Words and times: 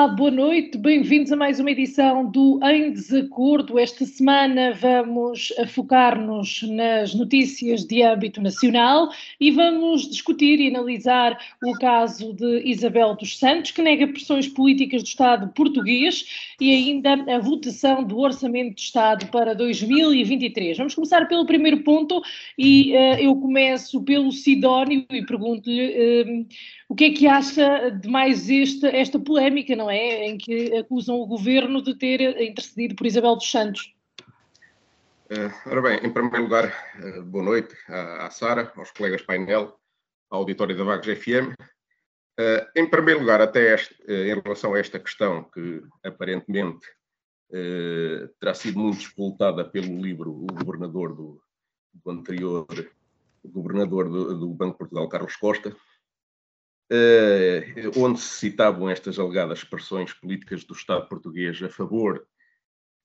Olá, 0.00 0.08
boa 0.08 0.30
noite, 0.30 0.78
bem-vindos 0.78 1.30
a 1.30 1.36
mais 1.36 1.60
uma 1.60 1.70
edição 1.70 2.24
do 2.24 2.58
Em 2.64 2.90
Desacordo. 2.90 3.78
Esta 3.78 4.06
semana 4.06 4.72
vamos 4.72 5.52
focar-nos 5.68 6.62
nas 6.62 7.14
notícias 7.14 7.84
de 7.84 8.02
âmbito 8.02 8.40
nacional 8.40 9.10
e 9.38 9.50
vamos 9.50 10.08
discutir 10.08 10.58
e 10.58 10.74
analisar 10.74 11.38
o 11.62 11.72
caso 11.74 12.32
de 12.32 12.62
Isabel 12.64 13.14
dos 13.14 13.38
Santos, 13.38 13.72
que 13.72 13.82
nega 13.82 14.08
pressões 14.08 14.48
políticas 14.48 15.02
do 15.02 15.06
Estado 15.06 15.52
português 15.52 16.24
e 16.58 16.70
ainda 16.70 17.12
a 17.36 17.38
votação 17.38 18.02
do 18.02 18.20
Orçamento 18.20 18.76
de 18.76 18.80
Estado 18.80 19.26
para 19.26 19.54
2023. 19.54 20.78
Vamos 20.78 20.94
começar 20.94 21.28
pelo 21.28 21.44
primeiro 21.44 21.82
ponto 21.82 22.22
e 22.56 22.92
uh, 22.92 23.20
eu 23.20 23.36
começo 23.36 24.02
pelo 24.02 24.32
Sidónio 24.32 25.04
e 25.10 25.26
pergunto-lhe. 25.26 26.22
Uh, 26.22 26.79
o 26.90 26.94
que 26.96 27.04
é 27.04 27.12
que 27.12 27.28
acha 27.28 27.88
de 27.88 28.08
mais 28.08 28.50
esta, 28.50 28.88
esta 28.88 29.16
polémica, 29.16 29.76
não 29.76 29.88
é? 29.88 30.26
Em 30.26 30.36
que 30.36 30.76
acusam 30.76 31.20
o 31.20 31.26
governo 31.26 31.80
de 31.80 31.94
ter 31.94 32.20
intercedido 32.42 32.96
por 32.96 33.06
Isabel 33.06 33.36
dos 33.36 33.48
Santos. 33.48 33.94
Uh, 35.30 35.70
ora 35.70 35.82
bem, 35.82 36.00
em 36.02 36.12
primeiro 36.12 36.42
lugar, 36.42 36.74
uh, 36.98 37.22
boa 37.22 37.44
noite 37.44 37.76
à, 37.88 38.26
à 38.26 38.30
Sara, 38.32 38.72
aos 38.74 38.90
colegas 38.90 39.22
painel, 39.22 39.78
à 40.28 40.34
auditória 40.34 40.74
da 40.74 40.82
Vagos 40.82 41.06
FM. 41.06 41.54
Uh, 42.36 42.66
em 42.74 42.90
primeiro 42.90 43.20
lugar, 43.20 43.40
até 43.40 43.72
este, 43.72 43.94
em 44.08 44.40
relação 44.40 44.74
a 44.74 44.80
esta 44.80 44.98
questão 44.98 45.44
que 45.44 45.82
aparentemente 46.04 46.84
terá 48.40 48.54
sido 48.54 48.78
muito 48.78 48.98
disputada 48.98 49.64
pelo 49.64 50.00
livro 50.00 50.30
O 50.30 50.46
Governador 50.46 51.14
do, 51.14 51.42
do 51.92 52.10
anterior 52.10 52.66
governador 53.44 54.08
do, 54.08 54.38
do 54.38 54.48
Banco 54.54 54.72
de 54.72 54.78
Portugal, 54.78 55.08
Carlos 55.08 55.34
Costa, 55.34 55.74
uh, 56.90 58.00
onde 58.00 58.20
se 58.20 58.38
citavam 58.40 58.90
estas 58.90 59.18
alegadas 59.18 59.58
expressões 59.58 60.12
políticas 60.12 60.64
do 60.64 60.74
Estado 60.74 61.08
português 61.08 61.62
a 61.62 61.68
favor 61.68 62.26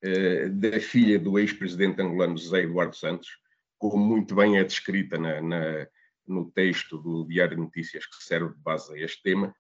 uh, 0.03 0.49
da 0.49 0.79
filha 0.79 1.19
do 1.19 1.37
ex-presidente 1.37 2.01
angolano 2.01 2.37
José 2.37 2.63
Eduardo 2.63 2.95
Santos, 2.95 3.29
como 3.77 4.03
muito 4.03 4.35
bem 4.35 4.57
é 4.57 4.63
descrita 4.63 5.17
na, 5.17 5.41
na, 5.41 5.87
no 6.27 6.49
texto 6.51 6.97
do 6.97 7.25
Diário 7.25 7.55
de 7.55 7.61
Notícias 7.61 8.05
que 8.05 8.23
serve 8.23 8.53
de 8.53 8.61
base 8.61 8.93
a 8.93 8.97
este 8.97 9.21
tema. 9.21 9.53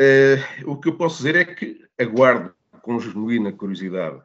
Uh, 0.00 0.70
o 0.70 0.80
que 0.80 0.88
eu 0.88 0.96
posso 0.96 1.18
dizer 1.18 1.36
é 1.36 1.44
que 1.44 1.84
aguardo 1.98 2.54
com 2.82 2.98
genuína 2.98 3.52
curiosidade 3.52 4.20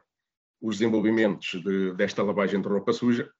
os 0.60 0.78
desenvolvimentos 0.78 1.62
de, 1.62 1.94
desta 1.94 2.22
lavagem 2.22 2.60
de 2.60 2.68
roupa 2.68 2.92
suja 2.92 3.30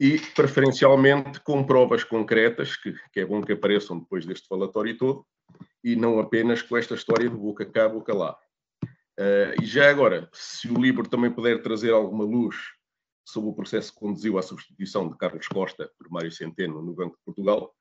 e 0.00 0.18
preferencialmente 0.34 1.40
com 1.40 1.64
provas 1.64 2.04
concretas, 2.04 2.76
que, 2.76 2.94
que, 3.12 3.20
é 3.20 3.26
bom 3.26 3.42
que 3.42 3.52
apareçam 3.52 3.98
depois 3.98 4.24
deste 4.24 4.46
falatório 4.46 4.96
todo, 4.96 5.26
e 5.82 5.96
não 5.96 6.20
apenas 6.20 6.62
com 6.62 6.76
esta 6.76 6.94
história 6.94 7.28
de 7.28 7.36
boca 7.36 7.66
cá, 7.66 7.88
boca 7.88 8.14
lá. 8.14 8.36
Uh, 9.18 9.60
e 9.60 9.66
já 9.66 9.90
agora, 9.90 10.28
se 10.32 10.70
o 10.70 10.80
livro 10.80 11.08
também 11.08 11.30
puder 11.30 11.60
trazer 11.62 11.92
alguma 11.92 12.24
luz 12.24 12.56
sobre 13.24 13.50
o 13.50 13.54
processo 13.54 13.92
que 13.92 13.98
conduziu 13.98 14.38
à 14.38 14.42
substituição 14.42 15.08
de 15.08 15.16
Carlos 15.18 15.48
Costa 15.48 15.90
por 15.98 16.08
Mário 16.08 16.30
Centeno 16.30 16.80
no 16.80 16.94
Banco 16.94 17.16
de 17.16 17.24
Portugal, 17.24 17.74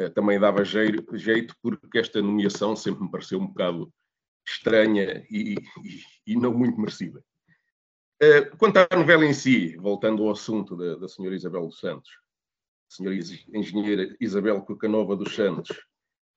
uh, 0.00 0.10
também 0.10 0.38
dava 0.38 0.64
jeito, 0.64 1.56
porque 1.60 1.98
esta 1.98 2.22
nomeação 2.22 2.76
sempre 2.76 3.02
me 3.02 3.10
pareceu 3.10 3.40
um 3.40 3.48
bocado 3.48 3.92
estranha 4.46 5.26
e, 5.28 5.56
e, 5.82 6.02
e 6.28 6.36
não 6.36 6.54
muito 6.54 6.78
merecida. 6.78 7.20
Eh, 8.20 8.46
quanto 8.56 8.78
à 8.78 8.96
novela 8.96 9.26
em 9.26 9.34
si, 9.34 9.76
voltando 9.76 10.22
ao 10.22 10.30
assunto 10.30 10.74
da, 10.74 10.96
da 10.96 11.08
senhora 11.08 11.36
Isabel 11.36 11.66
dos 11.66 11.78
Santos, 11.78 12.10
senhora 12.88 13.16
engenheira 13.52 14.16
Isabel 14.18 14.62
Cucanova 14.62 15.14
dos 15.14 15.34
Santos, 15.34 15.76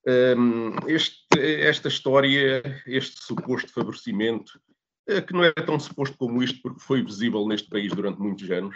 ehm, 0.05 0.75
este, 0.87 1.39
esta 1.39 1.87
história, 1.87 2.61
este 2.85 3.23
suposto 3.23 3.71
favorecimento, 3.71 4.59
eh, 5.07 5.21
que 5.21 5.31
não 5.31 5.43
é 5.43 5.53
tão 5.53 5.79
suposto 5.79 6.17
como 6.17 6.43
isto, 6.43 6.61
porque 6.61 6.81
foi 6.81 7.01
visível 7.01 7.47
neste 7.47 7.69
país 7.69 7.93
durante 7.93 8.19
muitos 8.19 8.49
anos, 8.51 8.75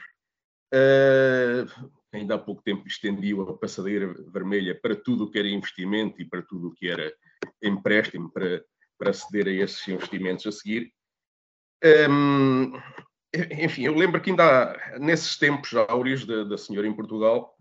eh, 0.72 1.66
ainda 2.14 2.36
há 2.36 2.40
pouco 2.40 2.64
tempo 2.64 2.88
estendiu 2.88 3.42
a 3.42 3.58
passadeira 3.58 4.14
vermelha 4.32 4.80
para 4.80 4.96
tudo 4.96 5.26
o 5.26 5.30
que 5.30 5.40
era 5.40 5.50
investimento 5.50 6.22
e 6.22 6.26
para 6.26 6.42
tudo 6.42 6.70
o 6.70 6.74
que 6.74 6.88
era 6.88 7.14
empréstimo 7.62 8.32
para, 8.32 8.64
para 8.98 9.10
aceder 9.10 9.48
a 9.48 9.52
esses 9.52 9.86
investimentos 9.90 10.48
a 10.48 10.52
seguir. 10.54 10.94
Um, 11.84 12.72
enfim, 13.34 13.84
eu 13.84 13.94
lembro 13.94 14.22
que 14.22 14.30
ainda 14.30 14.72
há, 14.72 15.00
nesses 15.00 15.36
tempos 15.38 15.74
áureos 15.90 16.26
da, 16.26 16.46
da 16.46 16.58
senhora 16.58 16.88
em 16.88 16.94
Portugal, 16.94 17.58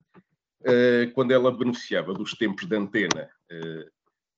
uh, 0.61 1.13
quando 1.13 1.33
ela 1.33 1.51
beneficiava 1.51 2.15
dos 2.15 2.35
tempos 2.35 2.67
de 2.67 2.77
antena 2.77 3.29
uh, 3.51 3.91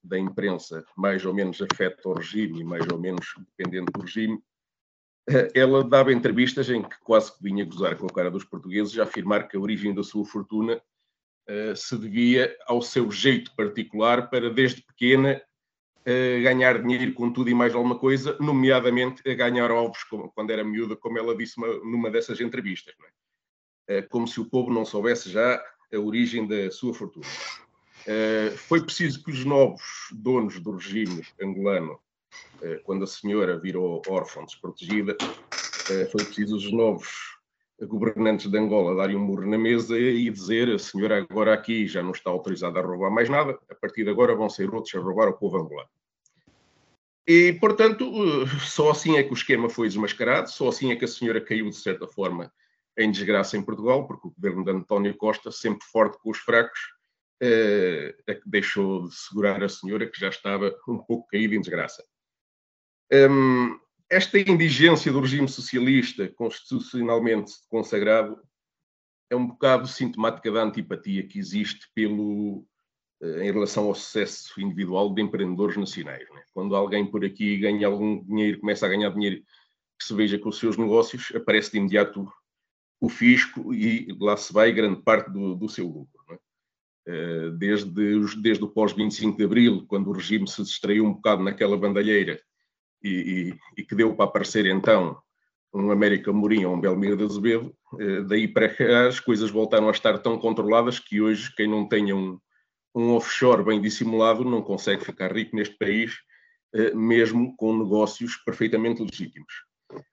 da 0.02 0.18
imprensa, 0.18 0.84
mais 0.96 1.24
ou 1.26 1.34
menos 1.34 1.60
afeta 1.60 2.00
ao 2.08 2.14
regime, 2.14 2.64
mais 2.64 2.86
ou 2.90 2.98
menos 2.98 3.26
dependente 3.58 3.92
do 3.92 4.00
regime, 4.00 4.36
uh, 5.28 5.48
ela 5.54 5.84
dava 5.84 6.14
entrevistas 6.14 6.70
em 6.70 6.82
que 6.82 6.98
quase 7.00 7.36
que 7.36 7.42
vinha 7.42 7.64
gozar 7.66 7.94
com 7.96 8.06
a 8.06 8.12
cara 8.12 8.30
dos 8.30 8.44
portugueses, 8.44 8.98
a 8.98 9.02
afirmar 9.02 9.48
que 9.48 9.56
a 9.56 9.60
origem 9.60 9.94
da 9.94 10.02
sua 10.02 10.24
fortuna 10.24 10.80
se 11.76 11.98
devia 11.98 12.56
ao 12.66 12.80
seu 12.80 13.10
jeito 13.10 13.54
particular 13.54 14.30
para, 14.30 14.48
desde 14.48 14.80
pequena, 14.80 15.42
ganhar 16.42 16.82
dinheiro 16.82 17.15
com 17.15 17.32
tudo 17.32 17.48
e 17.50 17.54
mais 17.54 17.75
alguma 17.75 17.98
coisa, 17.98 18.37
nomeadamente 18.38 19.22
a 19.28 19.34
ganhar 19.34 19.70
ovos 19.70 20.04
como, 20.04 20.31
quando 20.32 20.50
era 20.50 20.62
miúda, 20.62 20.97
como 20.97 21.19
ela 21.19 21.37
disse 21.37 21.56
uma, 21.56 21.69
numa 21.78 22.10
dessas 22.10 22.41
entrevistas. 22.41 22.94
É? 23.88 24.03
Como 24.03 24.28
se 24.28 24.41
o 24.41 24.44
povo 24.44 24.72
não 24.72 24.84
soubesse 24.84 25.31
já 25.31 25.62
a 25.93 25.98
origem 25.98 26.47
da 26.47 26.70
sua 26.70 26.93
fortuna. 26.93 27.26
Foi 28.56 28.82
preciso 28.82 29.22
que 29.22 29.31
os 29.31 29.44
novos 29.44 29.82
donos 30.12 30.60
do 30.60 30.72
regime 30.72 31.22
angolano, 31.41 31.98
quando 32.84 33.04
a 33.04 33.06
senhora 33.06 33.59
virou 33.59 34.03
órfã 34.09 34.44
desprotegida, 34.44 35.16
foi 36.10 36.25
preciso 36.25 36.56
os 36.56 36.70
novos 36.72 37.33
governantes 37.82 38.50
de 38.50 38.58
Angola 38.58 38.94
darem 38.94 39.16
um 39.16 39.24
murro 39.24 39.46
na 39.46 39.58
mesa 39.58 39.98
e 39.98 40.30
dizer 40.30 40.68
a 40.70 40.78
senhora 40.78 41.18
agora 41.18 41.52
aqui 41.52 41.86
já 41.86 42.02
não 42.02 42.12
está 42.12 42.30
autorizada 42.30 42.78
a 42.78 42.82
roubar 42.82 43.10
mais 43.10 43.28
nada, 43.28 43.58
a 43.68 43.74
partir 43.74 44.04
de 44.04 44.10
agora 44.10 44.34
vão 44.34 44.48
ser 44.48 44.72
outros 44.72 44.94
a 44.94 45.00
roubar 45.00 45.28
o 45.28 45.34
povo 45.34 45.58
angolano. 45.58 45.88
E, 47.26 47.54
portanto, 47.54 48.06
só 48.60 48.90
assim 48.90 49.16
é 49.16 49.22
que 49.22 49.32
o 49.32 49.34
esquema 49.34 49.68
foi 49.68 49.88
desmascarado, 49.88 50.50
só 50.50 50.68
assim 50.68 50.92
é 50.92 50.96
que 50.96 51.04
a 51.04 51.08
senhora 51.08 51.40
caiu, 51.40 51.70
de 51.70 51.76
certa 51.76 52.06
forma, 52.06 52.52
em 52.96 53.10
desgraça 53.10 53.56
em 53.56 53.62
Portugal, 53.62 54.06
porque 54.06 54.28
o 54.28 54.30
governo 54.30 54.64
de 54.64 54.70
António 54.70 55.16
Costa, 55.16 55.50
sempre 55.50 55.84
forte 55.86 56.18
com 56.18 56.30
os 56.30 56.38
fracos, 56.38 56.78
é, 57.40 58.14
é 58.26 58.34
que 58.34 58.48
deixou 58.48 59.08
de 59.08 59.14
segurar 59.14 59.62
a 59.62 59.68
senhora, 59.68 60.06
que 60.06 60.20
já 60.20 60.28
estava 60.28 60.74
um 60.86 60.98
pouco 60.98 61.26
caída 61.28 61.54
em 61.54 61.60
desgraça. 61.60 62.04
Um, 63.12 63.78
esta 64.10 64.38
indigência 64.38 65.10
do 65.12 65.20
regime 65.20 65.48
socialista, 65.48 66.28
constitucionalmente 66.28 67.53
consagrado, 67.69 68.41
é 69.31 69.37
um 69.37 69.47
bocado 69.47 69.87
sintomática 69.87 70.50
da 70.53 70.62
antipatia 70.62 71.26
que 71.26 71.38
existe 71.38 71.88
pelo, 71.94 72.67
eh, 73.23 73.49
em 73.49 73.52
relação 73.52 73.87
ao 73.87 73.94
sucesso 73.94 74.61
individual 74.61 75.12
de 75.14 75.23
empreendedores 75.23 75.76
nacionais. 75.76 76.28
Né? 76.31 76.44
Quando 76.52 76.76
alguém 76.76 77.11
por 77.11 77.25
aqui 77.25 77.56
ganha 77.56 77.87
algum 77.87 78.23
dinheiro, 78.23 78.61
começa 78.61 78.87
a 78.87 78.88
ganhar 78.88 79.11
dinheiro 79.11 79.43
que 79.99 80.05
se 80.05 80.14
veja 80.14 80.38
com 80.38 80.49
os 80.49 80.58
seus 80.58 80.76
negócios, 80.76 81.32
aparece 81.34 81.73
de 81.73 81.78
imediato 81.78 82.31
o 83.00 83.08
fisco 83.08 83.75
e 83.75 84.08
lá 84.20 84.37
se 84.37 84.52
vai 84.52 84.73
grande 84.73 85.02
parte 85.02 85.31
do, 85.31 85.55
do 85.55 85.69
seu 85.69 85.87
lucro. 85.87 86.25
Né? 86.28 86.38
Desde, 87.58 87.90
desde 88.40 88.64
o 88.64 88.69
pós-25 88.69 89.37
de 89.37 89.44
Abril, 89.44 89.84
quando 89.87 90.08
o 90.08 90.12
regime 90.12 90.49
se 90.49 90.62
distraiu 90.62 91.05
um 91.05 91.12
bocado 91.12 91.43
naquela 91.43 91.76
bandalheira 91.76 92.40
e, 93.04 93.08
e, 93.50 93.54
e 93.82 93.84
que 93.84 93.94
deu 93.94 94.16
para 94.16 94.24
aparecer 94.24 94.64
então 94.66 95.16
um 95.74 95.90
América 95.90 96.32
Mourinho 96.32 96.70
ou 96.70 96.76
um 96.76 96.80
Belmiro 96.80 97.16
de 97.16 97.24
Azevedo, 97.24 97.74
eh, 97.98 98.22
daí 98.22 98.46
para 98.46 98.72
cá 98.72 99.08
as 99.08 99.18
coisas 99.18 99.50
voltaram 99.50 99.88
a 99.88 99.90
estar 99.90 100.18
tão 100.18 100.38
controladas 100.38 101.00
que 101.00 101.20
hoje 101.20 101.52
quem 101.54 101.68
não 101.68 101.88
tenha 101.88 102.14
um, 102.14 102.38
um 102.94 103.10
offshore 103.10 103.64
bem 103.64 103.80
dissimulado 103.80 104.44
não 104.44 104.62
consegue 104.62 105.04
ficar 105.04 105.32
rico 105.32 105.56
neste 105.56 105.76
país, 105.76 106.14
eh, 106.72 106.94
mesmo 106.94 107.56
com 107.56 107.76
negócios 107.76 108.36
perfeitamente 108.36 109.02
legítimos. 109.02 109.52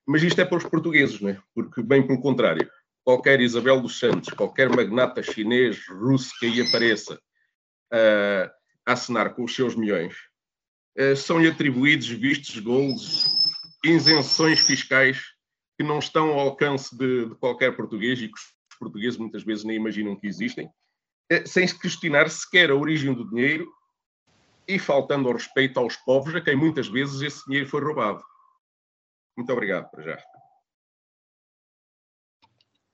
Mas 0.05 0.23
isto 0.23 0.41
é 0.41 0.45
para 0.45 0.57
os 0.57 0.63
portugueses, 0.63 1.21
não 1.21 1.29
é? 1.29 1.39
Porque, 1.53 1.83
bem 1.83 2.05
pelo 2.05 2.19
contrário, 2.19 2.67
qualquer 3.03 3.39
Isabel 3.39 3.79
dos 3.79 3.99
Santos, 3.99 4.33
qualquer 4.33 4.67
magnata 4.69 5.21
chinês, 5.21 5.88
russo 5.88 6.31
que 6.39 6.47
aí 6.47 6.61
apareça, 6.61 7.19
a 7.93 8.93
assinar 8.93 9.33
com 9.35 9.43
os 9.43 9.55
seus 9.55 9.75
milhões, 9.75 10.15
são-lhe 11.15 11.47
atribuídos 11.47 12.07
vistos 12.07 12.57
gols, 12.59 13.25
isenções 13.83 14.59
fiscais 14.59 15.21
que 15.77 15.88
não 15.88 15.99
estão 15.99 16.29
ao 16.29 16.39
alcance 16.39 16.95
de, 16.95 17.29
de 17.29 17.35
qualquer 17.35 17.75
português 17.75 18.21
e 18.21 18.27
que 18.27 18.38
os 18.38 18.77
portugueses 18.77 19.17
muitas 19.17 19.43
vezes 19.43 19.63
nem 19.63 19.75
imaginam 19.75 20.15
que 20.15 20.27
existem, 20.27 20.67
uh, 20.67 21.47
sem 21.47 21.65
se 21.67 21.77
questionar 21.79 22.29
sequer 22.29 22.69
a 22.69 22.75
origem 22.75 23.13
do 23.13 23.27
dinheiro 23.27 23.67
e 24.67 24.77
faltando 24.77 25.27
ao 25.27 25.33
respeito 25.33 25.79
aos 25.79 25.95
povos 25.97 26.35
a 26.35 26.41
quem 26.41 26.55
muitas 26.55 26.88
vezes 26.88 27.21
esse 27.21 27.43
dinheiro 27.45 27.67
foi 27.67 27.81
roubado. 27.81 28.23
Muito 29.35 29.51
obrigado 29.51 29.89
já. 30.03 30.23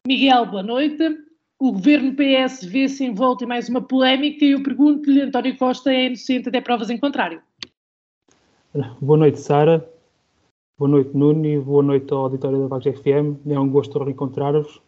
Miguel, 0.08 0.46
boa 0.46 0.64
noite. 0.64 1.04
O 1.60 1.74
governo 1.74 2.16
PS 2.16 2.64
vê-se 2.64 3.04
envolto 3.04 3.44
em 3.44 3.48
mais 3.48 3.68
uma 3.68 3.86
polémica 3.86 4.46
e 4.46 4.52
eu 4.52 4.64
pergunto-lhe, 4.64 5.22
António 5.22 5.58
Costa 5.58 5.92
é 5.92 6.06
inocente 6.06 6.48
até 6.48 6.62
provas 6.62 6.90
em 6.90 6.98
contrário. 6.98 7.42
Boa 9.02 9.18
noite, 9.18 9.40
Sara. 9.40 9.90
Boa 10.78 10.88
noite, 10.88 11.10
Nuno, 11.18 11.44
e 11.48 11.60
boa 11.60 11.82
noite 11.82 12.14
ao 12.14 12.26
auditório 12.26 12.60
da 12.60 12.68
Vagos 12.68 12.86
FM. 12.86 13.48
É 13.48 13.60
um 13.60 13.68
gosto 13.68 13.98
reencontrar-vos. 13.98 14.80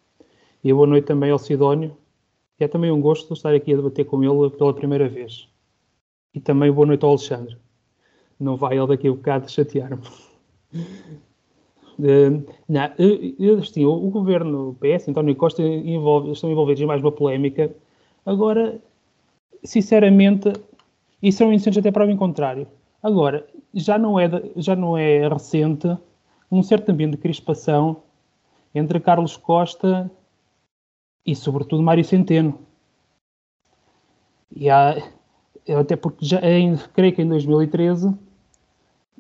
E 0.64 0.72
boa 0.72 0.86
noite 0.86 1.06
também 1.06 1.32
ao 1.32 1.40
Sidónio. 1.40 1.98
É 2.60 2.68
também 2.68 2.92
um 2.92 3.02
gosto 3.02 3.34
estar 3.34 3.52
aqui 3.52 3.74
a 3.74 3.78
debater 3.78 4.06
com 4.06 4.24
ele 4.24 4.52
pela 4.52 4.76
primeira 4.76 5.10
vez. 5.10 5.50
E 6.36 6.40
também 6.40 6.72
boa 6.72 6.86
noite 6.86 7.04
ao 7.04 7.10
Alexandre. 7.10 7.58
Não 8.40 8.56
vai 8.56 8.78
ele 8.78 8.86
daqui 8.86 9.08
a 9.08 9.12
um 9.12 9.16
bocado 9.16 9.50
chatear-me. 9.50 10.04
Uh, 11.98 12.46
o, 13.88 14.08
o, 14.08 14.12
governo 14.12 14.78
PS, 14.80 15.08
António 15.08 15.36
Costa, 15.36 15.64
envolve, 15.64 16.32
estão 16.32 16.52
envolvidos 16.52 16.82
em 16.82 16.86
mais 16.86 17.02
uma 17.02 17.12
polémica. 17.12 17.76
Agora, 18.24 18.80
sinceramente, 19.64 20.54
isso 21.24 21.42
é 21.42 21.46
um 21.48 21.54
incêndio 21.54 21.80
até 21.80 21.92
para 21.92 22.06
o 22.06 22.18
contrário. 22.18 22.68
Agora, 23.02 23.48
já 23.74 23.98
não, 23.98 24.20
é, 24.20 24.30
já 24.56 24.76
não 24.76 24.98
é 24.98 25.28
recente 25.28 25.88
um 26.52 26.62
certo 26.62 26.90
ambiente 26.90 27.12
de 27.12 27.18
crispação 27.18 28.04
entre 28.74 29.00
Carlos 29.00 29.38
Costa 29.38 30.10
e, 31.26 31.36
sobretudo, 31.36 31.82
Mário 31.82 32.04
Centeno. 32.04 32.60
E 34.52 34.70
há, 34.70 34.96
até 35.80 35.96
porque 35.96 36.26
já, 36.26 36.40
em, 36.42 36.76
creio 36.94 37.14
que 37.14 37.22
em 37.22 37.28
2013, 37.28 38.14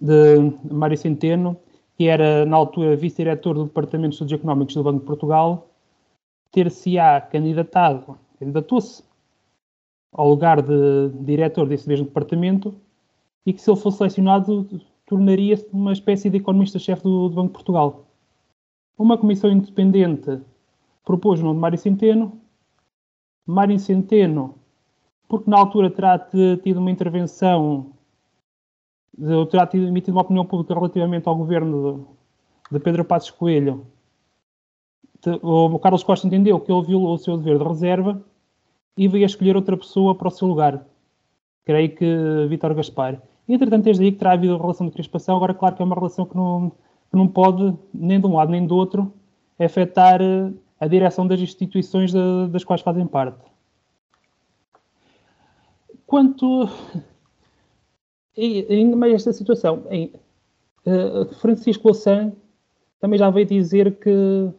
de 0.02 0.54
Mário 0.72 0.98
Centeno 0.98 1.58
que 2.00 2.08
era 2.08 2.46
na 2.46 2.56
altura 2.56 2.96
vice-diretor 2.96 3.56
do 3.56 3.66
Departamento 3.66 4.12
de 4.12 4.16
Estudos 4.16 4.32
Económicos 4.32 4.74
do 4.74 4.82
Banco 4.82 5.02
de 5.02 5.06
Portugal, 5.06 5.70
ter-se-á 6.50 7.20
candidatado, 7.20 8.18
candidatou-se 8.40 9.04
ao 10.14 10.30
lugar 10.30 10.62
de 10.62 11.10
diretor 11.25 11.68
desse 11.68 11.90
mesmo 11.90 12.06
departamento 12.06 12.74
e 13.45 13.53
que, 13.53 13.62
se 13.62 13.69
ele 13.69 13.80
fosse 13.80 13.97
selecionado, 13.97 14.68
tornaria-se 15.06 15.68
uma 15.71 15.94
espécie 15.94 16.30
de 16.30 16.38
economista-chefe 16.38 17.03
do, 17.03 17.30
do, 17.30 17.36
Banco 17.36 17.47
de 17.47 17.53
Portugal. 17.53 18.06
Uma 18.97 19.18
comissão 19.18 19.51
independente 19.51 20.41
propôs 21.06 21.39
o 21.39 21.44
nome 21.44 21.56
de 21.56 21.62
Mário 21.62 21.77
Centeno. 21.77 22.41
Mário 23.45 23.80
Centeno, 23.80 24.56
porque 25.27 25.50
na 25.50 25.57
altura 25.57 25.89
terá 25.89 26.19
tido 26.19 26.77
uma 26.80 26.91
intervenção 26.91 27.91
terá 29.50 29.68
tido, 29.68 29.88
emitido 29.88 30.15
uma 30.15 30.21
opinião 30.21 30.45
pública 30.45 30.74
relativamente 30.74 31.27
ao 31.27 31.36
governo 31.36 32.07
de, 32.71 32.77
de 32.77 32.83
Pedro 32.83 33.03
Passos 33.03 33.31
Coelho. 33.31 33.86
O 35.41 35.77
Carlos 35.80 36.03
Costa 36.03 36.27
entendeu 36.27 36.59
que 36.59 36.71
ele 36.71 36.86
violou 36.86 37.15
o 37.15 37.18
seu 37.18 37.38
dever 37.38 37.57
de 37.57 37.65
reserva 37.65 38.24
e 38.97 39.07
veio 39.07 39.25
escolher 39.25 39.56
outra 39.56 39.75
pessoa 39.75 40.15
para 40.15 40.30
o 40.30 40.31
seu 40.31 40.47
lugar. 40.47 40.86
Creio 41.69 41.95
que 41.95 42.48
Vítor 42.50 42.74
Gaspar. 42.74 43.21
E, 43.48 43.54
entretanto, 43.54 43.83
desde 43.83 44.04
aí 44.04 44.12
que 44.12 44.18
terá 44.18 44.31
havido 44.31 44.57
relação 44.57 44.88
de 44.88 44.92
crispação. 44.92 45.36
Agora, 45.36 45.54
claro 45.54 45.75
que 45.75 45.83
é 45.83 45.86
uma 45.86 45.94
relação 45.94 46.25
que 46.25 46.36
não, 46.36 46.71
que 47.12 47.16
não 47.16 47.27
pode, 47.27 47.77
nem 47.94 48.19
de 48.19 48.25
um 48.25 48.36
lado 48.36 48.50
nem 48.50 48.66
do 48.66 48.75
outro, 48.75 49.13
afetar 49.60 50.19
eh, 50.19 50.51
a 50.80 50.88
direção 50.88 51.27
das 51.27 51.39
instituições 51.39 52.12
de, 52.12 52.48
das 52.50 52.63
quais 52.63 52.81
fazem 52.81 53.06
parte. 53.06 53.38
Quanto 56.07 56.68
ainda 58.36 58.95
mais 58.95 59.13
esta 59.13 59.31
situação. 59.31 59.83
Em, 59.92 60.12
uh, 60.88 61.31
Francisco 61.36 61.89
Louçã 61.89 62.33
também 63.00 63.19
já 63.19 63.30
veio 63.30 63.45
dizer 63.45 64.00
que, 64.00 64.50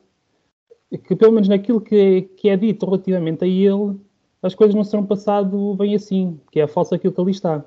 que 1.08 1.16
pelo 1.16 1.32
menos 1.32 1.48
naquilo 1.48 1.80
que, 1.80 2.22
que 2.36 2.48
é 2.48 2.56
dito 2.56 2.86
relativamente 2.86 3.44
a 3.44 3.48
ele, 3.48 3.98
as 4.42 4.54
coisas 4.54 4.74
não 4.74 4.84
serão 4.84 5.04
passado 5.04 5.74
bem 5.74 5.94
assim, 5.94 6.40
que 6.50 6.60
é 6.60 6.66
falso 6.66 6.94
aquilo 6.94 7.12
que 7.12 7.20
ali 7.20 7.30
está. 7.30 7.64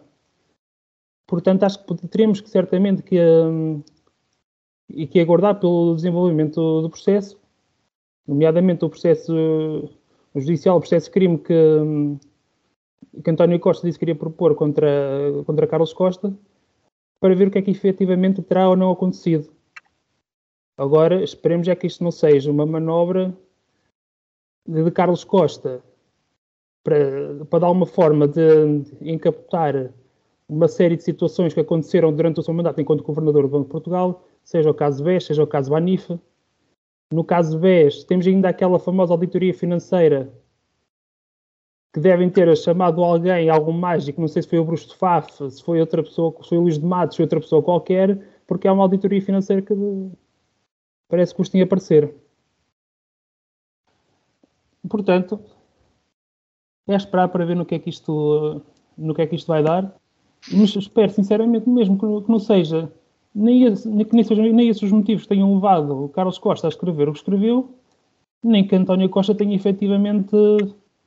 Portanto, 1.28 1.64
acho 1.64 1.84
que 1.86 2.08
teremos 2.08 2.42
que 2.42 2.50
certamente 2.50 3.04
que, 3.04 3.20
um, 3.20 3.82
e 4.90 5.08
que 5.08 5.20
aguardar 5.20 5.60
pelo 5.60 5.96
desenvolvimento 5.96 6.82
do, 6.82 6.90
processo, 6.90 7.40
nomeadamente 8.28 8.84
o 8.84 8.90
processo 8.90 9.90
judicial, 10.36 10.78
o 10.78 10.80
processo 10.80 11.12
crime 11.12 11.38
que, 11.38 11.54
hum, 11.54 12.20
que 13.24 13.30
António 13.30 13.60
Costa 13.60 13.86
disse 13.86 13.98
que 13.98 14.06
queria 14.06 14.16
propor 14.20 14.56
contra, 14.56 14.90
contra 15.46 15.68
Carlos 15.68 15.94
Costa, 15.94 16.36
para 17.20 17.36
ver 17.36 17.48
o 17.48 17.52
que 17.52 17.60
é 17.60 17.62
que 17.62 17.72
efetivamente 17.72 18.42
terá 18.42 18.68
ou 18.68 18.76
não 18.76 18.92
acontecido. 18.92 19.50
Agora, 20.78 21.24
esperemos 21.24 21.68
é 21.68 21.76
que 21.76 21.88
isto 21.88 22.04
não 22.04 22.12
seja 22.12 22.52
uma 22.52 22.66
manobra 22.66 23.36
de 24.68 24.92
Carlos 24.92 25.24
Costa 25.24 25.84
para, 26.84 27.46
para 27.46 27.60
dar 27.60 27.72
uma 27.72 27.86
forma 27.86 28.28
de, 28.28 28.42
encapotar 29.02 29.94
uma 30.48 30.68
série 30.68 30.98
de 30.98 31.04
situações 31.04 31.54
que 31.54 31.60
aconteceram 31.60 32.14
durante 32.14 32.40
o 32.40 32.44
seu 32.44 32.54
mandato 32.54 32.80
enquanto 32.82 33.04
Governador 33.04 33.44
do 33.44 33.50
Banco 33.50 33.66
de 33.66 33.72
Portugal, 33.72 34.28
seja 34.44 34.70
o 34.70 34.74
caso 34.74 35.04
BES, 35.04 35.26
seja 35.26 35.44
o 35.44 35.48
caso 35.48 35.72
Banifa. 35.72 36.20
No 37.12 37.24
caso 37.24 37.58
BES, 37.58 38.04
temos 38.04 38.28
ainda 38.28 38.50
aquela 38.50 38.78
famosa 38.78 39.14
auditoria 39.14 39.54
financeira 39.54 40.32
que 41.94 42.00
devem 42.00 42.30
ter 42.30 42.56
chamado 42.58 43.04
alguém, 43.04 43.50
algum 43.50 43.72
mágico, 43.72 44.20
não 44.20 44.28
sei 44.28 44.42
se 44.42 44.50
foi 44.50 44.58
o 44.58 44.66
Bruce 44.66 44.88
de 44.88 44.96
Faf, 44.96 45.32
se 45.52 45.64
foi 45.64 45.80
outra 45.80 46.02
pessoa, 46.02 46.36
se 46.42 46.50
foi 46.50 46.58
o 46.58 46.62
Luís 46.62 46.80
de 46.80 46.86
Matos, 46.86 47.16
se 47.16 47.18
foi 47.18 47.26
outra 47.26 47.40
pessoa 47.40 47.62
qualquer, 47.62 48.20
porque 48.48 48.68
é 48.68 48.72
uma 48.72 48.84
auditoria 48.84 49.22
financeira 49.22 49.62
que 49.62 49.74
parece 51.08 51.34
que 51.34 51.38
custa 51.38 51.56
em 51.56 51.62
aparecer. 51.62 52.16
Portanto, 54.90 55.40
é 56.88 56.96
esperar 56.96 57.30
para 57.30 57.46
ver 57.46 57.56
no 57.56 57.66
que 57.66 57.76
é 57.76 57.80
que 57.80 57.90
isto, 57.90 58.62
no 58.98 59.14
que 59.14 59.22
é 59.22 59.28
que 59.28 59.36
isto 59.36 59.48
vai 59.48 59.64
dar. 59.64 59.96
Mas 60.52 60.76
espero, 60.76 61.12
sinceramente, 61.12 61.70
mesmo 61.70 61.98
que, 61.98 62.32
não 62.32 62.40
seja 62.40 62.92
nem, 63.34 63.64
esse, 63.64 63.88
nem, 63.88 64.24
seja, 64.24 64.42
nem 64.42 64.68
esses 64.68 64.84
os 64.84 64.92
motivos 64.92 65.24
que 65.24 65.30
tenham 65.30 65.54
levado 65.54 66.06
o 66.06 66.10
Carlos 66.10 66.38
Costa 66.38 66.68
a 66.68 66.70
escrever 66.70 67.08
o 67.08 67.14
que 67.14 67.20
escreveu, 67.20 67.74
nem 68.44 68.68
que 68.68 68.76
António 68.76 69.10
Costa 69.10 69.34
tenha 69.34 69.56
efetivamente 69.56 70.36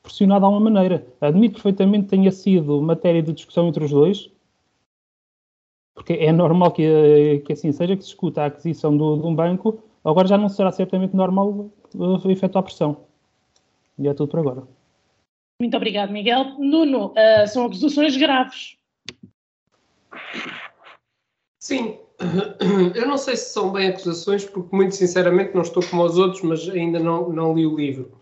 pressionado 0.02 0.40
de 0.40 0.44
alguma 0.46 0.70
maneira. 0.70 1.06
Admito 1.20 1.54
perfeitamente 1.54 2.04
que 2.04 2.10
tenha 2.10 2.32
sido 2.32 2.80
matéria 2.80 3.22
de 3.22 3.32
discussão 3.32 3.68
entre 3.68 3.84
os 3.84 3.90
dois, 3.90 4.30
porque 5.94 6.14
é 6.14 6.32
normal 6.32 6.72
que, 6.72 7.42
que 7.46 7.52
assim 7.52 7.72
seja, 7.72 7.96
que 7.96 8.02
se 8.02 8.08
discuta 8.08 8.42
a 8.42 8.46
aquisição 8.46 8.96
do, 8.96 9.16
de 9.16 9.26
um 9.26 9.34
banco, 9.34 9.82
agora 10.04 10.28
já 10.28 10.38
não 10.38 10.48
será 10.48 10.72
certamente 10.72 11.14
normal 11.14 11.70
uh, 11.94 12.30
efetuar 12.30 12.64
pressão. 12.64 12.98
E 13.98 14.06
é 14.06 14.14
tudo 14.14 14.28
por 14.28 14.40
agora. 14.40 14.75
Muito 15.60 15.76
obrigado, 15.76 16.12
Miguel. 16.12 16.56
Nuno, 16.58 17.12
uh, 17.12 17.48
são 17.48 17.66
acusações 17.66 18.16
graves. 18.16 18.76
Sim, 21.58 21.98
eu 22.94 23.06
não 23.06 23.18
sei 23.18 23.36
se 23.36 23.52
são 23.52 23.72
bem 23.72 23.88
acusações, 23.88 24.44
porque 24.44 24.74
muito 24.74 24.94
sinceramente 24.94 25.54
não 25.54 25.62
estou 25.62 25.82
como 25.84 26.04
os 26.04 26.16
outros, 26.16 26.42
mas 26.42 26.68
ainda 26.68 26.98
não, 26.98 27.28
não 27.30 27.54
li 27.54 27.66
o 27.66 27.76
livro. 27.76 28.12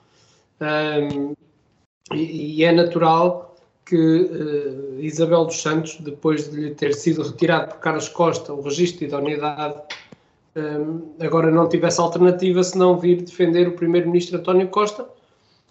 Um, 0.60 1.34
e, 2.12 2.58
e 2.58 2.64
é 2.64 2.72
natural 2.72 3.56
que 3.84 3.96
uh, 3.96 5.00
Isabel 5.00 5.44
dos 5.44 5.60
Santos, 5.60 5.98
depois 6.00 6.50
de 6.50 6.60
lhe 6.60 6.74
ter 6.74 6.94
sido 6.94 7.22
retirado 7.22 7.74
por 7.74 7.80
Carlos 7.80 8.08
Costa 8.08 8.52
o 8.52 8.62
registro 8.62 9.00
de 9.00 9.04
idoneidade, 9.06 9.78
um, 10.56 11.14
agora 11.20 11.50
não 11.50 11.68
tivesse 11.68 12.00
alternativa 12.00 12.62
senão 12.62 12.98
vir 12.98 13.22
defender 13.22 13.68
o 13.68 13.72
primeiro-ministro 13.72 14.38
António 14.38 14.68
Costa, 14.68 15.06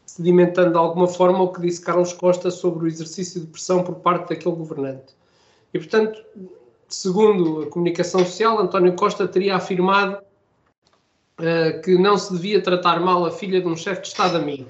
sedimentando 0.06 0.72
de 0.72 0.78
alguma 0.78 1.08
forma 1.08 1.42
o 1.42 1.52
que 1.52 1.62
disse 1.62 1.82
Carlos 1.82 2.14
Costa 2.14 2.52
sobre 2.52 2.86
o 2.86 2.88
exercício 2.88 3.42
de 3.42 3.48
pressão 3.48 3.84
por 3.84 3.96
parte 3.96 4.30
daquele 4.30 4.56
governante. 4.56 5.14
E, 5.74 5.80
portanto, 5.80 6.24
segundo 6.88 7.64
a 7.64 7.70
comunicação 7.70 8.20
social, 8.22 8.60
António 8.60 8.94
Costa 8.94 9.28
teria 9.28 9.56
afirmado 9.56 10.20
uh, 11.40 11.82
que 11.82 11.98
não 11.98 12.18
se 12.18 12.32
devia 12.34 12.62
tratar 12.62 13.00
mal 13.00 13.26
a 13.26 13.32
filha 13.32 13.60
de 13.60 13.68
um 13.68 13.76
chefe 13.76 14.02
de 14.02 14.08
Estado 14.10 14.38
amigo. 14.38 14.68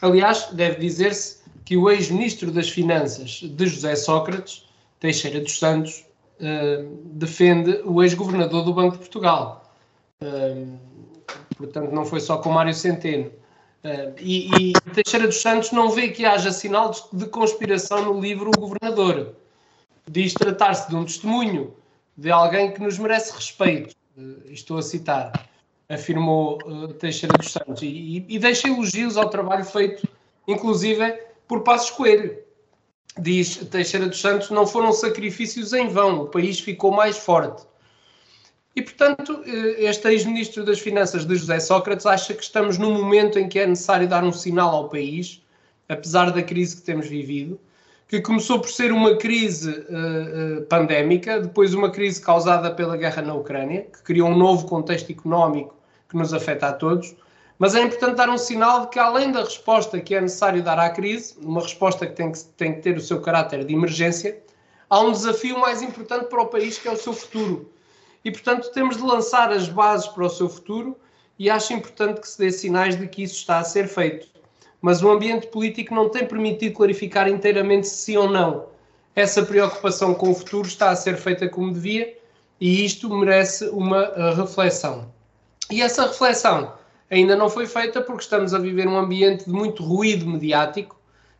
Aliás, 0.00 0.48
deve 0.52 0.76
dizer-se 0.76 1.38
que 1.64 1.76
o 1.76 1.90
ex-ministro 1.90 2.50
das 2.50 2.70
Finanças 2.70 3.40
de 3.42 3.66
José 3.66 3.94
Sócrates, 3.96 4.66
Teixeira 5.00 5.40
dos 5.40 5.58
Santos, 5.58 6.06
uh, 6.40 6.98
defende 7.12 7.82
o 7.84 8.02
ex-governador 8.02 8.64
do 8.64 8.72
Banco 8.72 8.92
de 8.92 8.98
Portugal. 8.98 9.70
Uh, 10.22 10.78
portanto, 11.56 11.92
não 11.92 12.06
foi 12.06 12.20
só 12.20 12.38
com 12.38 12.50
Mário 12.50 12.72
Centeno. 12.72 13.30
Uh, 13.84 14.12
e, 14.18 14.50
e, 14.70 14.72
Teixeira 14.92 15.26
dos 15.26 15.40
Santos 15.40 15.70
não 15.70 15.90
vê 15.90 16.08
que 16.08 16.24
haja 16.24 16.50
sinal 16.50 16.92
de, 17.12 17.26
conspiração 17.26 18.04
no 18.04 18.20
livro 18.20 18.50
O 18.50 18.60
Governador. 18.60 19.36
Diz 20.10 20.34
tratar-se 20.34 20.88
de 20.88 20.96
um 20.96 21.04
testemunho 21.04 21.74
de 22.16 22.30
alguém 22.30 22.72
que 22.72 22.80
nos 22.80 22.98
merece 22.98 23.32
respeito. 23.32 23.94
Uh, 24.16 24.42
estou 24.50 24.78
a 24.78 24.82
citar, 24.82 25.48
afirmou 25.88 26.58
uh, 26.66 26.88
Teixeira 26.94 27.38
dos 27.38 27.52
Santos. 27.52 27.82
E, 27.82 28.24
e, 28.28 28.38
deixa 28.38 28.66
elogios 28.66 29.16
ao 29.16 29.30
trabalho 29.30 29.64
feito, 29.64 30.08
inclusive, 30.48 31.16
por 31.46 31.62
Passos 31.62 31.90
Coelho. 31.90 32.36
Diz 33.16 33.56
Teixeira 33.56 34.06
dos 34.06 34.20
Santos: 34.20 34.50
não 34.50 34.66
foram 34.66 34.92
sacrifícios 34.92 35.72
em 35.72 35.88
vão, 35.88 36.22
o 36.22 36.26
país 36.26 36.58
ficou 36.58 36.90
mais 36.90 37.16
forte. 37.16 37.64
E, 38.78 38.82
portanto, 38.82 39.42
eh, 39.44 39.86
este 39.86 40.06
ex-ministro 40.06 40.64
das 40.64 40.78
Finanças 40.78 41.26
de 41.26 41.34
José 41.34 41.58
Sócrates 41.58 42.06
acha 42.06 42.32
que 42.32 42.44
estamos 42.44 42.78
num 42.78 42.92
momento 42.92 43.36
em 43.36 43.48
que 43.48 43.58
é 43.58 43.66
necessário 43.66 44.06
dar 44.06 44.22
um 44.22 44.30
sinal 44.30 44.72
ao 44.72 44.88
país, 44.88 45.42
apesar 45.88 46.30
da 46.30 46.44
crise 46.44 46.76
que 46.76 46.82
temos 46.82 47.08
vivido, 47.08 47.58
que 48.06 48.20
começou 48.20 48.60
por 48.60 48.70
ser 48.70 48.92
uma 48.92 49.16
crise 49.16 49.68
uh, 49.68 50.62
pandémica, 50.66 51.40
depois 51.40 51.74
uma 51.74 51.90
crise 51.90 52.22
causada 52.22 52.70
pela 52.70 52.96
guerra 52.96 53.20
na 53.20 53.34
Ucrânia, 53.34 53.82
que 53.82 54.00
criou 54.04 54.28
um 54.28 54.38
novo 54.38 54.64
contexto 54.68 55.10
económico 55.10 55.74
que 56.08 56.16
nos 56.16 56.32
afeta 56.32 56.68
a 56.68 56.72
todos, 56.72 57.16
mas 57.58 57.74
é 57.74 57.82
importante 57.82 58.14
dar 58.14 58.30
um 58.30 58.38
sinal 58.38 58.82
de 58.82 58.90
que, 58.90 59.00
além 59.00 59.32
da 59.32 59.42
resposta 59.42 59.98
que 59.98 60.14
é 60.14 60.20
necessário 60.20 60.62
dar 60.62 60.78
à 60.78 60.88
crise, 60.90 61.34
uma 61.42 61.62
resposta 61.62 62.06
que 62.06 62.14
tem 62.14 62.30
que, 62.30 62.44
tem 62.56 62.74
que 62.74 62.82
ter 62.82 62.96
o 62.96 63.00
seu 63.00 63.20
caráter 63.20 63.64
de 63.64 63.74
emergência, 63.74 64.38
há 64.88 65.00
um 65.00 65.10
desafio 65.10 65.58
mais 65.58 65.82
importante 65.82 66.26
para 66.26 66.40
o 66.40 66.46
país, 66.46 66.78
que 66.78 66.86
é 66.86 66.92
o 66.92 66.96
seu 66.96 67.12
futuro 67.12 67.68
e, 68.24 68.30
portanto, 68.30 68.70
temos 68.72 68.96
de 68.96 69.02
lançar 69.02 69.50
as 69.52 69.68
bases 69.68 70.08
para 70.08 70.24
o 70.24 70.30
seu 70.30 70.48
futuro 70.48 70.96
e 71.38 71.48
acho 71.48 71.72
importante 71.72 72.20
que 72.20 72.28
se 72.28 72.38
dê 72.38 72.50
sinais 72.50 72.98
de 72.98 73.06
que 73.06 73.22
isso 73.22 73.36
está 73.36 73.58
a 73.58 73.64
ser 73.64 73.86
feito. 73.86 74.28
Mas 74.80 75.02
o 75.02 75.10
ambiente 75.10 75.46
político 75.48 75.94
não 75.94 76.08
tem 76.08 76.26
permitido 76.26 76.74
clarificar 76.74 77.28
inteiramente 77.28 77.88
se 77.88 77.96
sim 77.96 78.16
ou 78.16 78.28
não. 78.28 78.66
Essa 79.14 79.42
preocupação 79.44 80.14
com 80.14 80.30
o 80.30 80.34
futuro 80.34 80.66
está 80.66 80.90
a 80.90 80.96
ser 80.96 81.16
feita 81.16 81.48
como 81.48 81.72
devia 81.72 82.16
e 82.60 82.84
isto 82.84 83.08
merece 83.14 83.68
uma 83.68 84.08
uh, 84.10 84.34
reflexão. 84.34 85.12
E 85.70 85.82
essa 85.82 86.06
reflexão 86.06 86.72
ainda 87.10 87.36
não 87.36 87.48
foi 87.48 87.66
feita 87.66 88.00
porque 88.00 88.22
estamos 88.22 88.54
a 88.54 88.58
viver 88.58 88.86
um 88.86 88.96
ambiente 88.96 89.44
de 89.44 89.50
muito 89.50 89.82
ruído 89.82 90.26
mediático 90.26 90.96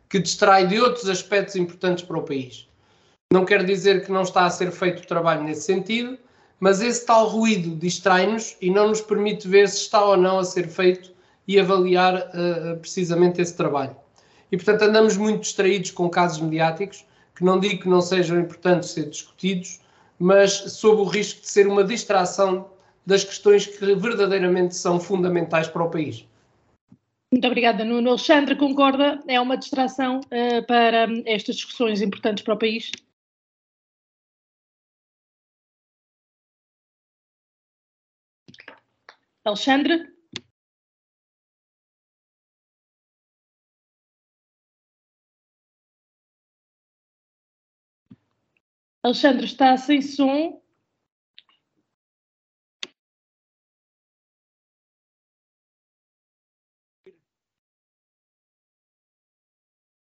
que 0.09 0.19
distrai 0.19 0.65
de 0.67 0.79
outros 0.79 1.07
aspectos 1.07 1.55
importantes 1.55 2.03
para 2.03 2.17
o 2.17 2.23
país. 2.23 2.67
Não 3.31 3.45
quer 3.45 3.63
dizer 3.63 4.03
que 4.03 4.11
não 4.11 4.23
está 4.23 4.45
a 4.45 4.49
ser 4.49 4.71
feito 4.71 5.03
o 5.03 5.07
trabalho 5.07 5.43
nesse 5.43 5.61
sentido, 5.61 6.17
mas 6.59 6.81
esse 6.81 7.05
tal 7.05 7.27
ruído 7.27 7.75
distrai-nos 7.75 8.57
e 8.61 8.69
não 8.69 8.89
nos 8.89 9.01
permite 9.01 9.47
ver 9.47 9.69
se 9.69 9.77
está 9.77 10.03
ou 10.03 10.17
não 10.17 10.39
a 10.39 10.43
ser 10.43 10.67
feito 10.67 11.11
e 11.47 11.59
avaliar 11.59 12.15
uh, 12.15 12.77
precisamente 12.79 13.41
esse 13.41 13.55
trabalho. 13.55 13.95
E, 14.51 14.57
portanto, 14.57 14.83
andamos 14.83 15.15
muito 15.15 15.41
distraídos 15.41 15.91
com 15.91 16.09
casos 16.09 16.41
mediáticos, 16.41 17.05
que 17.35 17.43
não 17.43 17.59
digo 17.59 17.83
que 17.83 17.89
não 17.89 18.01
sejam 18.01 18.39
importantes 18.39 18.89
ser 18.89 19.09
discutidos, 19.09 19.79
mas 20.19 20.51
sob 20.51 21.01
o 21.01 21.05
risco 21.05 21.41
de 21.41 21.47
ser 21.47 21.67
uma 21.67 21.83
distração 21.83 22.69
das 23.05 23.23
questões 23.23 23.65
que 23.65 23.95
verdadeiramente 23.95 24.75
são 24.75 24.99
fundamentais 24.99 25.67
para 25.67 25.83
o 25.83 25.89
país. 25.89 26.25
Muito 27.31 27.45
obrigada, 27.47 27.85
Nuno. 27.85 28.09
Alexandre, 28.09 28.55
concorda? 28.55 29.19
É 29.27 29.39
uma 29.39 29.55
distração 29.55 30.19
uh, 30.19 30.65
para 30.67 31.07
estas 31.25 31.55
discussões 31.55 32.01
importantes 32.01 32.43
para 32.43 32.55
o 32.55 32.57
país? 32.57 32.91
Alexandre? 39.49 40.15
Alexandre 49.01 49.45
está 49.45 49.75
sem 49.75 50.03
som. 50.03 50.61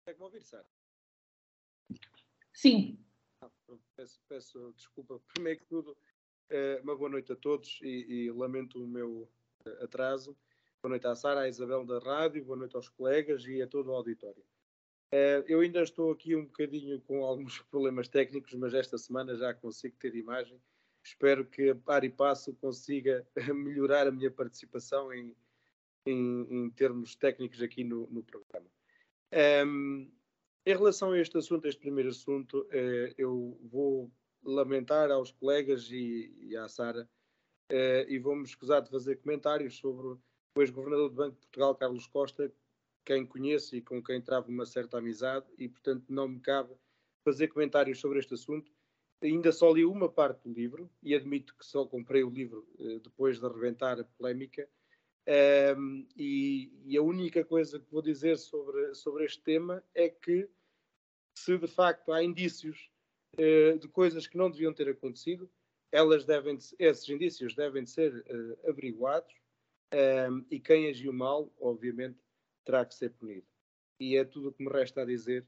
Consegue-me 0.03 0.24
ouvir, 0.24 0.41
Sara? 0.41 0.65
Sim. 2.53 3.06
Ah, 3.41 3.51
peço, 3.96 4.20
peço, 4.27 4.74
desculpa. 4.74 5.20
Primeiro 5.32 5.60
que 5.60 5.65
tudo, 5.67 5.96
uma 6.84 6.96
boa 6.96 7.10
noite 7.10 7.32
a 7.32 7.36
todos 7.36 7.80
e, 7.82 8.25
e 8.25 8.32
lamento 8.32 8.82
o 8.82 8.88
meu 8.88 9.30
eh, 9.66 9.84
atraso. 9.84 10.38
Boa 10.82 10.92
noite 10.92 11.08
à 11.08 11.16
Sara, 11.16 11.42
à 11.42 11.50
Isabel 11.50 11.84
da 11.86 12.00
Rádio, 12.00 12.46
boa 12.46 12.58
noite 12.58 12.75
aos 12.75 12.88
colegas 12.88 13.46
e 13.46 13.62
a 13.62 13.68
todo 13.68 13.92
o 13.92 13.96
auditório. 13.96 14.44
Uh, 15.12 15.44
eu 15.48 15.62
ainda 15.62 15.82
estou 15.82 16.12
aqui 16.12 16.36
um 16.36 16.46
bocadinho 16.46 17.01
com 17.01 17.24
alguns 17.24 17.60
problemas 17.70 18.08
técnicos, 18.08 18.54
mas 18.54 18.74
esta 18.74 18.98
semana 18.98 19.36
já 19.36 19.54
consigo 19.54 19.96
ter 19.98 20.16
imagem. 20.16 20.62
Espero 21.04 21.46
que 21.46 21.70
a 21.70 21.75
par 21.75 22.04
e 22.04 22.10
passo 22.10 22.54
consiga 22.56 23.27
melhorar 23.54 24.08
a 24.08 24.12
minha 24.12 24.32
participação 24.32 25.13
em, 25.13 25.36
em, 26.06 26.48
em 26.50 26.70
termos 26.72 27.16
técnicos 27.16 27.62
aqui 27.62 27.84
no, 27.84 28.08
no 28.08 28.24
programa. 28.24 28.70
Um, 29.66 30.12
em 30.66 30.74
relação 30.74 31.12
a 31.12 31.20
este 31.20 31.38
assunto, 31.38 31.68
este 31.68 31.80
primeiro 31.80 32.10
assunto, 32.10 32.68
eu 33.18 33.58
vou 33.63 34.12
lamentar 34.48 35.12
aos 35.12 35.32
colegas 35.32 35.92
e, 35.92 36.34
e 36.39 36.56
à 36.56 36.68
Sara 36.68 37.08
uh, 37.72 38.10
e 38.10 38.18
vou-me 38.18 38.44
escusar 38.44 38.82
de 38.82 38.89
fazer 38.89 39.18
comentários 39.18 39.77
sobre 39.77 40.08
o 40.08 40.62
ex-governador 40.62 41.10
do 41.10 41.16
Banco 41.16 41.36
de 41.36 41.42
Portugal, 41.42 41.75
Carlos 41.75 42.08
Costa, 42.08 42.51
quem 43.06 43.25
conheço 43.25 43.75
e 43.75 43.82
com 43.82 44.01
quem 44.01 44.22
travo 44.22 44.50
uma 44.50 44.66
certa 44.66 44.98
amizade 44.98 45.46
e, 45.58 45.68
portanto, 45.68 46.06
não 46.10 46.27
me 46.27 46.39
cabe 46.39 46.74
fazer 47.24 47.48
comentários 47.50 48.00
sobre 48.00 48.20
este 48.20 48.34
assunto. 48.34 48.72
Ainda 49.22 49.51
só 49.51 49.72
li 49.72 49.84
uma 49.84 50.10
parte 50.10 50.44
do 50.44 50.54
livro 50.54 50.89
e 51.01 51.16
admito 51.16 51.56
que 51.58 51.66
só 51.66 51.86
comprei 51.86 52.24
o 52.24 52.30
livro 52.30 52.68
uh, 52.80 53.00
depois 53.00 53.39
de 53.39 53.48
reventar 53.48 54.00
a 54.00 54.04
polémica. 54.04 54.68
Um, 55.27 55.32
ehm, 55.34 56.08
e, 56.16 56.72
e, 56.86 56.98
a 56.98 57.01
única 57.01 57.44
coisa 57.44 57.80
que 57.80 57.92
vou 57.92 58.01
dizer 58.01 58.38
sobre, 58.38 58.94
sobre 58.94 59.25
este 59.25 59.44
tema 59.44 59.84
é 59.94 60.08
que, 60.08 60.50
se 61.38 61.58
de 61.58 61.68
facto 61.68 62.13
há 62.13 62.24
indícios 62.24 62.89
uh, 63.38 63.79
de 63.79 63.88
coisas 63.88 64.27
que 64.27 64.38
não 64.38 64.50
deviam 64.50 64.74
ter 64.74 64.89
acontecido, 64.89 65.50
elas 65.91 66.25
devem, 66.25 66.58
esses 66.79 67.08
indícios 67.10 67.56
devem 67.56 67.86
ser 67.86 68.13
uh, 68.13 68.70
averiguados 68.70 69.34
um, 69.94 69.98
ehm, 69.98 70.46
e 70.51 70.60
quem 70.60 70.89
agiu 70.89 71.13
mal, 71.13 71.50
obviamente, 71.60 72.20
terá 72.65 72.86
que 72.86 72.94
ser 72.94 73.12
punido. 73.12 73.48
E 74.00 74.17
é 74.17 74.25
tudo 74.25 74.50
o 74.50 74.51
que 74.51 74.63
me 74.63 74.70
resta 74.70 75.01
a 75.01 75.06
dizer 75.06 75.46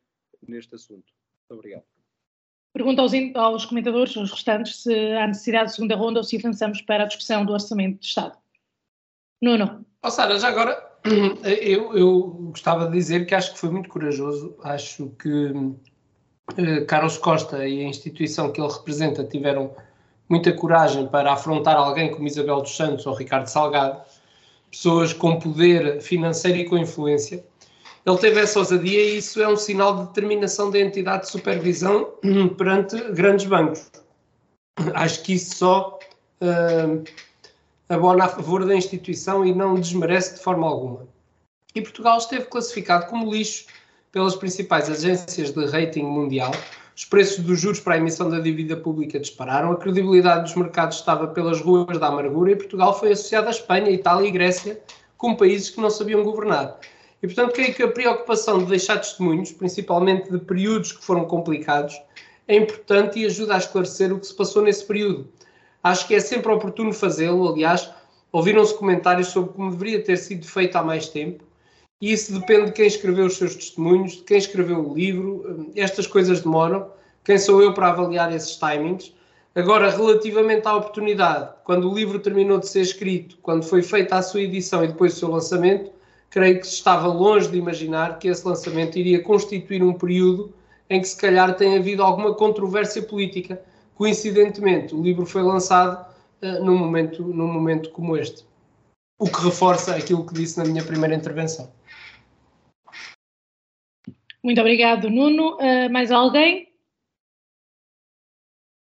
neste 0.47 0.75
assunto. 0.75 1.11
Muito 1.49 1.59
obrigado. 1.59 1.83
Pergunto 2.73 3.01
aos, 3.01 3.11
aos 3.35 3.65
comentadores, 3.65 4.15
aos 4.15 4.31
restantes, 4.31 4.83
se 4.83 4.93
há 5.13 5.27
necessidade 5.27 5.69
de 5.69 5.75
segunda 5.75 5.95
ronda 5.95 6.19
ou 6.19 6.23
se 6.23 6.37
avançamos 6.37 6.81
para 6.81 7.03
a 7.03 7.07
discussão 7.07 7.45
do 7.45 7.51
Orçamento 7.51 7.99
de 7.99 8.05
Estado. 8.05 8.37
Nuno. 9.41 9.85
Oh, 10.03 10.11
Sara, 10.11 10.39
já 10.39 10.49
agora 10.49 10.99
eu, 11.61 11.97
eu, 11.97 12.21
gostava 12.51 12.85
de 12.85 12.93
dizer 12.93 13.25
que 13.25 13.33
acho 13.33 13.53
que 13.53 13.59
foi 13.59 13.69
muito 13.69 13.89
corajoso. 13.89 14.55
Acho 14.61 15.09
que 15.11 15.51
eh, 16.57 16.81
Carlos 16.81 17.17
Costa 17.17 17.67
e 17.67 17.81
a 17.81 17.87
instituição 17.87 18.51
que 18.51 18.61
ele 18.61 18.71
representa 18.71 19.23
tiveram 19.23 19.71
muita 20.27 20.53
coragem 20.53 21.07
para 21.07 21.33
afrontar 21.33 21.75
alguém 21.75 22.11
como 22.11 22.27
Isabel 22.27 22.61
dos 22.61 22.75
Santos 22.75 23.05
ou 23.05 23.13
Ricardo 23.13 23.47
Salgado, 23.47 23.99
pessoas 24.69 25.11
com 25.11 25.39
poder 25.39 26.01
financeiro 26.01 26.59
e 26.59 26.65
com 26.65 26.77
influência. 26.77 27.43
Ele 28.05 28.17
teve 28.17 28.39
essa 28.39 28.59
ousadia 28.59 29.03
e 29.03 29.17
isso 29.17 29.41
é 29.41 29.47
um 29.47 29.57
sinal 29.57 29.95
de 29.95 30.07
determinação 30.07 30.71
da 30.71 30.79
entidade 30.79 31.23
de 31.23 31.31
supervisão 31.31 32.09
perante 32.57 32.97
grandes 33.11 33.45
bancos. 33.45 33.91
Acho 34.93 35.23
que 35.23 35.33
isso 35.33 35.55
só 35.57 35.99
uh, 36.41 37.03
abona 37.89 38.25
a 38.25 38.29
favor 38.29 38.65
da 38.65 38.75
instituição 38.75 39.45
e 39.45 39.53
não 39.53 39.75
desmerece 39.75 40.35
de 40.35 40.41
forma 40.41 40.65
alguma. 40.65 41.07
E 41.75 41.81
Portugal 41.81 42.17
esteve 42.17 42.45
classificado 42.45 43.07
como 43.07 43.31
lixo 43.31 43.65
pelas 44.11 44.35
principais 44.35 44.89
agências 44.89 45.51
de 45.51 45.65
rating 45.65 46.03
mundial, 46.03 46.51
os 46.95 47.05
preços 47.05 47.43
dos 47.43 47.59
juros 47.59 47.79
para 47.79 47.93
a 47.93 47.97
emissão 47.97 48.29
da 48.29 48.39
dívida 48.39 48.75
pública 48.75 49.19
dispararam, 49.19 49.71
a 49.71 49.77
credibilidade 49.77 50.43
dos 50.43 50.55
mercados 50.55 50.97
estava 50.97 51.27
pelas 51.27 51.61
ruas 51.61 51.97
da 51.97 52.07
amargura 52.07 52.51
e 52.51 52.55
Portugal 52.55 52.97
foi 52.97 53.13
associado 53.13 53.47
à 53.47 53.51
Espanha, 53.51 53.89
Itália 53.89 54.27
e 54.27 54.31
Grécia 54.31 54.81
como 55.17 55.37
países 55.37 55.69
que 55.69 55.79
não 55.79 55.89
sabiam 55.89 56.23
governar. 56.23 56.79
E, 57.21 57.27
portanto, 57.27 57.53
creio 57.53 57.73
que 57.73 57.83
a 57.83 57.87
preocupação 57.87 58.59
de 58.59 58.65
deixar 58.65 58.97
testemunhos, 58.97 59.51
principalmente 59.51 60.31
de 60.31 60.39
períodos 60.39 60.93
que 60.93 61.03
foram 61.03 61.25
complicados, 61.25 62.01
é 62.47 62.55
importante 62.55 63.19
e 63.19 63.25
ajuda 63.25 63.55
a 63.55 63.57
esclarecer 63.57 64.11
o 64.11 64.19
que 64.19 64.27
se 64.27 64.33
passou 64.33 64.61
nesse 64.61 64.85
período. 64.85 65.27
Acho 65.83 66.07
que 66.07 66.15
é 66.15 66.19
sempre 66.19 66.51
oportuno 66.51 66.91
fazê-lo, 66.91 67.47
aliás, 67.47 67.89
ouviram-se 68.31 68.73
comentários 68.73 69.27
sobre 69.27 69.53
como 69.53 69.71
deveria 69.71 70.03
ter 70.03 70.17
sido 70.17 70.45
feito 70.45 70.75
há 70.75 70.83
mais 70.83 71.09
tempo, 71.09 71.43
e 72.01 72.13
isso 72.13 72.31
depende 72.31 72.67
de 72.67 72.71
quem 72.71 72.87
escreveu 72.87 73.25
os 73.25 73.35
seus 73.35 73.55
testemunhos, 73.55 74.13
de 74.13 74.23
quem 74.23 74.37
escreveu 74.37 74.89
o 74.89 74.93
livro. 74.93 75.71
Estas 75.75 76.07
coisas 76.07 76.41
demoram. 76.41 76.89
Quem 77.25 77.37
sou 77.37 77.61
eu 77.61 77.73
para 77.73 77.89
avaliar 77.89 78.33
esses 78.33 78.55
timings? 78.55 79.13
Agora, 79.53 79.89
relativamente 79.89 80.65
à 80.67 80.75
oportunidade, 80.75 81.49
quando 81.65 81.91
o 81.91 81.93
livro 81.93 82.19
terminou 82.19 82.59
de 82.59 82.69
ser 82.69 82.81
escrito, 82.81 83.37
quando 83.41 83.63
foi 83.63 83.81
feita 83.81 84.15
a 84.15 84.21
sua 84.21 84.41
edição 84.41 84.83
e 84.83 84.87
depois 84.87 85.13
o 85.13 85.19
seu 85.19 85.29
lançamento, 85.29 85.91
creio 86.29 86.59
que 86.59 86.67
se 86.67 86.75
estava 86.75 87.07
longe 87.07 87.49
de 87.49 87.57
imaginar 87.57 88.19
que 88.19 88.29
esse 88.29 88.47
lançamento 88.47 88.97
iria 88.97 89.21
constituir 89.21 89.83
um 89.83 89.93
período 89.93 90.53
em 90.89 91.01
que 91.01 91.07
se 91.07 91.17
calhar 91.17 91.55
tem 91.57 91.77
havido 91.77 92.01
alguma 92.01 92.33
controvérsia 92.33 93.01
política. 93.01 93.61
Coincidentemente, 93.95 94.95
o 94.95 95.01
livro 95.01 95.25
foi 95.25 95.43
lançado 95.43 96.05
uh, 96.41 96.63
num, 96.63 96.77
momento, 96.77 97.21
num 97.23 97.51
momento 97.51 97.89
como 97.89 98.15
este, 98.15 98.45
o 99.19 99.29
que 99.29 99.43
reforça 99.43 99.95
aquilo 99.95 100.25
que 100.25 100.33
disse 100.33 100.57
na 100.57 100.63
minha 100.63 100.83
primeira 100.83 101.15
intervenção. 101.15 101.69
Muito 104.43 104.61
obrigado, 104.61 105.09
Nuno. 105.09 105.57
Uh, 105.57 105.91
mais 105.91 106.11
alguém? 106.11 106.69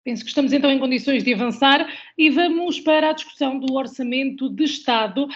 Penso 0.03 0.23
que 0.23 0.29
estamos 0.29 0.51
então 0.51 0.69
em 0.69 0.79
condições 0.79 1.23
de 1.23 1.33
avançar 1.33 1.87
e 2.17 2.29
vamos 2.29 2.77
para 2.77 3.09
a 3.09 3.13
discussão 3.13 3.57
do 3.57 3.73
Orçamento 3.73 4.49
de 4.49 4.65
Estado 4.65 5.29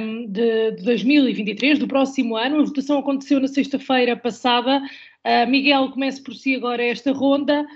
um, 0.00 0.26
de, 0.26 0.72
de, 0.72 0.82
2023, 0.82 1.78
do 1.78 1.86
próximo 1.86 2.34
ano. 2.34 2.60
A 2.60 2.64
votação 2.64 2.98
aconteceu 2.98 3.38
na 3.38 3.48
sexta-feira 3.48 4.16
passada. 4.16 4.82
Uh, 5.26 5.50
Miguel, 5.50 5.90
comece 5.90 6.22
por 6.22 6.34
si 6.34 6.56
agora 6.56 6.82
esta 6.82 7.12
ronda. 7.12 7.66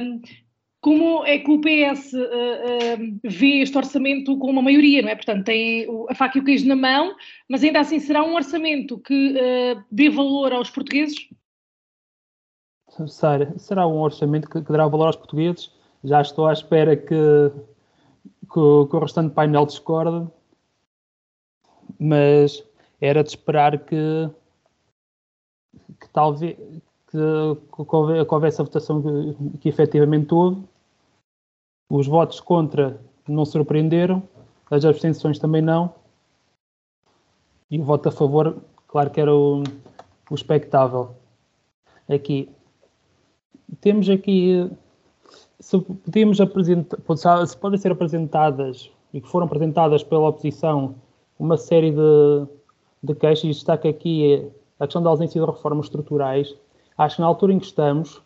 Um, 0.00 0.20
como 0.80 1.24
é 1.24 1.38
que 1.38 1.50
o 1.50 1.60
PS 1.60 2.12
uh, 2.12 2.18
uh, 2.18 3.20
vê 3.24 3.62
este 3.62 3.76
orçamento 3.76 4.38
com 4.38 4.50
uma 4.50 4.62
maioria, 4.62 5.02
não 5.02 5.08
é? 5.08 5.16
Portanto, 5.16 5.44
tem 5.44 5.86
a 6.08 6.14
faca 6.14 6.38
e 6.38 6.40
o 6.40 6.44
queijo 6.44 6.68
na 6.68 6.76
mão, 6.76 7.16
mas 7.48 7.64
ainda 7.64 7.80
assim 7.80 7.98
será 7.98 8.22
um 8.22 8.34
orçamento 8.34 8.98
que 8.98 9.32
uh, 9.32 9.84
dê 9.90 10.08
valor 10.08 10.52
aos 10.52 10.70
portugueses? 10.70 11.28
Sara, 13.06 13.56
será 13.58 13.86
um 13.86 14.00
orçamento 14.00 14.48
que, 14.48 14.62
que 14.62 14.72
dará 14.72 14.86
valor 14.86 15.06
aos 15.06 15.16
portugueses. 15.16 15.72
Já 16.04 16.20
estou 16.20 16.46
à 16.46 16.52
espera 16.52 16.96
que, 16.96 17.06
que, 18.42 18.50
que 18.50 18.96
o 18.96 18.98
restante 18.98 19.34
painel 19.34 19.66
discorde, 19.66 20.30
mas 21.98 22.64
era 23.00 23.22
de 23.22 23.30
esperar 23.30 23.78
que, 23.84 24.30
que 26.00 26.08
talvez 26.12 26.56
que, 27.10 27.84
que 27.84 28.34
houvesse 28.34 28.60
a 28.60 28.64
votação 28.64 29.02
que, 29.02 29.58
que 29.58 29.68
efetivamente 29.68 30.32
houve. 30.32 30.62
Os 31.90 32.06
votos 32.06 32.40
contra 32.40 33.00
não 33.26 33.44
surpreenderam, 33.44 34.22
as 34.70 34.84
abstenções 34.84 35.38
também 35.38 35.62
não. 35.62 35.94
E 37.70 37.78
o 37.78 37.84
voto 37.84 38.08
a 38.08 38.12
favor, 38.12 38.56
claro 38.86 39.10
que 39.10 39.20
era 39.20 39.34
o, 39.34 39.62
o 40.30 40.34
expectável. 40.34 41.10
Aqui, 42.08 42.50
temos 43.80 44.08
aqui, 44.08 44.70
se 45.60 45.76
apresentar, 46.42 47.46
se 47.46 47.56
podem 47.56 47.78
ser 47.78 47.92
apresentadas 47.92 48.90
e 49.12 49.20
que 49.20 49.28
foram 49.28 49.46
apresentadas 49.46 50.02
pela 50.02 50.28
oposição 50.28 50.94
uma 51.38 51.56
série 51.56 51.92
de, 51.92 52.46
de 53.02 53.14
queixas, 53.14 53.44
e 53.44 53.48
destaca 53.48 53.88
aqui 53.88 54.50
a 54.80 54.86
questão 54.86 55.02
da 55.02 55.10
ausência 55.10 55.40
de 55.40 55.46
reformas 55.46 55.86
estruturais. 55.86 56.54
Acho 56.98 57.16
que 57.16 57.22
na 57.22 57.28
altura 57.28 57.52
em 57.52 57.60
que 57.60 57.66
estamos, 57.66 58.20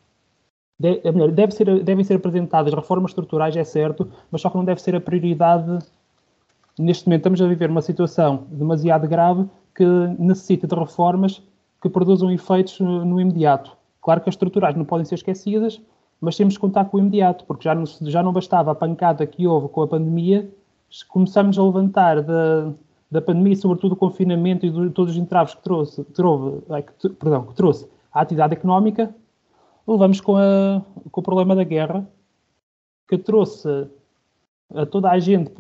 deve 0.81 1.51
ser, 1.53 1.85
devem 1.85 2.03
ser 2.03 2.15
apresentadas 2.15 2.73
reformas 2.73 3.11
estruturais, 3.11 3.55
é 3.55 3.65
certo, 3.65 4.11
mas 4.31 4.41
só 4.41 4.49
que 4.49 4.57
não 4.57 4.65
deve 4.65 4.81
ser 4.81 4.97
a 4.97 5.01
prioridade. 5.01 5.79
Neste 6.79 7.07
momento 7.07 7.21
estamos 7.21 7.43
a 7.43 7.47
viver 7.47 7.69
uma 7.69 7.83
situação 7.83 8.47
demasiado 8.51 9.07
grave 9.07 9.47
que 9.75 9.85
necessita 10.19 10.67
de 10.67 10.75
reformas 10.75 11.43
que 11.83 11.89
produzam 11.91 12.31
efeitos 12.33 12.81
no, 12.81 13.05
no 13.05 13.21
imediato. 13.21 13.77
Claro 14.01 14.23
que 14.23 14.31
as 14.31 14.35
estruturais 14.35 14.75
não 14.75 14.87
podem 14.87 15.05
ser 15.05 15.17
esquecidas, 15.17 15.81
mas 16.19 16.37
temos 16.37 16.55
que 16.55 16.61
contar 16.61 16.87
com 16.87 16.97
o 16.97 17.01
imediato, 17.01 17.45
porque 17.45 17.65
já 17.65 17.75
não, 17.75 17.85
já 17.85 18.23
não 18.23 18.33
bastava 18.33 18.73
a 18.73 18.75
pancada 18.75 19.27
que 19.27 19.47
houve 19.47 19.69
com 19.69 19.83
a 19.83 19.89
pandemia, 19.89 20.49
começamos 21.09 21.59
a 21.59 21.63
levantar 21.63 22.23
da, 22.23 22.73
da 23.11 23.21
pandemia, 23.21 23.57
sobretudo 23.57 23.93
o 23.93 23.97
confinamento 23.97 24.65
e 24.65 24.71
de 24.71 24.91
todos 24.91 25.13
os 25.13 25.19
entraves 25.19 25.55
que 25.55 25.63
trouxe, 25.63 26.05
que, 26.05 27.09
perdão, 27.11 27.45
que 27.45 27.55
trouxe 27.55 27.87
à 28.13 28.21
atividade 28.21 28.55
económica, 28.55 29.15
levamos 29.87 30.21
com, 30.21 30.37
a, 30.37 30.83
com 31.11 31.21
o 31.21 31.25
problema 31.25 31.57
da 31.57 31.65
guerra, 31.65 32.09
que 33.09 33.19
trouxe 33.19 33.69
a 34.75 34.87
toda 34.87 35.11
a 35.11 35.19
gente 35.19 35.53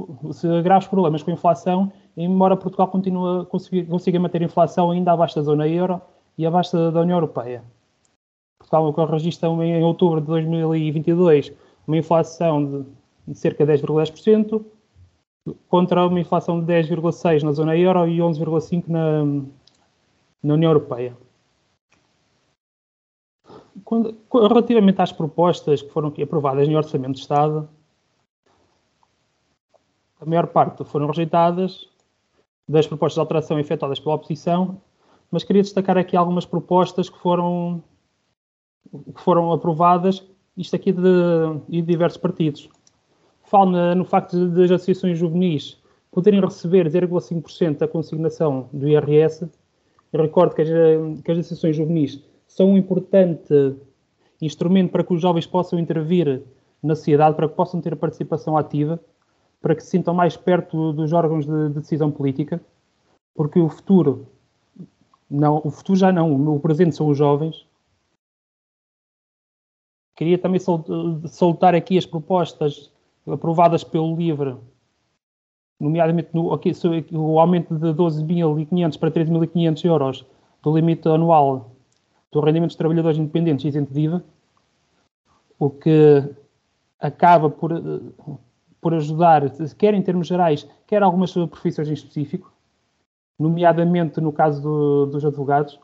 graves 0.63 0.89
problemas 0.89 1.23
com 1.23 1.31
a 1.31 1.35
inflação, 1.35 1.93
embora 2.17 2.57
Portugal 2.57 2.89
continue, 2.89 3.45
consiga, 3.47 3.89
consiga 3.89 4.19
manter 4.19 4.43
a 4.43 4.47
inflação 4.47 4.91
ainda 4.91 5.13
abaixo 5.13 5.37
da 5.37 5.43
zona 5.43 5.69
euro 5.69 6.01
e 6.37 6.47
abaixo 6.47 6.91
da 6.91 7.01
União 7.01 7.17
Europeia. 7.17 7.63
Portugal 8.59 9.07
registra 9.07 9.49
em 9.49 9.83
outubro 9.83 10.21
de 10.21 10.27
2022 10.27 11.53
uma 11.87 11.97
inflação 11.97 12.87
de 13.27 13.35
cerca 13.35 13.67
de 13.67 13.73
10,10%, 13.73 14.65
contra 15.69 16.07
uma 16.07 16.21
inflação 16.21 16.61
de 16.61 16.73
10,6% 16.73 17.43
na 17.43 17.53
zona 17.53 17.77
euro 17.77 18.07
e 18.09 18.19
11,5% 18.19 18.85
na, 18.89 19.25
na 20.43 20.55
União 20.55 20.71
Europeia. 20.71 21.17
Quando, 23.85 24.17
relativamente 24.33 25.01
às 25.01 25.13
propostas 25.13 25.83
que 25.83 25.91
foram 25.91 26.13
aprovadas 26.23 26.69
em 26.69 26.77
Orçamento 26.77 27.15
de 27.15 27.21
Estado, 27.21 27.69
a 30.21 30.27
maior 30.27 30.47
parte 30.47 30.85
foram 30.85 31.07
rejeitadas 31.07 31.89
das 32.69 32.87
propostas 32.87 33.15
de 33.15 33.21
alteração 33.21 33.59
efetuadas 33.59 33.99
pela 33.99 34.15
oposição, 34.15 34.81
mas 35.31 35.43
queria 35.43 35.63
destacar 35.63 35.97
aqui 35.99 36.17
algumas 36.17 36.45
propostas 36.45 37.09
que 37.09 37.19
foram 37.19 37.83
que 39.15 39.21
foram 39.23 39.53
aprovadas, 39.53 40.23
isto 40.57 40.77
aqui 40.77 40.93
de, 40.93 41.01
de 41.69 41.83
diversos 41.83 42.19
partidos. 42.19 42.69
Falo 43.45 43.95
no 43.95 44.05
facto 44.05 44.49
de, 44.49 44.65
as 44.65 44.71
associações 44.71 45.19
juvenis 45.19 45.81
poderem 46.11 46.41
receber 46.41 46.87
0,5% 46.89 47.79
da 47.79 47.89
consignação 47.89 48.69
do 48.73 48.87
IRS. 48.87 49.49
Eu 50.13 50.21
recordo 50.21 50.55
que 50.55 50.63
as, 50.63 50.69
que 50.69 51.33
as 51.33 51.39
associações 51.39 51.77
juvenis 51.77 52.23
são 52.55 52.73
um 52.73 52.77
importante 52.77 53.77
instrumento 54.41 54.91
para 54.91 55.05
que 55.05 55.15
os 55.15 55.21
jovens 55.21 55.47
possam 55.47 55.79
intervir 55.79 56.43
na 56.83 56.95
sociedade, 56.95 57.37
para 57.37 57.49
que 57.49 57.55
possam 57.55 57.81
ter 57.81 57.97
participação 57.97 58.57
ativa, 58.57 59.01
para 59.61 59.75
que 59.75 59.83
se 59.83 59.91
sintam 59.91 60.13
mais 60.13 60.37
perto 60.37 60.93
dos 60.93 61.13
órgãos 61.13 61.47
de, 61.47 61.69
de 61.69 61.81
decisão 61.81 62.11
política, 62.11 62.61
porque 63.35 63.61
o 63.61 63.69
futuro, 63.69 64.27
não, 65.31 65.63
o 65.65 65.71
futuro 65.71 65.99
já 65.99 66.11
não, 66.13 66.55
o 66.55 66.61
presente 66.61 66.97
são 66.97 67.09
os 67.09 67.17
jovens, 67.17 67.67
Queria 70.15 70.39
também 70.39 70.61
soltar 71.27 71.75
aqui 71.75 71.97
as 71.97 72.07
propostas 72.07 72.93
aprovadas 73.27 73.83
pelo 73.83 74.15
LIVRE, 74.15 74.57
nomeadamente 75.81 76.29
no, 76.33 76.53
aqui, 76.53 76.71
o 77.13 77.41
aumento 77.41 77.75
de 77.75 77.89
12.500 77.89 78.99
para 78.99 79.11
13.500 79.11 79.85
euros 79.85 80.27
do 80.63 80.77
limite 80.77 81.09
anual 81.09 81.72
do 82.33 82.41
rendimento 82.41 82.71
dos 82.71 82.77
trabalhadores 82.77 83.19
independentes 83.19 83.65
isento 83.65 83.93
de 83.93 84.01
IVA, 84.01 84.25
o 85.59 85.71
que 85.71 86.25
acaba 86.99 87.51
por, 87.51 87.71
por 88.81 88.95
ajudar, 88.95 89.43
quer 89.77 89.95
em 89.95 90.03
termos 90.03 90.27
gerais, 90.27 90.67
quer 90.87 91.03
algumas 91.03 91.33
profissões 91.33 91.89
em 91.89 91.93
específico, 91.93 92.51
nomeadamente 93.39 94.21
no 94.21 94.33
caso 94.33 94.63
do, 94.63 95.07
dos 95.07 95.25
advogados, 95.25 95.79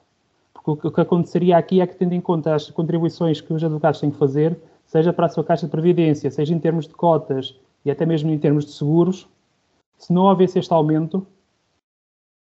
o 0.65 0.77
que 0.77 1.01
aconteceria 1.01 1.57
aqui 1.57 1.81
é 1.81 1.87
que, 1.87 1.97
tendo 1.97 2.13
em 2.13 2.21
conta 2.21 2.55
as 2.55 2.71
contribuições 2.71 3.41
que 3.41 3.53
os 3.53 3.63
advogados 3.65 4.01
têm 4.01 4.11
que 4.11 4.19
fazer, 4.19 4.59
seja 4.85 5.13
para 5.13 5.27
a 5.27 5.29
sua 5.29 5.45
caixa 5.45 5.67
de 5.67 5.71
previdência, 5.71 6.31
seja 6.31 6.55
em 6.55 6.59
termos 6.59 6.87
de 6.87 6.95
cotas 6.95 7.59
e 7.85 7.91
até 7.91 8.05
mesmo 8.05 8.31
em 8.31 8.39
termos 8.39 8.67
de 8.67 8.73
seguros, 8.73 9.27
se 9.97 10.13
não 10.13 10.23
houvesse 10.23 10.59
este 10.59 10.73
aumento, 10.73 11.27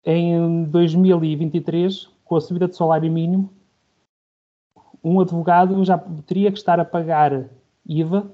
em 0.05 0.65
2023, 0.65 2.09
com 2.25 2.37
a 2.37 2.41
subida 2.41 2.67
do 2.67 2.75
salário 2.75 3.11
mínimo, 3.11 3.51
um 5.09 5.21
advogado 5.21 5.85
já 5.85 5.97
teria 6.27 6.51
que 6.51 6.59
estar 6.59 6.81
a 6.81 6.85
pagar 6.85 7.49
IVA 7.87 8.29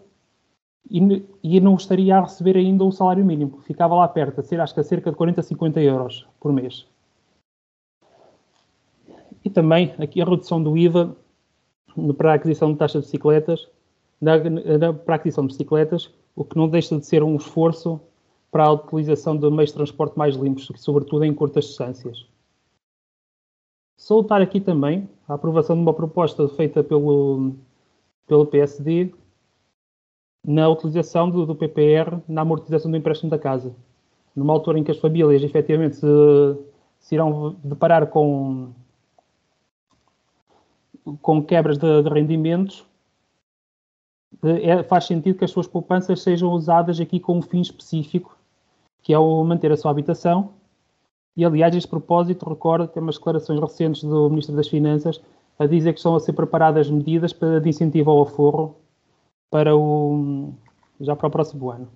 e, 0.90 1.22
e 1.42 1.60
não 1.60 1.74
estaria 1.74 2.16
a 2.16 2.22
receber 2.22 2.56
ainda 2.56 2.82
o 2.82 2.90
salário 2.90 3.22
mínimo. 3.22 3.60
Ficava 3.60 3.94
lá 3.94 4.08
perto, 4.08 4.40
a 4.40 4.42
ser, 4.42 4.58
acho 4.58 4.72
que 4.72 4.80
a 4.80 4.84
cerca 4.84 5.10
de 5.10 5.16
40, 5.16 5.42
50 5.42 5.80
euros 5.82 6.26
por 6.40 6.50
mês. 6.50 6.86
E 9.44 9.50
também 9.50 9.94
aqui 9.98 10.22
a 10.22 10.24
redução 10.24 10.62
do 10.62 10.76
IVA 10.78 11.14
para 12.16 12.32
a 12.32 12.34
aquisição 12.36 12.72
de 12.72 12.78
taxas 12.78 13.02
de 13.02 13.06
bicicletas, 13.08 13.68
para 14.18 15.14
a 15.14 15.16
aquisição 15.16 15.46
de 15.46 15.52
bicicletas, 15.52 16.10
o 16.34 16.42
que 16.42 16.56
não 16.56 16.68
deixa 16.68 16.98
de 16.98 17.04
ser 17.04 17.22
um 17.22 17.36
esforço 17.36 18.00
para 18.50 18.64
a 18.64 18.72
utilização 18.72 19.36
de 19.36 19.50
meios 19.50 19.70
de 19.70 19.76
transporte 19.76 20.16
mais 20.16 20.36
limpos, 20.36 20.70
sobretudo 20.76 21.24
em 21.24 21.34
curtas 21.34 21.66
distâncias. 21.66 22.26
Soltar 24.02 24.42
aqui 24.42 24.60
também 24.60 25.08
a 25.28 25.34
aprovação 25.34 25.76
de 25.76 25.82
uma 25.82 25.94
proposta 25.94 26.48
feita 26.48 26.82
pelo, 26.82 27.54
pelo 28.26 28.44
PSD 28.44 29.14
na 30.44 30.68
utilização 30.68 31.30
do, 31.30 31.46
do, 31.46 31.54
PPR 31.54 32.20
na 32.26 32.40
amortização 32.40 32.90
do 32.90 32.96
empréstimo 32.96 33.30
da 33.30 33.38
casa. 33.38 33.72
Numa 34.34 34.52
altura 34.52 34.80
em 34.80 34.82
que 34.82 34.90
as 34.90 34.98
famílias 34.98 35.44
efetivamente 35.44 35.94
se, 35.94 36.06
se 36.98 37.14
irão 37.14 37.54
deparar 37.62 38.08
com 38.08 38.72
com 41.20 41.40
quebras 41.40 41.78
de, 41.78 42.02
de 42.02 42.10
rendimentos, 42.10 42.84
é, 44.42 44.82
faz 44.82 45.04
sentido 45.04 45.38
que 45.38 45.44
as 45.44 45.52
suas 45.52 45.68
poupanças 45.68 46.22
sejam 46.22 46.50
usadas 46.50 46.98
aqui 46.98 47.20
com 47.20 47.38
um 47.38 47.42
fim 47.42 47.60
específico, 47.60 48.36
que 49.00 49.14
é 49.14 49.18
o 49.18 49.44
manter 49.44 49.70
a 49.70 49.76
sua 49.76 49.92
habitação, 49.92 50.54
E, 51.36 51.44
aliás, 51.44 51.74
este 51.74 51.88
propósito, 51.88 52.48
recordo, 52.48 52.88
tem 52.88 53.02
umas 53.02 53.16
declarações 53.16 53.58
recentes 53.58 54.04
do 54.04 54.28
Ministro 54.28 54.54
das 54.54 54.68
Finanças 54.68 55.20
a 55.58 55.66
dizer 55.66 55.92
que 55.92 55.98
estão 55.98 56.14
a 56.14 56.20
ser 56.20 56.32
preparadas 56.32 56.90
medidas 56.90 57.32
para, 57.32 57.60
de 57.60 57.68
incentivo 57.68 58.10
ao 58.10 58.22
aforro 58.22 58.76
para 59.50 59.76
o, 59.76 60.52
já 61.00 61.16
para 61.16 61.28
o 61.28 61.30
próximo 61.30 61.70
ano. 61.70 61.88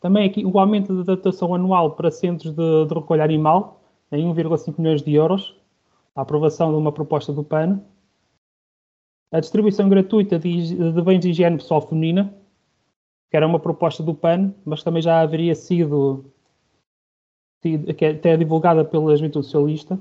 Também 0.00 0.28
aqui 0.28 0.44
o 0.44 0.58
aumento 0.58 1.02
da 1.02 1.14
dotação 1.14 1.54
anual 1.54 1.92
para 1.92 2.10
centros 2.10 2.52
de, 2.52 2.86
de 2.86 2.94
recolha 2.94 3.24
animal 3.24 3.80
em 4.12 4.24
1,5 4.32 4.78
milhões 4.78 5.02
de 5.02 5.14
euros, 5.14 5.56
a 6.14 6.22
aprovação 6.22 6.70
de 6.70 6.76
uma 6.76 6.92
proposta 6.92 7.32
do 7.32 7.42
PAN, 7.42 7.80
a 9.32 9.40
distribuição 9.40 9.88
gratuita 9.88 10.38
de, 10.38 10.92
de 10.92 11.02
bens 11.02 11.20
de 11.20 11.30
higiene 11.30 11.56
pessoal 11.56 11.80
feminina, 11.80 12.32
que 13.30 13.36
era 13.36 13.46
uma 13.46 13.58
proposta 13.58 14.02
do 14.02 14.14
PAN, 14.14 14.54
mas 14.64 14.82
também 14.82 15.02
já 15.02 15.20
haveria 15.20 15.54
sido 15.54 16.32
que 17.62 18.04
é 18.04 18.10
até 18.10 18.36
divulgada 18.36 18.84
pela 18.84 19.16
Juventude 19.16 19.46
Socialista. 19.46 19.98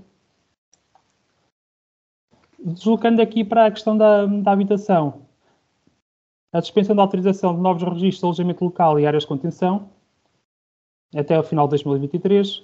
Deslocando 2.60 3.22
aqui 3.22 3.44
para 3.44 3.68
a 3.68 3.72
questão 3.72 3.98
da, 3.98 4.26
da 4.26 4.52
habitação, 4.52 5.22
a 6.52 6.62
suspensão 6.62 6.96
da 6.96 7.02
autorização 7.02 7.56
de 7.56 7.62
novos 7.62 7.84
registros 7.84 8.20
de 8.20 8.26
alojamento 8.26 8.63
local 8.63 9.00
e 9.00 9.06
áreas 9.06 9.24
de 9.24 9.28
contenção 9.28 9.89
até 11.15 11.36
ao 11.36 11.44
final 11.44 11.68
de 11.68 11.72
2023. 11.72 12.63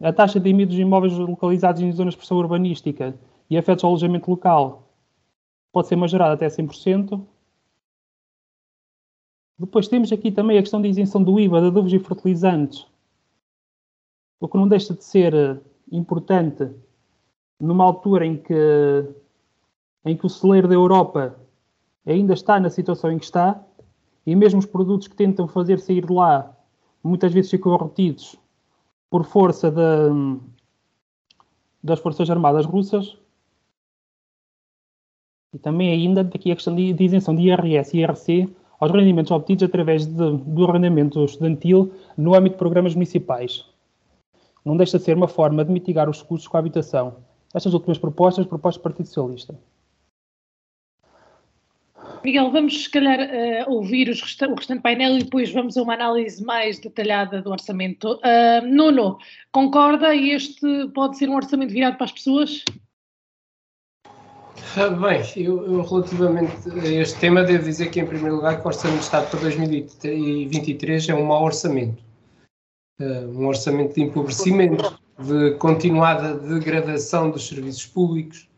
A 0.00 0.12
taxa 0.12 0.38
de 0.38 0.50
IMI 0.50 0.66
dos 0.66 0.78
imóveis 0.78 1.16
localizados 1.16 1.80
em 1.80 1.92
zonas 1.92 2.14
de 2.14 2.18
pressão 2.18 2.36
urbanística 2.36 3.18
e 3.48 3.56
afetos 3.56 3.84
ao 3.84 3.90
alojamento 3.90 4.30
local 4.30 4.88
pode 5.72 5.88
ser 5.88 5.96
majorada 5.96 6.34
até 6.34 6.46
100%. 6.46 7.20
Depois 9.58 9.88
temos 9.88 10.12
aqui 10.12 10.32
também 10.32 10.58
a 10.58 10.62
questão 10.62 10.82
da 10.82 10.88
isenção 10.88 11.22
do 11.22 11.38
IVA 11.38 11.60
de 11.60 11.66
adubos 11.68 11.92
e 11.92 11.98
fertilizantes, 11.98 12.86
o 14.40 14.48
que 14.48 14.56
não 14.56 14.68
deixa 14.68 14.92
de 14.92 15.04
ser 15.04 15.32
eh, 15.32 15.60
importante 15.92 16.70
numa 17.60 17.84
altura 17.84 18.26
em 18.26 18.36
que, 18.36 18.54
em 20.04 20.16
que 20.16 20.26
o 20.26 20.28
celeiro 20.28 20.66
da 20.66 20.74
Europa 20.74 21.38
ainda 22.04 22.34
está 22.34 22.58
na 22.58 22.68
situação 22.68 23.12
em 23.12 23.18
que 23.18 23.24
está, 23.24 23.64
e 24.26 24.34
mesmo 24.34 24.58
os 24.58 24.66
produtos 24.66 25.06
que 25.06 25.16
tentam 25.16 25.46
fazer 25.46 25.78
sair 25.78 26.04
de 26.04 26.12
lá 26.12 26.54
muitas 27.02 27.32
vezes 27.32 27.50
ficam 27.50 27.76
retidos 27.76 28.36
por 29.10 29.24
força 29.24 29.70
de, 29.70 30.40
das 31.82 32.00
Forças 32.00 32.28
Armadas 32.28 32.66
Russas. 32.66 33.16
E 35.52 35.58
também 35.58 35.90
ainda 35.90 36.22
aqui 36.22 36.50
a 36.50 36.54
questão 36.56 36.74
de, 36.74 36.96
isenção 37.04 37.36
de 37.36 37.42
IRS 37.42 37.96
e 37.96 38.00
IRC 38.00 38.56
aos 38.84 38.92
rendimentos 38.92 39.30
obtidos 39.30 39.62
através 39.62 40.04
de, 40.04 40.36
do 40.36 40.64
arrendamento 40.66 41.24
estudantil 41.24 41.92
no 42.16 42.34
âmbito 42.34 42.54
de 42.54 42.58
programas 42.58 42.94
municipais. 42.94 43.64
Não 44.64 44.76
deixa 44.76 44.98
de 44.98 45.04
ser 45.04 45.16
uma 45.16 45.28
forma 45.28 45.64
de 45.64 45.72
mitigar 45.72 46.08
os 46.08 46.22
custos 46.22 46.48
com 46.48 46.56
a 46.58 46.60
habitação. 46.60 47.16
Estas 47.54 47.72
últimas 47.72 47.96
propostas, 47.96 48.46
propostas 48.46 48.80
do 48.80 48.84
Partido 48.84 49.06
Socialista. 49.06 49.54
Miguel, 52.22 52.50
vamos 52.50 52.84
se 52.84 52.90
calhar 52.90 53.18
uh, 53.20 53.72
ouvir 53.72 54.08
resta 54.08 54.48
o 54.48 54.54
restante 54.54 54.82
painel 54.82 55.16
e 55.16 55.24
depois 55.24 55.50
vamos 55.52 55.76
a 55.76 55.82
uma 55.82 55.94
análise 55.94 56.44
mais 56.44 56.78
detalhada 56.78 57.40
do 57.40 57.50
orçamento. 57.50 58.14
Uh, 58.14 58.66
Nuno, 58.66 59.18
concorda? 59.52 60.14
Este 60.14 60.88
pode 60.94 61.16
ser 61.16 61.28
um 61.28 61.36
orçamento 61.36 61.72
virado 61.72 61.96
para 61.96 62.04
as 62.04 62.12
pessoas? 62.12 62.64
Bem, 64.74 65.22
eu, 65.36 65.64
eu, 65.66 65.82
relativamente 65.82 66.68
a 66.68 67.00
este 67.00 67.20
tema 67.20 67.44
devo 67.44 67.62
dizer 67.62 67.90
que 67.90 68.00
em 68.00 68.06
primeiro 68.06 68.36
lugar 68.36 68.60
que 68.60 68.64
o 68.64 68.66
Orçamento 68.66 68.98
de 68.98 69.04
Estado 69.04 69.30
para 69.30 69.38
2023 69.38 71.08
é 71.10 71.14
um 71.14 71.26
mau 71.26 71.44
orçamento. 71.44 72.02
Uh, 73.00 73.28
um 73.38 73.46
orçamento 73.46 73.94
de 73.94 74.02
empobrecimento, 74.02 74.98
de 75.16 75.52
continuada 75.58 76.34
degradação 76.34 77.30
dos 77.30 77.46
serviços 77.46 77.86
públicos, 77.86 78.48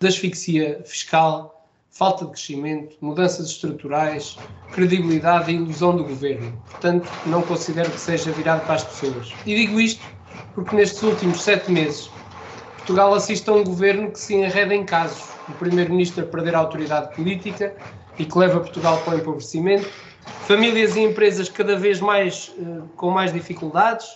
de 0.00 0.08
asfixia 0.08 0.82
fiscal, 0.84 1.68
falta 1.88 2.24
de 2.24 2.32
crescimento, 2.32 2.96
mudanças 3.00 3.46
estruturais, 3.46 4.36
credibilidade 4.72 5.52
e 5.52 5.54
ilusão 5.54 5.96
do 5.96 6.02
governo. 6.02 6.52
Portanto, 6.68 7.08
não 7.26 7.42
considero 7.42 7.92
que 7.92 8.00
seja 8.00 8.32
virado 8.32 8.64
para 8.64 8.74
as 8.74 8.82
pessoas. 8.82 9.32
E 9.46 9.54
digo 9.54 9.80
isto 9.80 10.04
porque 10.52 10.74
nestes 10.74 11.00
últimos 11.04 11.42
sete 11.42 11.70
meses 11.70 12.10
Portugal 12.78 13.14
assiste 13.14 13.48
a 13.48 13.52
um 13.52 13.62
governo 13.62 14.10
que 14.10 14.18
se 14.18 14.34
enreda 14.34 14.74
em 14.74 14.84
casos 14.84 15.39
o 15.50 15.58
primeiro-ministro 15.58 16.24
a 16.24 16.26
perder 16.26 16.54
a 16.54 16.58
autoridade 16.58 17.14
política 17.14 17.74
e 18.18 18.24
que 18.24 18.38
leva 18.38 18.60
Portugal 18.60 18.98
para 19.04 19.16
o 19.16 19.18
empobrecimento, 19.18 19.88
famílias 20.46 20.96
e 20.96 21.00
empresas 21.00 21.48
cada 21.48 21.76
vez 21.76 22.00
mais 22.00 22.54
uh, 22.58 22.88
com 22.96 23.10
mais 23.10 23.32
dificuldades 23.32 24.06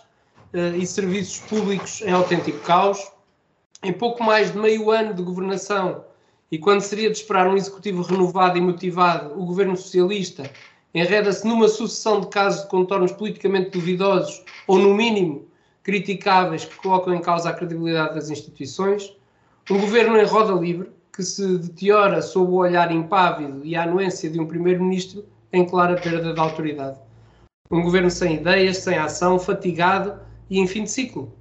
uh, 0.52 0.76
e 0.76 0.86
serviços 0.86 1.38
públicos 1.40 2.02
em 2.02 2.12
autêntico 2.12 2.58
caos. 2.60 3.12
Em 3.82 3.92
pouco 3.92 4.22
mais 4.22 4.52
de 4.52 4.58
meio 4.58 4.90
ano 4.90 5.12
de 5.14 5.22
governação 5.22 6.04
e 6.54 6.58
quando 6.58 6.82
seria 6.82 7.10
de 7.10 7.16
esperar 7.16 7.48
um 7.48 7.56
executivo 7.56 8.02
renovado 8.02 8.56
e 8.56 8.60
motivado, 8.60 9.36
o 9.36 9.44
governo 9.44 9.76
socialista 9.76 10.48
enreda-se 10.94 11.44
numa 11.46 11.66
sucessão 11.66 12.20
de 12.20 12.28
casos 12.28 12.62
de 12.62 12.68
contornos 12.68 13.10
politicamente 13.10 13.70
duvidosos 13.70 14.40
ou, 14.66 14.78
no 14.78 14.94
mínimo, 14.94 15.48
criticáveis 15.82 16.64
que 16.64 16.76
colocam 16.76 17.12
em 17.12 17.20
causa 17.20 17.50
a 17.50 17.52
credibilidade 17.52 18.14
das 18.14 18.30
instituições. 18.30 19.12
Um 19.68 19.80
governo 19.80 20.16
em 20.16 20.24
roda 20.24 20.52
livre, 20.52 20.90
que 21.14 21.22
se 21.22 21.58
deteriora 21.58 22.20
sob 22.20 22.50
o 22.50 22.56
olhar 22.56 22.90
impávido 22.90 23.64
e 23.64 23.76
a 23.76 23.84
anuência 23.84 24.28
de 24.28 24.40
um 24.40 24.46
primeiro-ministro 24.46 25.24
em 25.52 25.64
clara 25.64 25.94
perda 25.94 26.34
de 26.34 26.40
autoridade. 26.40 26.98
Um 27.70 27.82
governo 27.82 28.10
sem 28.10 28.34
ideias, 28.34 28.78
sem 28.78 28.98
ação, 28.98 29.38
fatigado 29.38 30.18
e 30.50 30.58
em 30.58 30.66
fim 30.66 30.82
de 30.82 30.90
ciclo. 30.90 31.32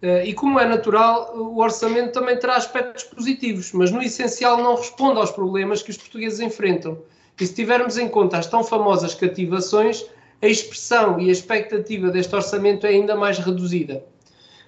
Eh, 0.00 0.26
e 0.26 0.34
como 0.34 0.58
é 0.58 0.66
natural, 0.66 1.36
o 1.36 1.60
orçamento 1.60 2.12
também 2.12 2.38
terá 2.38 2.56
aspectos 2.56 3.02
positivos, 3.04 3.72
mas 3.72 3.90
no 3.90 4.00
essencial 4.00 4.56
não 4.58 4.76
responde 4.76 5.18
aos 5.18 5.32
problemas 5.32 5.82
que 5.82 5.90
os 5.90 5.96
portugueses 5.96 6.38
enfrentam. 6.38 6.98
E 7.40 7.46
se 7.46 7.54
tivermos 7.54 7.98
em 7.98 8.08
conta 8.08 8.38
as 8.38 8.46
tão 8.46 8.62
famosas 8.62 9.14
cativações, 9.14 10.04
a 10.40 10.46
expressão 10.46 11.18
e 11.18 11.28
a 11.28 11.32
expectativa 11.32 12.08
deste 12.08 12.34
orçamento 12.34 12.86
é 12.86 12.90
ainda 12.90 13.16
mais 13.16 13.38
reduzida. 13.38 14.04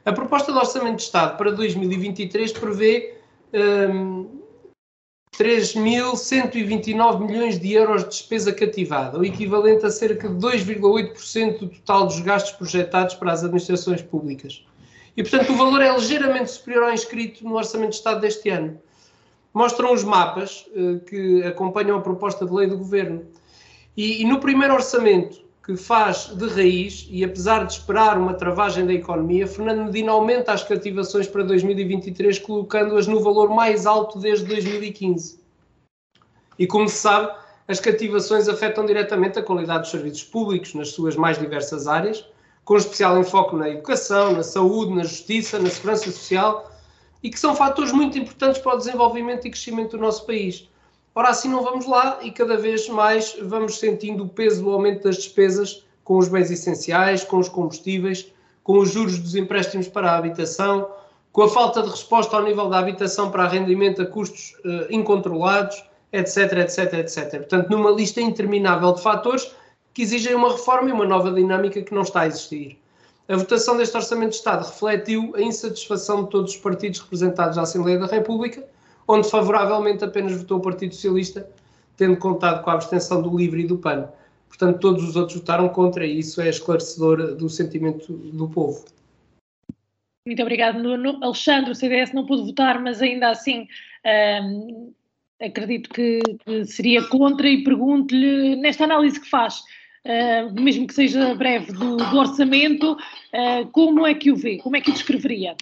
A 0.05 0.13
proposta 0.13 0.53
de 0.53 0.59
Orçamento 0.59 0.97
de 0.97 1.03
Estado 1.03 1.37
para 1.37 1.51
2023 1.51 2.53
prevê 2.53 3.15
um, 3.55 4.43
3.129 5.39 7.27
milhões 7.27 7.59
de 7.59 7.73
euros 7.73 8.03
de 8.05 8.11
despesa 8.11 8.53
cativada, 8.53 9.19
o 9.19 9.25
equivalente 9.25 9.85
a 9.85 9.91
cerca 9.91 10.29
de 10.29 10.35
2,8% 10.35 11.59
do 11.59 11.69
total 11.69 12.07
dos 12.07 12.21
gastos 12.21 12.53
projetados 12.53 13.15
para 13.15 13.33
as 13.33 13.43
administrações 13.43 14.03
públicas. 14.03 14.65
E, 15.17 15.23
portanto, 15.23 15.53
o 15.53 15.57
valor 15.57 15.81
é 15.81 15.93
ligeiramente 15.95 16.51
superior 16.51 16.85
ao 16.85 16.93
inscrito 16.93 17.45
no 17.45 17.55
Orçamento 17.55 17.91
de 17.91 17.97
Estado 17.97 18.21
deste 18.21 18.49
ano. 18.49 18.81
Mostram 19.53 19.93
os 19.93 20.03
mapas 20.03 20.67
uh, 20.75 20.99
que 21.01 21.43
acompanham 21.45 21.97
a 21.97 22.01
proposta 22.01 22.45
de 22.45 22.53
lei 22.53 22.67
do 22.67 22.77
Governo. 22.77 23.25
E, 23.97 24.23
e 24.23 24.25
no 24.25 24.41
primeiro 24.41 24.75
orçamento, 24.75 25.44
que 25.65 25.77
faz 25.77 26.27
de 26.27 26.47
raiz 26.47 27.09
e 27.11 27.25
apesar 27.25 27.65
de 27.65 27.73
esperar 27.73 28.19
uma 28.19 28.35
travagem 28.35 28.85
da 28.85 28.93
economia, 28.93 29.47
Fernando 29.47 29.87
Medina 29.87 30.13
aumenta 30.13 30.53
as 30.53 30.63
cativações 30.63 31.27
para 31.27 31.43
2023, 31.43 32.39
colocando-as 32.41 33.07
no 33.07 33.23
valor 33.23 33.49
mais 33.49 33.87
alto 33.87 34.19
desde 34.19 34.45
2015. 34.45 35.41
E 36.59 36.67
como 36.67 36.87
se 36.87 36.97
sabe, 36.97 37.35
as 37.67 37.81
cativações 37.81 38.47
afetam 38.47 38.85
diretamente 38.85 39.39
a 39.39 39.43
qualidade 39.43 39.83
dos 39.83 39.91
serviços 39.91 40.25
públicos 40.25 40.75
nas 40.75 40.91
suas 40.91 41.17
mais 41.17 41.39
diversas 41.39 41.87
áreas, 41.87 42.27
com 42.63 42.77
especial 42.77 43.19
enfoque 43.19 43.57
na 43.57 43.71
educação, 43.71 44.35
na 44.35 44.43
saúde, 44.43 44.95
na 44.95 45.03
justiça, 45.03 45.59
na 45.59 45.71
segurança 45.71 46.11
social, 46.11 46.71
e 47.23 47.31
que 47.31 47.41
são 47.41 47.57
fatores 47.57 47.91
muito 47.91 48.19
importantes 48.19 48.61
para 48.61 48.75
o 48.75 48.79
desenvolvimento 48.79 49.47
e 49.47 49.51
crescimento 49.51 49.93
do 49.93 50.03
nosso 50.03 50.27
país. 50.27 50.69
Ora, 51.15 51.29
assim 51.29 51.49
não 51.49 51.63
vamos 51.63 51.87
lá 51.87 52.19
e 52.23 52.31
cada 52.33 52.57
vez 52.57 52.89
mais 52.89 53.37
vamos 53.41 53.79
sentindo 53.79 54.25
o 54.25 54.29
peso 54.29 54.65
do 54.65 54.71
aumento 54.71 55.05
das 55.05 55.17
despesas 55.17 55.85
com 56.03 56.19
os 56.19 56.29
bens 56.29 56.51
essenciais, 56.51 57.23
com 57.23 57.39
os 57.39 57.49
combustíveis, 57.49 58.33
com 58.65 58.79
os 58.79 58.91
juros 58.91 59.19
dos 59.19 59.37
empréstimos 59.37 59.87
para 59.87 60.11
a 60.11 60.17
habitação, 60.17 60.89
com 61.33 61.43
a 61.43 61.49
falta 61.49 61.83
de 61.83 61.91
resposta 61.91 62.37
ao 62.37 62.43
nível 62.43 62.69
da 62.69 62.79
habitação 62.79 63.31
para 63.31 63.45
arrendamento 63.45 64.03
a 64.03 64.07
custos 64.07 64.57
uh, 64.65 64.87
incontrolados, 64.91 65.85
etc, 66.13 66.53
etc, 66.59 66.95
etc. 66.95 67.31
Portanto, 67.39 67.71
numa 67.71 67.91
lista 67.91 68.21
interminável 68.21 68.93
de 68.93 69.03
fatores 69.03 69.51
que 69.93 70.03
exigem 70.03 70.35
uma 70.35 70.51
reforma 70.51 70.89
e 70.89 70.93
uma 70.93 71.07
nova 71.07 71.31
dinâmica 71.31 71.81
que 71.81 71.95
não 71.95 72.03
está 72.03 72.23
a 72.23 72.27
existir. 72.27 72.79
A 73.29 73.37
votação 73.37 73.77
deste 73.77 73.97
Orçamento 73.97 74.31
de 74.31 74.37
Estado 74.37 74.65
refletiu 74.65 75.33
a 75.37 75.41
insatisfação 75.41 76.25
de 76.25 76.31
todos 76.31 76.53
os 76.53 76.57
partidos 76.57 77.01
representados 77.01 77.57
na 77.57 77.63
Assembleia 77.63 77.99
da 77.99 78.07
República, 78.07 78.65
onde 79.07 79.31
favoravelmente 79.31 80.05
apenas 80.05 80.37
votou 80.37 80.59
o 80.59 80.63
Partido 80.63 80.95
Socialista, 80.95 81.49
tendo 81.97 82.17
contado 82.17 82.63
com 82.63 82.71
a 82.71 82.75
abstenção 82.75 83.23
do 83.23 83.37
LIVRE 83.37 83.63
e 83.63 83.67
do 83.67 83.79
PAN. 83.79 84.09
Portanto, 84.49 84.79
todos 84.79 85.03
os 85.03 85.17
outros 85.17 85.39
votaram 85.39 85.69
contra 85.69 86.07
e 86.07 86.19
isso 86.19 86.41
é 86.41 86.49
esclarecedor 86.49 87.35
do 87.35 87.49
sentimento 87.49 88.13
do 88.13 88.49
povo. 88.49 88.85
Muito 90.27 90.41
obrigado, 90.41 90.83
Nuno. 90.83 91.19
Alexandre, 91.23 91.71
o 91.71 91.75
CDS 91.75 92.13
não 92.13 92.25
pôde 92.25 92.45
votar, 92.47 92.81
mas 92.81 93.03
ainda 93.03 93.31
assim 93.31 93.69
hum, 94.43 94.93
acredito 95.41 95.91
que, 95.91 96.21
seria 96.67 97.03
contra 97.09 97.49
e 97.49 97.63
pergunto-lhe, 97.63 98.57
nesta 98.57 98.85
análise 98.85 99.21
que 99.21 99.29
faz, 99.29 99.61
uh, 100.07 100.61
mesmo 100.61 100.87
que 100.87 100.95
seja 100.95 101.35
breve, 101.35 101.73
do, 101.73 101.97
do 101.97 102.17
orçamento, 102.17 102.93
uh, 102.93 103.67
como 103.73 104.07
é 104.07 104.15
que 104.15 104.31
o 104.31 104.37
vê? 104.37 104.59
Como 104.59 104.77
é 104.77 104.81
que 104.81 104.91
o 104.91 104.95
descreveria? 104.95 105.57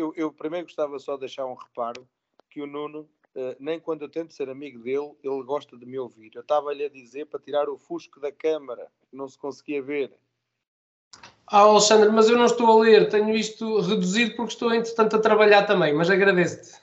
Eu, 0.00 0.14
eu, 0.16 0.32
primeiro 0.32 0.66
gostava 0.66 0.98
só 0.98 1.12
de 1.14 1.20
deixar 1.20 1.44
um 1.44 1.52
reparo 1.52 2.08
que 2.48 2.62
o 2.62 2.66
Nuno, 2.66 3.00
uh, 3.34 3.54
nem 3.60 3.78
quando 3.78 4.00
eu 4.00 4.08
tento 4.08 4.32
ser 4.32 4.48
amigo 4.48 4.78
dele, 4.78 5.14
ele 5.22 5.42
gosta 5.42 5.76
de 5.76 5.84
me 5.84 5.98
ouvir. 5.98 6.30
Eu 6.34 6.40
estava-lhe 6.40 6.82
a 6.82 6.88
dizer 6.88 7.26
para 7.26 7.38
tirar 7.38 7.68
o 7.68 7.76
fusco 7.76 8.18
da 8.18 8.32
câmara, 8.32 8.90
que 9.10 9.14
não 9.14 9.28
se 9.28 9.36
conseguia 9.36 9.82
ver. 9.82 10.10
Ah, 11.46 11.58
Alexandre, 11.58 12.08
mas 12.08 12.30
eu 12.30 12.38
não 12.38 12.46
estou 12.46 12.66
a 12.66 12.82
ler, 12.82 13.10
tenho 13.10 13.34
isto 13.34 13.80
reduzido 13.80 14.36
porque 14.36 14.54
estou, 14.54 14.72
entretanto, 14.72 15.16
a 15.16 15.20
trabalhar 15.20 15.66
também, 15.66 15.92
mas 15.92 16.08
agradeço-te. 16.08 16.80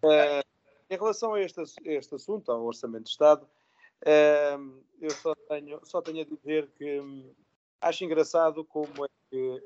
Uh, 0.00 0.44
em 0.88 0.96
relação 0.96 1.34
a 1.34 1.40
este, 1.40 1.60
este, 1.86 2.14
assunto, 2.14 2.52
ao 2.52 2.62
Orçamento 2.62 3.04
de 3.04 3.10
Estado, 3.10 3.48
uh, 4.02 4.84
eu 5.00 5.10
só 5.10 5.34
tenho, 5.48 5.80
só 5.82 6.00
tenho 6.00 6.20
a 6.20 6.24
dizer 6.24 6.70
que 6.78 7.00
um, 7.00 7.34
acho 7.80 8.04
engraçado 8.04 8.64
como 8.64 9.04
é 9.04 9.08
que, 9.28 9.62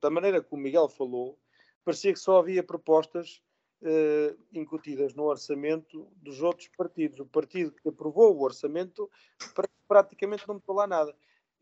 da 0.00 0.10
maneira 0.10 0.42
que 0.42 0.54
o 0.54 0.56
Miguel 0.56 0.88
falou, 0.88 1.38
parecia 1.84 2.12
que 2.12 2.18
só 2.18 2.38
havia 2.38 2.62
propostas 2.62 3.42
incutidas 4.52 5.14
no 5.14 5.22
orçamento 5.22 6.10
dos 6.16 6.42
outros 6.42 6.66
partidos. 6.76 7.20
O 7.20 7.26
partido 7.26 7.70
que 7.70 7.88
aprovou 7.88 8.36
o 8.36 8.42
orçamento 8.42 9.08
praticamente 9.86 10.48
não 10.48 10.56
meteu 10.56 10.74
lá 10.74 10.84
nada. 10.84 11.14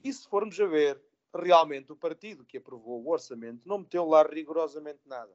E 0.03 0.11
se 0.11 0.27
formos 0.27 0.59
a 0.59 0.67
ver 0.67 0.99
realmente 1.35 1.93
o 1.93 1.97
partido 1.97 2.45
que 2.45 2.57
aprovou 2.57 3.03
o 3.03 3.11
orçamento 3.11 3.69
não 3.69 3.79
meteu 3.79 4.07
lá 4.07 4.23
rigorosamente 4.23 5.01
nada. 5.05 5.33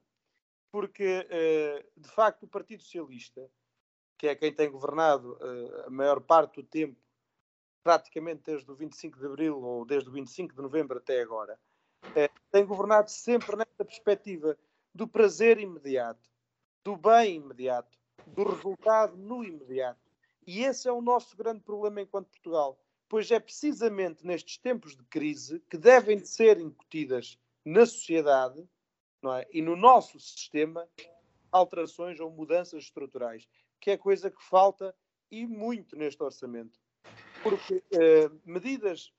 Porque, 0.71 1.27
eh, 1.29 1.85
de 1.95 2.09
facto, 2.09 2.43
o 2.43 2.47
Partido 2.47 2.81
Socialista, 2.81 3.49
que 4.17 4.27
é 4.27 4.35
quem 4.35 4.53
tem 4.53 4.71
governado 4.71 5.37
eh, 5.41 5.87
a 5.87 5.89
maior 5.89 6.21
parte 6.21 6.61
do 6.61 6.67
tempo, 6.67 6.97
praticamente 7.83 8.43
desde 8.45 8.71
o 8.71 8.75
25 8.75 9.19
de 9.19 9.25
abril 9.25 9.61
ou 9.61 9.85
desde 9.85 10.09
o 10.09 10.13
25 10.13 10.55
de 10.55 10.61
novembro 10.61 10.97
até 10.97 11.21
agora, 11.21 11.59
eh, 12.15 12.29
tem 12.51 12.65
governado 12.65 13.09
sempre 13.09 13.55
nesta 13.55 13.85
perspectiva 13.85 14.57
do 14.93 15.07
prazer 15.07 15.59
imediato, 15.59 16.29
do 16.83 16.95
bem 16.95 17.35
imediato, 17.35 17.97
do 18.27 18.43
resultado 18.43 19.15
no 19.17 19.43
imediato. 19.43 19.99
E 20.45 20.63
esse 20.63 20.87
é 20.87 20.91
o 20.91 21.01
nosso 21.01 21.35
grande 21.37 21.61
problema 21.61 22.01
enquanto 22.01 22.29
Portugal 22.29 22.77
pois 23.11 23.29
é 23.29 23.41
precisamente 23.41 24.25
nestes 24.25 24.57
tempos 24.57 24.95
de 24.95 25.03
crise 25.03 25.61
que 25.69 25.77
devem 25.77 26.15
de 26.15 26.29
ser 26.29 26.57
incutidas 26.57 27.37
na 27.65 27.85
sociedade 27.85 28.65
é? 29.37 29.47
e 29.51 29.61
no 29.61 29.75
nosso 29.75 30.17
sistema 30.17 30.87
alterações 31.51 32.21
ou 32.21 32.31
mudanças 32.31 32.85
estruturais, 32.85 33.45
que 33.81 33.91
é 33.91 33.97
coisa 33.97 34.31
que 34.31 34.41
falta 34.41 34.95
e 35.29 35.45
muito 35.45 35.97
neste 35.97 36.23
orçamento. 36.23 36.79
Porque 37.43 37.83
eh, 37.91 38.31
medidas 38.45 39.11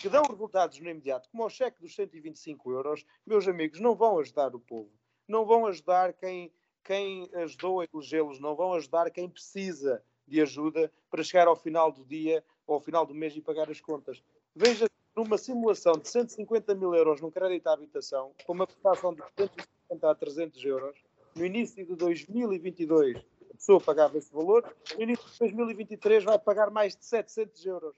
que 0.00 0.08
dão 0.08 0.22
resultados 0.22 0.80
no 0.80 0.88
imediato, 0.88 1.28
como 1.28 1.44
o 1.44 1.50
cheque 1.50 1.78
dos 1.78 1.94
125 1.94 2.72
euros, 2.72 3.04
meus 3.26 3.46
amigos, 3.46 3.80
não 3.80 3.94
vão 3.94 4.18
ajudar 4.18 4.54
o 4.54 4.58
povo, 4.58 4.90
não 5.28 5.44
vão 5.44 5.66
ajudar 5.66 6.14
quem, 6.14 6.50
quem 6.82 7.28
ajudou 7.34 7.80
a 7.80 7.84
elegê-los, 7.92 8.40
não 8.40 8.56
vão 8.56 8.72
ajudar 8.72 9.10
quem 9.10 9.28
precisa 9.28 10.02
de 10.26 10.40
ajuda 10.40 10.90
para 11.10 11.22
chegar 11.22 11.48
ao 11.48 11.56
final 11.56 11.92
do 11.92 12.02
dia 12.02 12.42
ou 12.66 12.76
ao 12.76 12.80
final 12.80 13.04
do 13.04 13.14
mês 13.14 13.36
e 13.36 13.42
pagar 13.42 13.70
as 13.70 13.78
contas. 13.78 14.22
Veja, 14.56 14.88
numa 15.14 15.36
simulação 15.36 15.92
de 15.92 16.08
150 16.08 16.74
mil 16.74 16.94
euros 16.94 17.20
num 17.20 17.30
crédito 17.30 17.66
à 17.66 17.74
habitação, 17.74 18.32
com 18.46 18.54
uma 18.54 18.66
prestação 18.66 19.12
de 19.12 19.20
250 19.36 20.10
a 20.10 20.14
300 20.14 20.64
euros, 20.64 20.98
no 21.36 21.44
início 21.44 21.84
de 21.84 21.94
2022 21.94 23.18
a 23.18 23.54
pessoa 23.54 23.78
pagava 23.78 24.16
esse 24.16 24.32
valor, 24.32 24.64
no 24.96 25.02
início 25.02 25.28
de 25.28 25.38
2023 25.40 26.24
vai 26.24 26.38
pagar 26.38 26.70
mais 26.70 26.96
de 26.96 27.04
700 27.04 27.66
euros. 27.66 27.94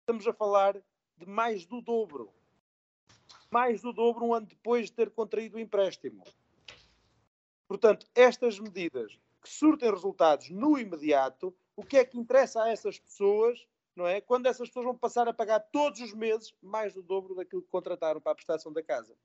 Estamos 0.00 0.26
a 0.26 0.32
falar 0.32 0.82
de 1.16 1.26
mais 1.26 1.66
do 1.66 1.80
dobro. 1.80 2.32
Mais 3.50 3.80
do 3.80 3.92
dobro 3.92 4.26
um 4.26 4.34
ano 4.34 4.46
depois 4.46 4.86
de 4.86 4.92
ter 4.92 5.10
contraído 5.10 5.56
o 5.56 5.60
empréstimo. 5.60 6.24
Portanto, 7.68 8.06
estas 8.14 8.58
medidas 8.58 9.18
que 9.42 9.48
surtem 9.48 9.90
resultados 9.90 10.50
no 10.50 10.78
imediato 10.78 11.54
o 11.76 11.84
que 11.84 11.98
é 11.98 12.04
que 12.04 12.18
interessa 12.18 12.62
a 12.62 12.70
essas 12.70 12.98
pessoas, 12.98 13.66
não 13.96 14.06
é? 14.06 14.20
Quando 14.20 14.46
essas 14.46 14.68
pessoas 14.68 14.86
vão 14.86 14.96
passar 14.96 15.28
a 15.28 15.32
pagar 15.32 15.60
todos 15.60 16.00
os 16.00 16.12
meses 16.12 16.54
mais 16.62 16.94
do 16.94 17.02
dobro 17.02 17.34
daquilo 17.34 17.62
que 17.62 17.68
contrataram 17.68 18.20
para 18.20 18.32
a 18.32 18.34
prestação 18.34 18.72
da 18.72 18.82
casa. 18.82 19.16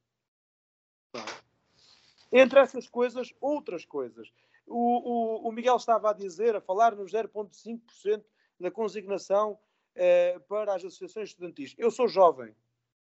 Entre 2.31 2.59
essas 2.59 2.87
coisas, 2.87 3.33
outras 3.39 3.85
coisas. 3.85 4.31
O, 4.65 5.45
o, 5.45 5.47
o, 5.47 5.51
Miguel 5.51 5.77
estava 5.77 6.11
a 6.11 6.13
dizer, 6.13 6.55
a 6.55 6.61
falar 6.61 6.95
nos 6.95 7.11
0,5% 7.11 8.23
da 8.59 8.69
consignação 8.69 9.59
eh, 9.95 10.39
para 10.47 10.75
as 10.75 10.83
associações 10.83 11.29
estudantis. 11.29 11.75
Eu 11.77 11.91
sou 11.91 12.07
jovem. 12.07 12.55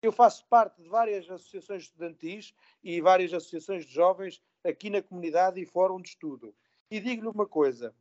Eu 0.02 0.12
faço 0.12 0.46
parte 0.48 0.82
de 0.82 0.90
várias 0.90 1.30
associações 1.30 1.84
estudantis 1.84 2.54
e 2.84 3.00
várias 3.02 3.34
associações 3.34 3.86
de 3.86 3.94
jovens 3.94 4.42
aqui 4.64 4.90
na 4.90 5.02
comunidade 5.02 5.62
e 5.62 5.66
fórum 5.66 6.02
de 6.02 6.10
estudo. 6.10 6.56
E 6.90 7.00
digo-lhe 7.00 7.28
uma 7.28 7.48
coisa: 7.48 7.96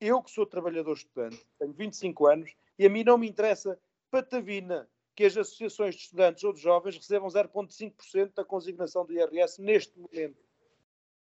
eu 0.00 0.22
que 0.22 0.30
sou 0.30 0.44
trabalhador 0.44 0.94
estudante, 0.94 1.46
tenho 1.58 1.72
25 1.72 2.26
anos, 2.26 2.54
e 2.78 2.84
a 2.84 2.90
mim 2.90 3.04
não 3.04 3.16
me 3.16 3.28
interessa 3.28 3.78
patavina 4.10 4.88
que 5.14 5.24
as 5.24 5.36
associações 5.36 5.94
de 5.94 6.02
estudantes 6.02 6.42
ou 6.44 6.52
de 6.52 6.60
jovens 6.60 6.96
recebam 6.96 7.28
0,5% 7.28 8.34
da 8.34 8.44
consignação 8.44 9.04
do 9.04 9.12
IRS 9.12 9.60
neste 9.60 9.98
momento. 9.98 10.44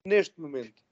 Neste 0.05 0.39
momento. 0.39 0.83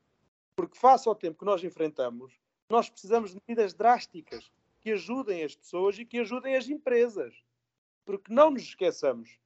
Porque 0.55 0.77
face 0.77 1.07
ao 1.07 1.15
tempo 1.15 1.39
que 1.39 1.45
nós 1.45 1.63
enfrentamos, 1.63 2.33
nós 2.69 2.89
precisamos 2.89 3.31
de 3.31 3.41
medidas 3.47 3.73
drásticas 3.73 4.51
que 4.85 4.91
ajudem 4.91 5.43
as 5.43 5.55
pessoas 5.55 5.97
e 5.97 6.05
que 6.05 6.19
ajudem 6.19 6.55
as 6.55 6.69
empresas. 6.69 7.43
Porque 8.05 8.31
não 8.31 8.51
nos 8.51 8.61
esqueçamos 8.61 9.39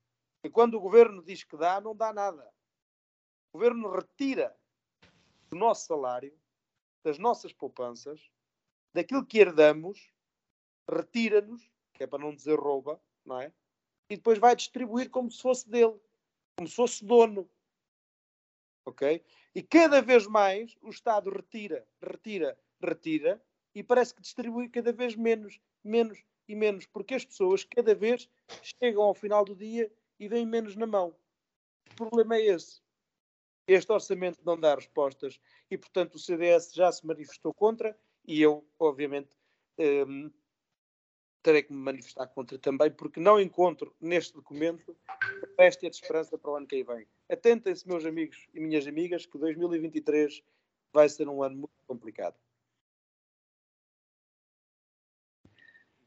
que 0.43 0.49
quando 0.49 0.73
o 0.73 0.81
governo 0.81 1.23
diz 1.23 1.45
que 1.45 1.55
dá, 1.55 1.79
não 1.79 1.95
dá 1.95 2.11
nada. 2.11 2.45
O 3.53 3.57
governo 3.57 3.89
retira 3.89 4.53
do 5.49 5.55
nosso 5.55 5.87
salário 5.87 6.37
das 7.05 7.17
nossas 7.17 7.53
poupanças, 7.53 8.29
daquilo 8.93 9.25
que 9.25 9.39
herdamos, 9.39 10.11
retira-nos, 10.85 11.71
que 11.93 12.03
é 12.03 12.07
para 12.07 12.19
não 12.19 12.35
dizer 12.35 12.59
rouba, 12.59 13.01
não 13.23 13.39
é? 13.39 13.53
E 14.09 14.17
depois 14.17 14.37
vai 14.39 14.53
distribuir 14.57 15.09
como 15.09 15.31
se 15.31 15.41
fosse 15.41 15.69
dele, 15.69 15.97
como 16.57 16.67
se 16.67 16.75
fosse 16.75 17.05
dono. 17.05 17.49
Ok? 18.85 19.23
E 19.55 19.63
cada 19.63 20.01
vez 20.01 20.27
mais 20.27 20.77
o 20.81 20.89
Estado 20.89 21.29
retira, 21.29 21.87
retira, 22.01 22.59
retira 22.81 23.41
e 23.79 23.83
parece 23.83 24.13
que 24.13 24.21
distribui 24.21 24.67
cada 24.67 24.91
vez 24.91 25.15
menos, 25.15 25.57
menos 25.81 26.21
e 26.49 26.53
menos, 26.53 26.85
porque 26.85 27.15
as 27.15 27.23
pessoas 27.23 27.63
cada 27.63 27.95
vez 27.95 28.29
chegam 28.61 29.03
ao 29.03 29.13
final 29.13 29.45
do 29.45 29.55
dia 29.55 29.89
e 30.19 30.27
vêm 30.27 30.45
menos 30.45 30.75
na 30.75 30.85
mão. 30.85 31.15
O 31.89 31.95
problema 31.95 32.35
é 32.35 32.47
esse. 32.47 32.81
Este 33.65 33.89
orçamento 33.89 34.39
não 34.43 34.59
dá 34.59 34.75
respostas 34.75 35.39
e, 35.71 35.77
portanto, 35.77 36.15
o 36.15 36.19
CDS 36.19 36.73
já 36.73 36.91
se 36.91 37.07
manifestou 37.07 37.53
contra 37.53 37.97
e 38.27 38.41
eu, 38.41 38.67
obviamente, 38.77 39.29
um, 39.77 40.29
terei 41.41 41.63
que 41.63 41.71
me 41.71 41.79
manifestar 41.79 42.27
contra 42.27 42.59
também, 42.59 42.91
porque 42.91 43.21
não 43.21 43.39
encontro 43.39 43.95
neste 44.01 44.33
documento 44.33 44.93
réstia 45.57 45.89
de 45.89 45.95
esperança 45.95 46.37
para 46.37 46.51
o 46.51 46.55
ano 46.55 46.67
que 46.67 46.75
aí 46.75 46.83
vem. 46.83 47.07
Atentem-se, 47.31 47.87
meus 47.87 48.05
amigos 48.05 48.45
e 48.53 48.59
minhas 48.59 48.85
amigas, 48.85 49.25
que 49.25 49.37
2023 49.37 50.43
vai 50.91 51.07
ser 51.07 51.29
um 51.29 51.41
ano 51.41 51.55
muito 51.55 51.85
complicado. 51.87 52.35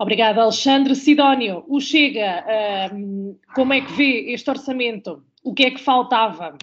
Obrigada, 0.03 0.43
Alexandre. 0.43 0.97
Sidónio, 0.97 1.65
o 1.69 1.81
Chega, 1.81 2.45
um, 2.93 3.39
como 3.55 3.73
é 3.73 3.81
que 3.81 3.93
vê 3.93 4.33
este 4.33 4.51
orçamento? 4.51 5.25
O 5.45 5.55
que 5.55 5.65
é 5.67 5.71
que 5.71 5.79
faltava? 5.79 6.59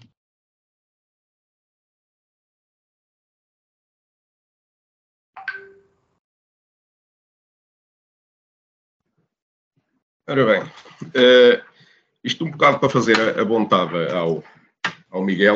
Ora 10.27 10.45
bem, 10.45 10.61
uh, 10.61 11.63
isto 12.21 12.43
um 12.43 12.51
bocado 12.51 12.77
para 12.77 12.89
fazer 12.89 13.15
a, 13.17 13.41
a 13.41 14.17
ao, 14.17 14.43
ao 15.09 15.23
Miguel. 15.23 15.55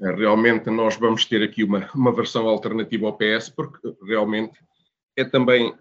Uh, 0.00 0.16
realmente 0.16 0.70
nós 0.70 0.96
vamos 0.96 1.26
ter 1.26 1.42
aqui 1.42 1.62
uma, 1.62 1.86
uma 1.94 2.12
versão 2.14 2.48
alternativa 2.48 3.06
ao 3.06 3.18
PS, 3.18 3.50
porque 3.50 3.94
realmente 4.06 4.58
é 5.14 5.24
também 5.24 5.76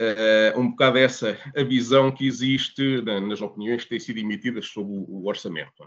uh, 0.00 0.58
um 0.58 0.70
bocado 0.70 0.98
essa 0.98 1.38
a 1.56 1.62
visão 1.62 2.10
que 2.10 2.26
existe 2.26 3.02
na, 3.02 3.20
nas 3.20 3.40
opiniões 3.40 3.84
que 3.84 3.90
têm 3.90 4.00
sido 4.00 4.18
emitidas 4.18 4.66
sobre 4.66 4.92
o, 4.92 5.04
o 5.08 5.28
orçamento. 5.28 5.84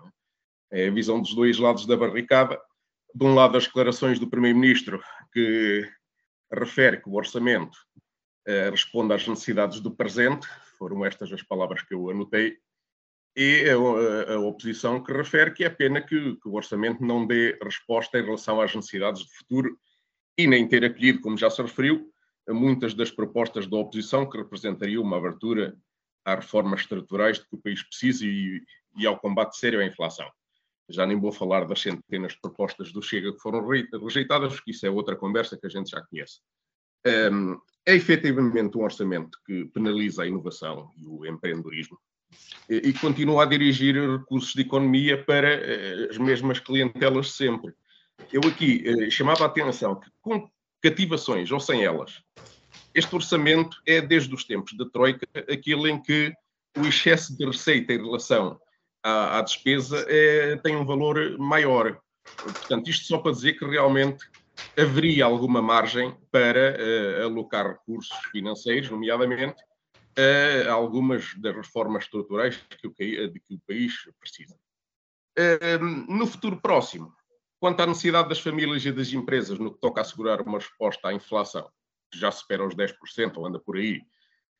É? 0.71 0.85
é 0.85 0.87
a 0.87 0.91
visão 0.91 1.21
dos 1.21 1.33
dois 1.33 1.57
lados 1.57 1.85
da 1.85 1.97
barricada. 1.97 2.59
De 3.13 3.25
um 3.25 3.33
lado, 3.33 3.57
as 3.57 3.65
declarações 3.65 4.19
do 4.19 4.29
Primeiro-Ministro, 4.29 5.03
que 5.33 5.89
refere 6.51 7.01
que 7.01 7.09
o 7.09 7.15
orçamento 7.15 7.77
responde 8.71 9.13
às 9.13 9.27
necessidades 9.27 9.81
do 9.81 9.91
presente, 9.91 10.47
foram 10.77 11.05
estas 11.05 11.31
as 11.31 11.43
palavras 11.43 11.83
que 11.83 11.93
eu 11.93 12.09
anotei, 12.09 12.57
e 13.35 13.69
a, 13.69 13.75
a, 13.75 14.35
a 14.35 14.39
oposição 14.39 15.01
que 15.01 15.13
refere 15.13 15.51
que 15.51 15.63
é 15.63 15.69
pena 15.69 16.01
que, 16.01 16.35
que, 16.35 16.49
o 16.49 16.53
orçamento 16.53 17.03
não 17.03 17.25
dê 17.25 17.57
resposta 17.63 18.19
em 18.19 18.23
relação 18.23 18.59
às 18.59 18.75
necessidades 18.75 19.23
do 19.23 19.31
futuro 19.31 19.77
e 20.37 20.47
nem 20.47 20.67
ter 20.67 20.83
acolhido, 20.83 21.21
como 21.21 21.37
já 21.37 21.49
se 21.49 21.61
referiu, 21.61 22.10
a 22.47 22.53
muitas 22.53 22.93
das 22.93 23.11
propostas 23.11 23.67
da 23.67 23.77
oposição 23.77 24.29
que 24.29 24.37
representariam 24.37 25.03
uma 25.03 25.17
abertura 25.17 25.77
às 26.25 26.35
reformas 26.35 26.81
estruturais 26.81 27.39
de 27.39 27.47
que 27.47 27.55
o 27.55 27.57
país 27.57 27.83
precisa 27.83 28.25
e, 28.25 28.61
e 28.97 29.05
ao 29.05 29.19
combate 29.19 29.57
sério 29.57 29.79
à 29.79 29.85
inflação. 29.85 30.29
Já 30.89 31.05
nem 31.05 31.19
vou 31.19 31.31
falar 31.31 31.65
das 31.65 31.81
centenas 31.81 32.33
de 32.33 32.41
propostas 32.41 32.91
do 32.91 33.01
Chega 33.01 33.31
que 33.31 33.39
foram 33.39 33.65
rejeitadas, 33.65 34.53
porque 34.55 34.71
isso 34.71 34.85
é 34.85 34.89
outra 34.89 35.15
conversa 35.15 35.57
que 35.57 35.65
a 35.65 35.69
gente 35.69 35.89
já 35.89 36.01
conhece. 36.01 36.39
Um, 37.05 37.59
é 37.85 37.95
efetivamente 37.95 38.77
um 38.77 38.83
orçamento 38.83 39.39
que 39.45 39.65
penaliza 39.65 40.23
a 40.23 40.27
inovação 40.27 40.91
e 40.95 41.07
o 41.07 41.25
empreendedorismo 41.25 41.97
e, 42.69 42.89
e 42.89 42.93
continua 42.93 43.43
a 43.43 43.45
dirigir 43.45 43.95
recursos 43.95 44.53
de 44.53 44.61
economia 44.61 45.23
para 45.23 45.57
uh, 45.57 46.09
as 46.09 46.17
mesmas 46.17 46.59
clientelas 46.59 47.31
sempre. 47.31 47.73
Eu 48.31 48.41
aqui 48.47 48.83
uh, 48.87 49.09
chamava 49.09 49.45
a 49.45 49.47
atenção 49.47 49.99
que 49.99 50.09
com 50.21 50.49
cativações 50.81 51.51
ou 51.51 51.59
sem 51.59 51.83
elas, 51.83 52.21
este 52.93 53.15
orçamento 53.15 53.77
é, 53.85 54.01
desde 54.01 54.33
os 54.33 54.43
tempos 54.43 54.73
da 54.73 54.85
Troika, 54.85 55.27
aquilo 55.51 55.87
em 55.87 56.01
que 56.01 56.33
o 56.77 56.85
excesso 56.85 57.35
de 57.37 57.45
receita 57.45 57.93
em 57.93 57.97
relação 57.97 58.59
à, 59.03 59.39
à 59.39 59.41
despesa 59.41 60.05
é, 60.07 60.57
tem 60.57 60.75
um 60.75 60.85
valor 60.85 61.37
maior. 61.37 61.99
Portanto, 62.35 62.89
isto 62.89 63.05
só 63.05 63.17
para 63.17 63.31
dizer 63.31 63.53
que 63.53 63.65
realmente 63.65 64.25
haveria 64.77 65.25
alguma 65.25 65.61
margem 65.61 66.15
para 66.31 66.77
uh, 66.77 67.23
alocar 67.23 67.67
recursos 67.67 68.15
financeiros, 68.31 68.89
nomeadamente 68.89 69.63
a 70.67 70.71
algumas 70.71 71.33
das 71.39 71.55
reformas 71.55 72.03
estruturais 72.03 72.61
de 72.69 73.39
que 73.39 73.53
o 73.55 73.59
país 73.65 73.93
precisa. 74.19 74.55
Uh, 75.39 76.13
no 76.13 76.27
futuro 76.27 76.59
próximo, 76.61 77.13
quanto 77.61 77.79
à 77.79 77.85
necessidade 77.85 78.27
das 78.27 78.39
famílias 78.39 78.83
e 78.83 78.91
das 78.91 79.13
empresas 79.13 79.59
no 79.59 79.71
que 79.71 79.79
toca 79.79 80.01
a 80.01 80.03
assegurar 80.03 80.41
uma 80.41 80.57
resposta 80.57 81.09
à 81.09 81.13
inflação, 81.13 81.69
que 82.11 82.17
já 82.17 82.31
supera 82.31 82.65
os 82.65 82.73
10% 82.73 83.37
ou 83.37 83.45
anda 83.45 83.59
por 83.59 83.77
aí, 83.77 84.01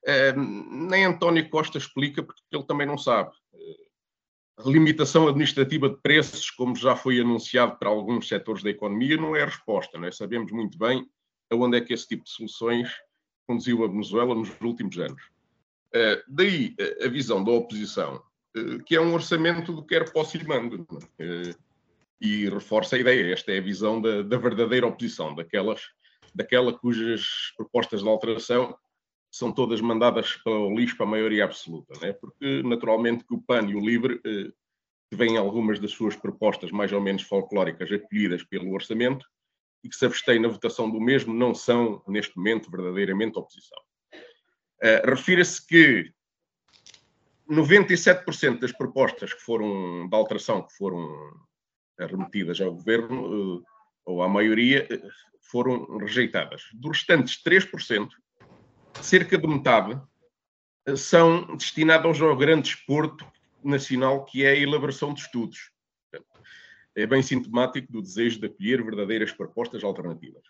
uh, 0.08 0.40
nem 0.40 1.04
António 1.04 1.50
Costa 1.50 1.80
explica, 1.80 2.22
porque 2.22 2.44
ele 2.52 2.64
também 2.64 2.86
não 2.86 3.00
sabe. 3.00 3.32
Uh, 3.54 4.70
limitação 4.70 5.28
administrativa 5.28 5.90
de 5.90 5.98
preços, 5.98 6.52
como 6.52 6.76
já 6.76 6.96
foi 6.96 7.20
anunciado 7.20 7.76
para 7.80 7.90
alguns 7.90 8.28
setores 8.28 8.62
da 8.62 8.70
economia, 8.70 9.18
não 9.18 9.36
é 9.36 9.42
a 9.42 9.48
resposta. 9.48 9.98
Não 9.98 10.08
é? 10.08 10.12
Sabemos 10.12 10.52
muito 10.52 10.78
bem 10.78 11.10
aonde 11.52 11.78
é 11.78 11.82
que 11.82 11.94
esse 11.94 12.08
tipo 12.08 12.24
de 12.24 12.30
soluções 12.30 12.88
conduziu 13.48 13.84
a 13.84 13.88
Venezuela 13.88 14.36
nos 14.36 14.52
últimos 14.62 14.96
anos. 15.00 15.24
Uh, 15.88 16.22
daí 16.28 16.76
a 17.04 17.08
visão 17.08 17.44
da 17.44 17.52
oposição, 17.52 18.22
que 18.86 18.96
é 18.96 19.02
um 19.02 19.16
orçamento 19.16 19.74
do 19.74 19.84
quer 19.84 20.14
posse 20.14 20.38
lhe 20.38 20.48
mando. 20.48 20.84
Uh, 20.92 21.71
e 22.22 22.48
reforça 22.48 22.96
a 22.96 23.00
ideia, 23.00 23.34
esta 23.34 23.52
é 23.52 23.58
a 23.58 23.62
visão 23.62 24.00
da, 24.00 24.22
da 24.22 24.38
verdadeira 24.38 24.86
oposição, 24.86 25.34
daquelas, 25.34 25.82
daquela 26.36 26.72
cujas 26.72 27.26
propostas 27.58 28.04
de 28.04 28.08
alteração 28.08 28.78
são 29.32 29.52
todas 29.52 29.82
mandadas 29.82 30.36
para 30.44 30.54
o 30.54 30.76
lixo 30.76 30.96
para 30.96 31.08
a 31.08 31.10
maioria 31.10 31.46
absoluta, 31.46 31.98
né? 32.00 32.14
porque 32.14 32.62
naturalmente 32.64 33.26
que 33.26 33.34
o 33.34 33.42
PAN 33.42 33.68
e 33.70 33.76
o 33.76 33.80
LIVRE 33.80 34.22
eh, 34.24 35.38
algumas 35.38 35.80
das 35.80 35.92
suas 35.92 36.16
propostas 36.16 36.70
mais 36.70 36.92
ou 36.92 37.02
menos 37.02 37.24
folclóricas 37.24 37.92
acolhidas 37.92 38.44
pelo 38.44 38.72
orçamento 38.72 39.26
e 39.84 39.90
que 39.90 39.96
se 39.96 40.06
abstêm 40.06 40.40
na 40.40 40.48
votação 40.48 40.90
do 40.90 41.02
mesmo 41.02 41.34
não 41.34 41.56
são, 41.56 42.04
neste 42.08 42.38
momento, 42.38 42.70
verdadeiramente 42.70 43.40
oposição. 43.40 43.80
Uh, 44.84 45.10
Refira-se 45.10 45.66
que 45.66 46.14
97% 47.50 48.60
das 48.60 48.72
propostas 48.72 49.34
que 49.34 49.42
foram, 49.42 50.08
de 50.08 50.16
alteração 50.16 50.62
que 50.62 50.74
foram 50.76 51.34
remetidas 52.06 52.60
ao 52.62 52.74
governo, 52.74 53.58
uh, 53.58 53.64
ou 54.06 54.24
à 54.24 54.30
maioria, 54.30 54.88
uh, 54.92 55.10
foram 55.42 55.98
rejeitadas. 55.98 56.64
Dos 56.74 56.98
restantes 56.98 57.42
3%, 57.44 58.10
cerca 59.02 59.38
de 59.38 59.48
metade 59.48 60.00
eh, 60.86 60.96
são 60.96 61.56
destinados 61.56 62.22
ao 62.22 62.36
grande 62.36 62.74
desporto 62.74 63.26
nacional, 63.64 64.26
que 64.26 64.44
é 64.44 64.52
a 64.52 64.56
elaboração 64.56 65.14
de 65.14 65.22
estudos. 65.22 65.72
É 66.96 67.06
bem 67.06 67.22
sintomático 67.22 67.92
do 67.92 68.02
desejo 68.02 68.40
de 68.40 68.48
acolher 68.48 68.84
verdadeiras 68.84 69.32
propostas 69.32 69.84
alternativas. 69.84 70.44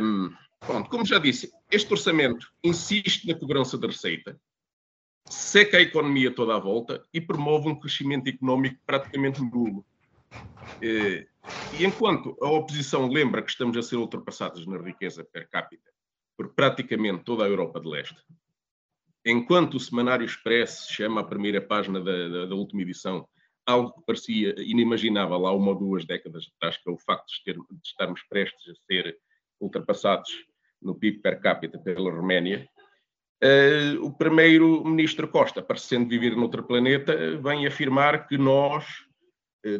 Um, 0.00 0.32
pronto, 0.60 0.88
como 0.88 1.04
já 1.04 1.18
disse, 1.18 1.50
este 1.70 1.92
orçamento 1.92 2.50
insiste 2.62 3.26
na 3.26 3.34
cobrança 3.38 3.76
da 3.76 3.86
receita, 3.86 4.40
seca 5.26 5.78
a 5.78 5.82
economia 5.82 6.30
toda 6.30 6.54
à 6.54 6.58
volta 6.58 7.02
e 7.12 7.20
promove 7.20 7.68
um 7.68 7.78
crescimento 7.78 8.28
económico 8.28 8.80
praticamente 8.86 9.42
nulo. 9.42 9.84
Eh, 10.82 11.26
e 11.78 11.84
enquanto 11.84 12.36
a 12.40 12.48
oposição 12.48 13.08
lembra 13.08 13.42
que 13.42 13.50
estamos 13.50 13.76
a 13.76 13.82
ser 13.82 13.96
ultrapassados 13.96 14.66
na 14.66 14.78
riqueza 14.78 15.24
per 15.24 15.48
capita 15.48 15.90
por 16.36 16.54
praticamente 16.54 17.24
toda 17.24 17.44
a 17.44 17.48
Europa 17.48 17.80
de 17.80 17.88
Leste. 17.88 18.20
Enquanto 19.24 19.74
o 19.74 19.80
Semanário 19.80 20.24
Express 20.24 20.88
chama 20.90 21.20
a 21.20 21.24
primeira 21.24 21.60
página 21.60 22.00
da, 22.00 22.28
da, 22.28 22.46
da 22.46 22.54
última 22.54 22.82
edição 22.82 23.26
algo 23.66 23.92
que 23.92 24.04
parecia 24.06 24.54
inimaginável 24.58 25.46
há 25.46 25.52
uma 25.52 25.70
ou 25.70 25.78
duas 25.78 26.04
décadas 26.04 26.50
atrás, 26.56 26.76
que 26.76 26.88
é 26.88 26.92
o 26.92 26.98
facto 26.98 27.28
de, 27.28 27.44
ter, 27.44 27.54
de 27.54 27.86
estarmos 27.86 28.22
prestes 28.24 28.68
a 28.68 28.74
ser 28.86 29.16
ultrapassados 29.60 30.30
no 30.82 30.94
PIB 30.94 31.20
per 31.20 31.40
capita 31.40 31.78
pela 31.78 32.12
Roménia, 32.12 32.68
uh, 33.42 34.04
o 34.04 34.12
primeiro-ministro 34.12 35.28
Costa, 35.28 35.62
parecendo 35.62 36.08
viver 36.08 36.36
noutro 36.36 36.62
planeta, 36.62 37.38
vem 37.38 37.66
afirmar 37.66 38.26
que 38.26 38.36
nós, 38.36 38.84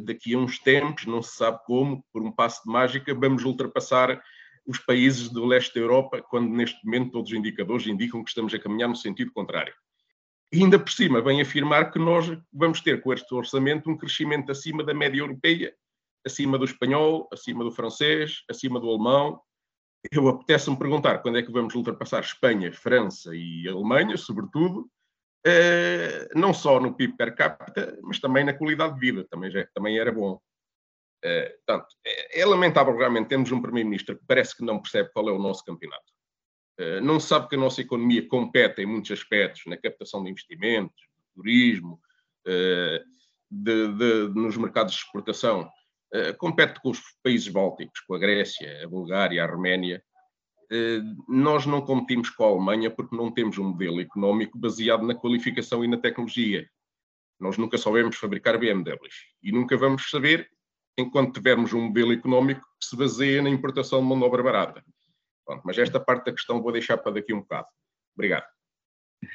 daqui 0.02 0.34
a 0.34 0.38
uns 0.38 0.58
tempos, 0.58 1.06
não 1.06 1.22
se 1.22 1.36
sabe 1.36 1.58
como, 1.66 2.04
por 2.12 2.22
um 2.22 2.32
passo 2.32 2.62
de 2.64 2.72
mágica, 2.72 3.14
vamos 3.14 3.44
ultrapassar 3.44 4.22
os 4.66 4.78
países 4.78 5.28
do 5.28 5.44
leste 5.44 5.74
da 5.74 5.80
Europa, 5.80 6.22
quando 6.22 6.48
neste 6.48 6.84
momento 6.84 7.12
todos 7.12 7.30
os 7.30 7.36
indicadores 7.36 7.86
indicam 7.86 8.22
que 8.24 8.30
estamos 8.30 8.54
a 8.54 8.58
caminhar 8.58 8.88
no 8.88 8.96
sentido 8.96 9.30
contrário. 9.32 9.74
E 10.52 10.62
ainda 10.62 10.78
por 10.78 10.90
cima, 10.90 11.20
vem 11.20 11.40
afirmar 11.40 11.90
que 11.90 11.98
nós 11.98 12.26
vamos 12.52 12.80
ter 12.80 13.02
com 13.02 13.12
este 13.12 13.34
orçamento 13.34 13.90
um 13.90 13.96
crescimento 13.96 14.52
acima 14.52 14.82
da 14.82 14.94
média 14.94 15.20
europeia, 15.20 15.74
acima 16.24 16.56
do 16.56 16.64
espanhol, 16.64 17.28
acima 17.32 17.62
do 17.64 17.70
francês, 17.70 18.42
acima 18.48 18.80
do 18.80 18.88
alemão. 18.88 19.40
Eu 20.10 20.28
apetece-me 20.28 20.78
perguntar 20.78 21.18
quando 21.18 21.38
é 21.38 21.42
que 21.42 21.52
vamos 21.52 21.74
ultrapassar 21.74 22.20
Espanha, 22.20 22.72
França 22.72 23.34
e 23.34 23.68
Alemanha, 23.68 24.16
sobretudo, 24.16 24.88
eh, 25.46 26.28
não 26.34 26.54
só 26.54 26.80
no 26.80 26.94
PIB 26.94 27.16
per 27.18 27.34
capita, 27.34 27.98
mas 28.02 28.18
também 28.18 28.44
na 28.44 28.54
qualidade 28.54 28.94
de 28.94 29.00
vida, 29.00 29.26
também, 29.30 29.50
já, 29.50 29.66
também 29.74 29.98
era 29.98 30.10
bom. 30.10 30.40
Uh, 31.24 31.50
portanto, 31.66 31.86
é, 32.04 32.40
é, 32.40 32.46
lamentável 32.46 32.96
realmente 32.96 33.28
termos 33.28 33.50
um 33.50 33.60
Primeiro-Ministro 33.60 34.18
que 34.18 34.24
parece 34.26 34.56
que 34.56 34.64
não 34.64 34.80
percebe 34.80 35.10
qual 35.12 35.28
é 35.28 35.32
o 35.32 35.38
nosso 35.38 35.64
campeonato. 35.64 36.04
Uh, 36.78 37.00
não 37.02 37.20
sabe 37.20 37.48
que 37.48 37.56
a 37.56 37.58
nossa 37.58 37.80
economia 37.80 38.26
compete 38.26 38.82
em 38.82 38.86
muitos 38.86 39.10
aspectos, 39.10 39.62
na 39.66 39.76
captação 39.76 40.22
de 40.22 40.30
investimentos, 40.30 40.96
turismo, 41.34 42.00
de, 43.50 43.88
de, 43.88 44.28
nos 44.34 44.56
mercados 44.56 44.92
de 44.92 45.00
exportação. 45.00 45.68
compete 46.36 46.78
com 46.80 46.90
os 46.90 47.00
países 47.22 47.48
bálticos, 47.48 48.00
com 48.00 48.14
a 48.14 48.18
Grécia, 48.18 48.84
a 48.84 48.88
Bulgária, 48.88 49.42
a 49.42 49.46
Arménia. 49.46 50.04
Nós 51.28 51.66
não 51.66 51.80
competimos 51.80 52.30
com 52.30 52.44
a 52.44 52.48
Alemanha 52.48 52.90
porque 52.90 53.16
não 53.16 53.30
temos 53.30 53.58
um 53.58 53.64
modelo 53.64 54.00
económico 54.00 54.58
baseado 54.58 55.06
na 55.06 55.14
qualificação 55.14 55.84
e 55.84 55.88
na 55.88 55.96
tecnologia. 55.96 56.68
Nós 57.38 57.58
nunca 57.58 57.76
soubemos 57.76 58.16
fabricar 58.16 58.58
BMWs 58.58 59.14
e 59.42 59.52
nunca 59.52 59.76
vamos 59.76 60.08
saber 60.08 60.48
enquanto 60.96 61.34
tivermos 61.34 61.72
um 61.72 61.82
modelo 61.82 62.12
económico 62.12 62.62
que 62.80 62.86
se 62.86 62.96
baseia 62.96 63.42
na 63.42 63.50
importação 63.50 64.00
de 64.00 64.06
mão 64.06 64.18
de 64.18 64.24
obra 64.24 64.42
barata. 64.42 64.84
Pronto, 65.44 65.62
mas 65.64 65.76
esta 65.76 66.00
parte 66.00 66.26
da 66.26 66.32
questão 66.32 66.62
vou 66.62 66.72
deixar 66.72 66.96
para 66.98 67.12
daqui 67.12 67.34
um 67.34 67.40
bocado. 67.40 67.66
Obrigado. 68.16 68.46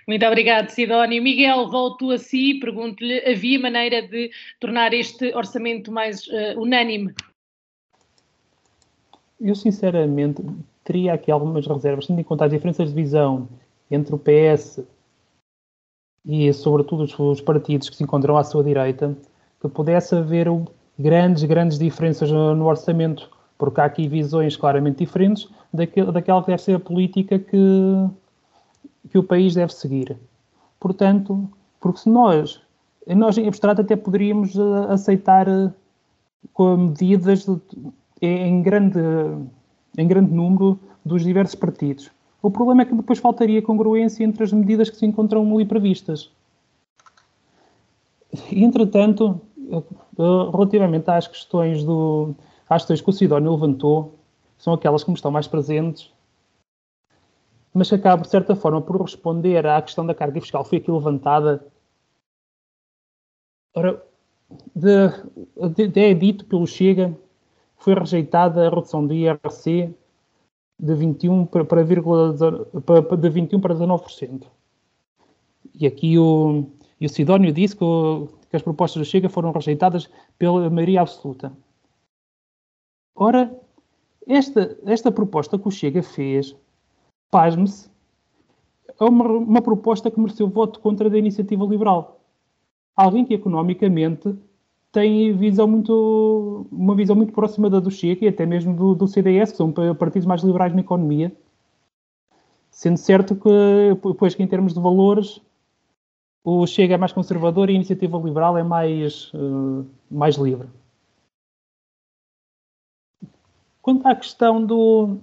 Muito 0.08 0.26
obrigado, 0.26 0.70
Sidónio. 0.70 1.22
Miguel, 1.22 1.70
volto 1.70 2.12
a 2.12 2.18
si, 2.18 2.60
pergunto-lhe, 2.60 3.20
havia 3.26 3.60
maneira 3.60 4.08
de 4.08 4.32
tornar 4.60 4.94
este 4.94 5.34
orçamento 5.36 5.92
mais 5.92 6.26
uh, 6.28 6.60
unânime? 6.60 7.14
Eu, 9.40 9.56
sinceramente, 9.56 10.44
teria 10.90 11.14
aqui 11.14 11.32
algumas 11.32 11.68
reservas, 11.68 12.08
tendo 12.08 12.20
em 12.20 12.24
conta 12.24 12.46
as 12.46 12.52
diferenças 12.52 12.90
de 12.90 12.96
visão 12.96 13.48
entre 13.92 14.16
o 14.16 14.18
PS 14.18 14.84
e, 16.26 16.52
sobretudo, 16.52 17.04
os 17.04 17.42
partidos 17.42 17.90
que 17.90 17.96
se 17.96 18.04
encontram 18.04 18.36
à 18.36 18.44
sua 18.44 18.64
direita, 18.64 19.16
que 19.62 19.70
pudesse 19.70 20.16
haver 20.16 20.48
grandes, 20.98 21.44
grandes 21.44 21.78
diferenças 21.78 22.32
no, 22.32 22.66
orçamento, 22.66 23.30
porque 23.56 23.80
há 23.80 23.86
aqui 23.86 24.08
visões 24.08 24.58
claramente 24.58 24.98
diferentes 24.98 25.48
daquele, 25.72 26.12
daquela 26.12 26.42
que 26.42 26.48
deve 26.48 26.64
ser 26.64 26.76
a 26.76 26.80
política 26.80 27.38
que, 27.38 28.10
que 29.12 29.18
o 29.20 29.24
país 29.24 29.54
deve 29.54 29.72
seguir. 29.72 30.18
Portanto, 30.80 31.48
porque 31.80 32.00
se 32.00 32.10
nós, 32.10 32.60
nós 33.06 33.38
em 33.38 33.48
abstrato 33.48 33.82
até 33.82 33.96
poderíamos 33.96 34.56
eh, 34.56 34.62
aceitar 34.90 35.48
eh, 35.48 35.72
com 36.52 36.78
medidas 36.78 37.46
de, 37.46 37.60
em, 38.22 38.62
grande, 38.62 39.00
em 39.98 40.08
grande 40.08 40.32
número 40.32 40.80
dos 41.10 41.24
diversos 41.24 41.56
partidos. 41.56 42.12
O 42.42 42.50
problema 42.50 42.84
é 42.84 42.86
que 42.86 42.96
depois 42.96 43.20
faltaria 43.20 43.62
congruência 43.62 44.24
entre 44.24 44.44
as 44.44 44.54
medidas 44.54 44.90
que 44.90 44.96
se 44.96 45.06
encontram 45.06 45.54
ali 45.54 45.66
previstas. 45.66 46.32
Entretanto, 48.52 49.42
relativamente 50.54 51.10
às 51.10 51.28
questões 51.28 51.84
do 51.84 52.34
às 52.70 52.84
questões 52.84 53.02
que 53.02 53.10
o 53.10 53.14
Sidónio 53.14 53.52
levantou, 53.52 54.14
são 54.58 54.74
aquelas 54.74 55.04
que 55.04 55.10
me 55.10 55.16
estão 55.16 55.32
mais 55.32 55.48
presentes 55.48 56.14
mas 57.74 57.90
que 57.90 57.96
acaba, 57.96 58.24
de 58.24 58.30
certa 58.30 58.56
forma, 58.56 58.82
por 58.82 59.02
responder 59.02 59.66
à 59.66 59.82
questão 59.82 60.06
da 60.06 60.16
carga 60.16 60.42
fiscal. 60.42 60.64
Foi 60.66 60.80
aqui 60.80 60.92
levantada. 60.92 61.66
Ora, 63.76 64.04
de, 64.76 65.88
de, 65.88 66.00
é 66.02 66.14
dito 66.14 66.46
pelo 66.46 66.66
Chega 66.66 67.16
foi 67.78 67.94
rejeitada 67.94 68.68
a 68.68 68.70
redução 68.70 69.06
do 69.06 69.14
IRC 69.14 69.96
de 70.80 70.96
21 70.96 71.46
para, 71.46 71.66
para, 71.66 71.84
para, 73.04 73.18
de 73.18 73.30
21 73.30 73.60
para 73.60 73.76
19%. 73.76 74.48
E 75.76 75.86
aqui 75.86 76.18
o, 76.18 76.66
e 77.00 77.06
o 77.06 77.10
Sidónio 77.10 77.52
disse 77.52 77.76
que, 77.76 77.84
o, 77.84 78.30
que 78.50 78.56
as 78.56 78.62
propostas 78.62 79.02
do 79.02 79.06
Chega 79.06 79.30
foram 79.30 79.52
rejeitadas 79.52 80.10
pela 80.38 80.70
maioria 80.70 81.02
absoluta. 81.02 81.52
Ora, 83.14 83.54
esta, 84.26 84.78
esta 84.86 85.12
proposta 85.12 85.60
que 85.60 85.68
o 85.68 85.72
Chega 85.72 86.02
fez, 86.02 86.56
pasme-se, 87.30 87.90
é 89.00 89.04
uma, 89.04 89.26
uma 89.26 89.62
proposta 89.62 90.10
que 90.10 90.20
mereceu 90.20 90.48
voto 90.48 90.80
contra 90.80 91.10
da 91.10 91.18
iniciativa 91.18 91.66
liberal. 91.66 92.22
Alguém 92.96 93.26
que 93.26 93.34
economicamente 93.34 94.36
tem 94.92 95.36
visão 95.38 95.68
muito, 95.68 96.68
uma 96.72 96.96
visão 96.96 97.16
muito 97.16 97.34
próxima 97.34 97.70
da 97.70 97.80
do 97.80 97.92
Chega 97.92 98.26
e 98.26 98.28
até 98.28 98.46
mesmo 98.46 98.76
do, 98.76 98.96
do 98.96 99.08
CDS, 99.08 99.52
que 99.52 99.58
são 99.58 99.72
partidos 99.72 100.26
mais 100.26 100.44
liberais 100.44 100.74
na 100.74 100.82
economia. 100.82 101.32
Sendo 102.72 102.98
certo 102.98 103.36
que, 103.36 104.14
pois, 104.18 104.34
que 104.34 104.42
em 104.42 104.48
termos 104.48 104.74
de 104.74 104.80
valores, 104.80 105.42
o 106.44 106.66
Chega 106.66 106.96
é 106.96 106.98
mais 106.98 107.12
conservador 107.12 107.70
e 107.70 107.74
a 107.74 107.76
iniciativa 107.76 108.18
liberal 108.18 108.58
é 108.58 108.64
mais, 108.64 109.32
uh, 109.34 109.86
mais 110.10 110.36
livre. 110.36 110.68
Quanto 113.82 114.08
à 114.08 114.16
questão 114.16 114.64
do. 114.64 115.18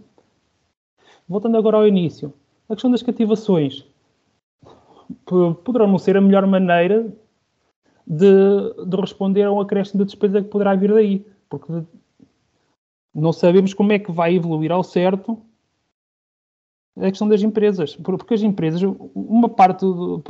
Voltando 1.28 1.56
agora 1.56 1.78
ao 1.78 1.88
início, 1.88 2.32
a 2.68 2.74
questão 2.74 2.90
das 2.90 3.02
cativações 3.02 3.84
poderão 5.64 5.88
não 5.88 5.98
ser 5.98 6.16
a 6.16 6.20
melhor 6.20 6.46
maneira 6.46 7.12
de, 8.06 8.84
de 8.86 8.96
responder 8.96 9.42
a 9.42 9.52
um 9.52 9.60
acréscimo 9.60 10.04
de 10.04 10.06
despesa 10.06 10.42
que 10.42 10.48
poderá 10.48 10.74
vir 10.74 10.92
daí, 10.92 11.26
porque 11.48 11.72
não 13.14 13.32
sabemos 13.32 13.74
como 13.74 13.92
é 13.92 13.98
que 13.98 14.12
vai 14.12 14.34
evoluir 14.34 14.70
ao 14.70 14.84
certo 14.84 15.38
a 16.96 17.10
questão 17.10 17.28
das 17.28 17.42
empresas, 17.42 17.96
porque 17.96 18.34
as 18.34 18.42
empresas, 18.42 18.80
uma 19.14 19.48
parte, 19.48 19.80
do, 19.80 20.22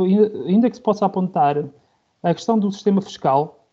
ainda 0.46 0.68
que 0.68 0.76
se 0.76 0.82
possa 0.82 1.06
apontar 1.06 1.64
a 2.22 2.34
questão 2.34 2.58
do 2.58 2.72
sistema 2.72 3.00
fiscal 3.00 3.68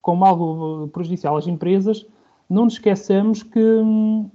como 0.00 0.24
algo 0.24 0.88
prejudicial 0.88 1.36
às 1.36 1.46
empresas, 1.46 2.06
não 2.48 2.64
nos 2.64 2.74
esqueçamos 2.74 3.42
que, 3.42 3.60
um 3.60 4.30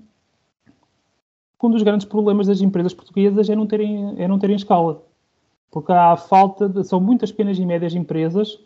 dos 1.72 1.82
grandes 1.82 2.06
problemas 2.06 2.46
das 2.46 2.62
empresas 2.62 2.94
portuguesas 2.94 3.50
é 3.50 3.56
não 3.56 3.66
terem, 3.66 4.22
é 4.22 4.28
não 4.28 4.38
terem 4.38 4.56
escala. 4.56 5.02
Porque 5.72 5.92
há 5.92 6.16
falta 6.16 6.70
de, 6.70 6.84
são 6.84 7.00
muitas 7.00 7.32
pequenas 7.32 7.58
e 7.58 7.66
médias 7.66 7.96
empresas 7.96 8.60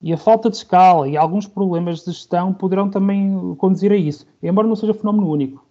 e 0.00 0.12
a 0.12 0.16
falta 0.16 0.50
de 0.50 0.56
escala 0.56 1.08
e 1.08 1.16
alguns 1.16 1.46
problemas 1.46 2.00
de 2.00 2.12
gestão 2.12 2.52
poderão 2.52 2.90
também 2.90 3.54
conduzir 3.56 3.92
a 3.92 3.96
isso, 3.96 4.26
embora 4.42 4.68
não 4.68 4.76
seja 4.76 4.94
fenómeno 4.94 5.28
único. 5.28 5.64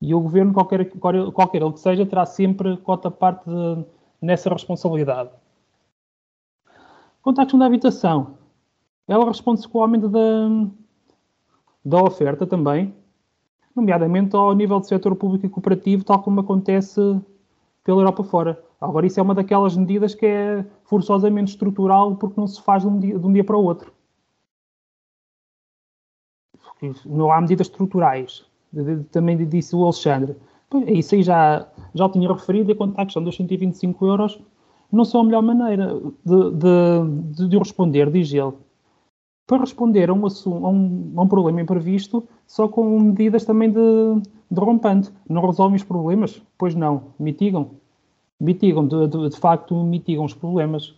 E 0.00 0.14
o 0.14 0.20
governo, 0.20 0.52
qualquer, 0.52 0.90
qualquer 1.32 1.60
ele 1.60 1.72
que 1.72 1.80
seja, 1.80 2.06
terá 2.06 2.24
sempre 2.24 2.76
cota 2.78 3.10
parte 3.10 3.44
nessa 4.20 4.48
responsabilidade. 4.48 5.30
Quanto 7.22 7.40
à 7.40 7.44
questão 7.44 7.58
da 7.58 7.66
habitação, 7.66 8.38
ela 9.06 9.26
responde-se 9.26 9.68
com 9.68 9.78
o 9.78 9.82
aumento 9.82 10.08
da, 10.08 10.48
da 11.84 12.02
oferta 12.02 12.46
também, 12.46 12.94
nomeadamente 13.76 14.34
ao 14.34 14.54
nível 14.54 14.80
do 14.80 14.86
setor 14.86 15.14
público 15.16 15.44
e 15.44 15.50
cooperativo, 15.50 16.04
tal 16.04 16.22
como 16.22 16.40
acontece 16.40 17.00
pela 17.84 18.00
Europa 18.00 18.24
fora. 18.24 18.69
Agora, 18.80 19.06
isso 19.06 19.20
é 19.20 19.22
uma 19.22 19.34
daquelas 19.34 19.76
medidas 19.76 20.14
que 20.14 20.24
é 20.24 20.64
forçosamente 20.84 21.50
estrutural 21.50 22.16
porque 22.16 22.40
não 22.40 22.46
se 22.46 22.62
faz 22.62 22.82
de 22.82 22.88
um 22.88 22.98
dia, 22.98 23.18
de 23.18 23.26
um 23.26 23.32
dia 23.32 23.44
para 23.44 23.56
o 23.56 23.62
outro. 23.62 23.92
Não 27.04 27.30
há 27.30 27.40
medidas 27.40 27.66
estruturais. 27.66 28.46
Também 29.10 29.36
disse 29.46 29.76
o 29.76 29.84
Alexandre. 29.84 30.34
É 30.86 30.92
isso 30.92 31.14
aí 31.14 31.22
já, 31.22 31.68
já 31.92 32.06
o 32.06 32.08
tinha 32.08 32.32
referido, 32.32 32.70
e 32.70 32.74
quanto 32.74 32.98
à 32.98 33.04
questão 33.04 33.22
dos 33.22 33.36
125 33.36 34.06
euros, 34.06 34.40
não 34.90 35.04
são 35.04 35.20
a 35.20 35.24
melhor 35.24 35.42
maneira 35.42 36.00
de, 36.24 36.50
de, 37.34 37.48
de 37.48 37.58
responder, 37.58 38.10
diz 38.10 38.32
ele. 38.32 38.52
Para 39.46 39.58
responder 39.58 40.08
a 40.08 40.14
um, 40.14 40.24
a, 40.24 40.68
um, 40.70 41.12
a 41.16 41.22
um 41.22 41.28
problema 41.28 41.60
imprevisto, 41.60 42.26
só 42.46 42.68
com 42.68 42.98
medidas 43.00 43.44
também 43.44 43.70
de, 43.70 44.22
de 44.50 44.60
rompante. 44.60 45.12
Não 45.28 45.44
resolvem 45.44 45.76
os 45.76 45.82
problemas? 45.82 46.40
Pois 46.56 46.74
não, 46.74 47.14
mitigam 47.18 47.79
mitigam, 48.40 48.86
de, 48.86 49.28
de, 49.28 49.36
facto, 49.36 49.74
mitigam 49.84 50.24
os 50.24 50.34
problemas. 50.34 50.94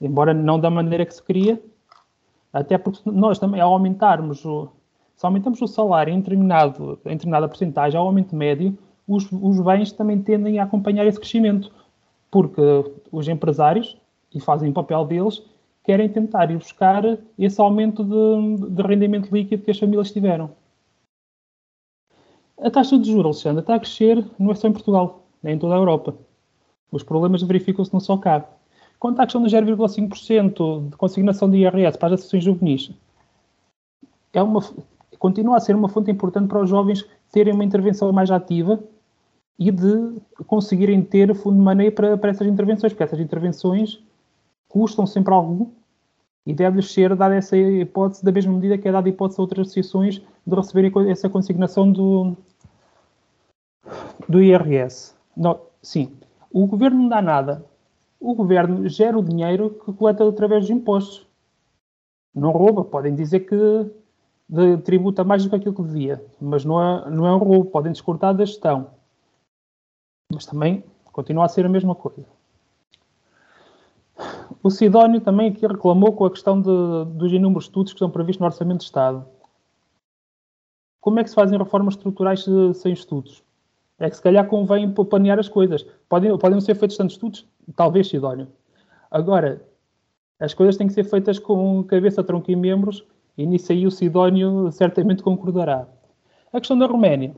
Embora 0.00 0.34
não 0.34 0.60
da 0.60 0.70
maneira 0.70 1.06
que 1.06 1.14
se 1.14 1.22
queria, 1.22 1.60
até 2.52 2.76
porque 2.76 3.00
nós 3.10 3.38
também, 3.38 3.60
ao 3.60 3.72
aumentarmos 3.72 4.44
o, 4.44 4.68
se 5.16 5.26
aumentamos 5.26 5.60
o 5.60 5.66
salário 5.66 6.12
em, 6.12 6.20
determinado, 6.20 7.00
em 7.04 7.14
determinada 7.14 7.48
porcentagem, 7.48 7.98
ao 7.98 8.06
aumento 8.06 8.36
médio, 8.36 8.78
os, 9.06 9.26
os 9.32 9.60
bens 9.60 9.90
também 9.90 10.22
tendem 10.22 10.58
a 10.58 10.64
acompanhar 10.64 11.06
esse 11.06 11.18
crescimento, 11.18 11.72
porque 12.30 12.62
os 13.10 13.26
empresários, 13.26 13.96
e 14.32 14.38
fazem 14.38 14.70
o 14.70 14.72
papel 14.72 15.04
deles, 15.06 15.42
querem 15.82 16.08
tentar 16.08 16.50
ir 16.50 16.58
buscar 16.58 17.02
esse 17.38 17.60
aumento 17.60 18.04
de, 18.04 18.68
de 18.68 18.82
rendimento 18.82 19.32
líquido 19.32 19.64
que 19.64 19.70
as 19.70 19.78
famílias 19.78 20.12
tiveram. 20.12 20.50
A 22.60 22.70
taxa 22.70 22.98
de 22.98 23.10
juros, 23.10 23.26
Alexandre, 23.26 23.60
está 23.60 23.74
a 23.76 23.80
crescer 23.80 24.24
não 24.38 24.50
é 24.50 24.54
só 24.54 24.68
em 24.68 24.72
Portugal 24.72 25.27
em 25.44 25.58
toda 25.58 25.74
a 25.74 25.78
Europa. 25.78 26.14
Os 26.90 27.02
problemas 27.02 27.42
verificam-se 27.42 27.92
não 27.92 28.00
só 28.00 28.16
cá. 28.16 28.44
Quanto 28.98 29.20
à 29.20 29.24
questão 29.24 29.42
dos 29.42 29.52
0,5% 29.52 30.90
de 30.90 30.96
consignação 30.96 31.50
de 31.50 31.58
IRS 31.58 31.96
para 31.98 32.08
as 32.08 32.14
associações 32.14 32.44
juvenis, 32.44 32.90
é 34.32 34.42
uma, 34.42 34.60
continua 35.18 35.56
a 35.56 35.60
ser 35.60 35.76
uma 35.76 35.88
fonte 35.88 36.10
importante 36.10 36.48
para 36.48 36.62
os 36.62 36.70
jovens 36.70 37.04
terem 37.30 37.54
uma 37.54 37.64
intervenção 37.64 38.12
mais 38.12 38.30
ativa 38.30 38.82
e 39.58 39.70
de 39.70 40.20
conseguirem 40.46 41.02
ter 41.02 41.34
fundo 41.34 41.56
de 41.56 41.62
maneio 41.62 41.92
para, 41.92 42.16
para 42.16 42.30
essas 42.30 42.46
intervenções, 42.46 42.92
porque 42.92 43.02
essas 43.02 43.20
intervenções 43.20 44.00
custam 44.68 45.06
sempre 45.06 45.34
algum 45.34 45.70
e 46.46 46.54
deve-lhes 46.54 46.92
ser 46.92 47.14
dada 47.14 47.34
essa 47.34 47.56
hipótese, 47.56 48.24
da 48.24 48.32
mesma 48.32 48.54
medida 48.54 48.78
que 48.78 48.88
é 48.88 48.92
dada 48.92 49.06
a 49.06 49.10
hipótese 49.10 49.40
a 49.40 49.42
outras 49.42 49.66
associações 49.66 50.22
de 50.46 50.54
receberem 50.56 51.10
essa 51.10 51.28
consignação 51.28 51.90
do, 51.90 52.36
do 54.28 54.42
IRS. 54.42 55.17
Não, 55.38 55.60
sim, 55.80 56.16
o 56.52 56.66
governo 56.66 57.02
não 57.02 57.08
dá 57.08 57.22
nada. 57.22 57.64
O 58.18 58.34
governo 58.34 58.88
gera 58.88 59.16
o 59.16 59.22
dinheiro 59.22 59.70
que 59.84 59.92
coleta 59.92 60.28
através 60.28 60.62
dos 60.62 60.70
impostos. 60.70 61.24
Não 62.34 62.50
rouba. 62.50 62.84
Podem 62.84 63.14
dizer 63.14 63.40
que 63.40 63.56
tributa 64.84 65.22
mais 65.22 65.44
do 65.44 65.50
que 65.50 65.56
aquilo 65.56 65.74
que 65.74 65.82
devia, 65.82 66.24
mas 66.40 66.64
não 66.64 66.82
é, 66.82 67.10
não 67.10 67.24
é 67.24 67.32
um 67.32 67.38
roubo. 67.38 67.70
Podem 67.70 67.92
descortar 67.92 68.34
da 68.34 68.44
gestão. 68.44 68.90
Mas 70.32 70.44
também 70.44 70.82
continua 71.12 71.44
a 71.44 71.48
ser 71.48 71.64
a 71.64 71.68
mesma 71.68 71.94
coisa. 71.94 72.26
O 74.60 74.70
Sidónio 74.70 75.20
também 75.20 75.50
aqui 75.50 75.64
reclamou 75.64 76.12
com 76.12 76.24
a 76.24 76.30
questão 76.30 76.60
de, 76.60 76.68
dos 77.14 77.32
inúmeros 77.32 77.66
estudos 77.66 77.92
que 77.92 77.96
estão 77.96 78.10
previstos 78.10 78.40
no 78.40 78.46
Orçamento 78.46 78.78
de 78.78 78.84
Estado. 78.86 79.24
Como 81.00 81.20
é 81.20 81.22
que 81.22 81.30
se 81.30 81.36
fazem 81.36 81.56
reformas 81.56 81.94
estruturais 81.94 82.44
sem 82.74 82.92
estudos? 82.92 83.44
É 83.98 84.08
que 84.08 84.16
se 84.16 84.22
calhar 84.22 84.46
convém 84.46 84.90
planear 84.92 85.38
as 85.38 85.48
coisas. 85.48 85.84
Podem, 86.08 86.36
podem 86.38 86.60
ser 86.60 86.74
feitos 86.76 86.96
tantos 86.96 87.16
estudos? 87.16 87.46
Talvez, 87.74 88.08
Sidónio. 88.08 88.46
Agora, 89.10 89.60
as 90.38 90.54
coisas 90.54 90.76
têm 90.76 90.86
que 90.86 90.92
ser 90.92 91.04
feitas 91.04 91.38
com 91.38 91.82
cabeça, 91.82 92.22
tronco 92.22 92.50
e 92.50 92.56
membros, 92.56 93.04
e 93.36 93.44
nisso 93.44 93.72
aí 93.72 93.86
o 93.86 93.90
Sidónio 93.90 94.70
certamente 94.70 95.22
concordará. 95.22 95.88
A 96.52 96.60
questão 96.60 96.78
da 96.78 96.86
Roménia. 96.86 97.34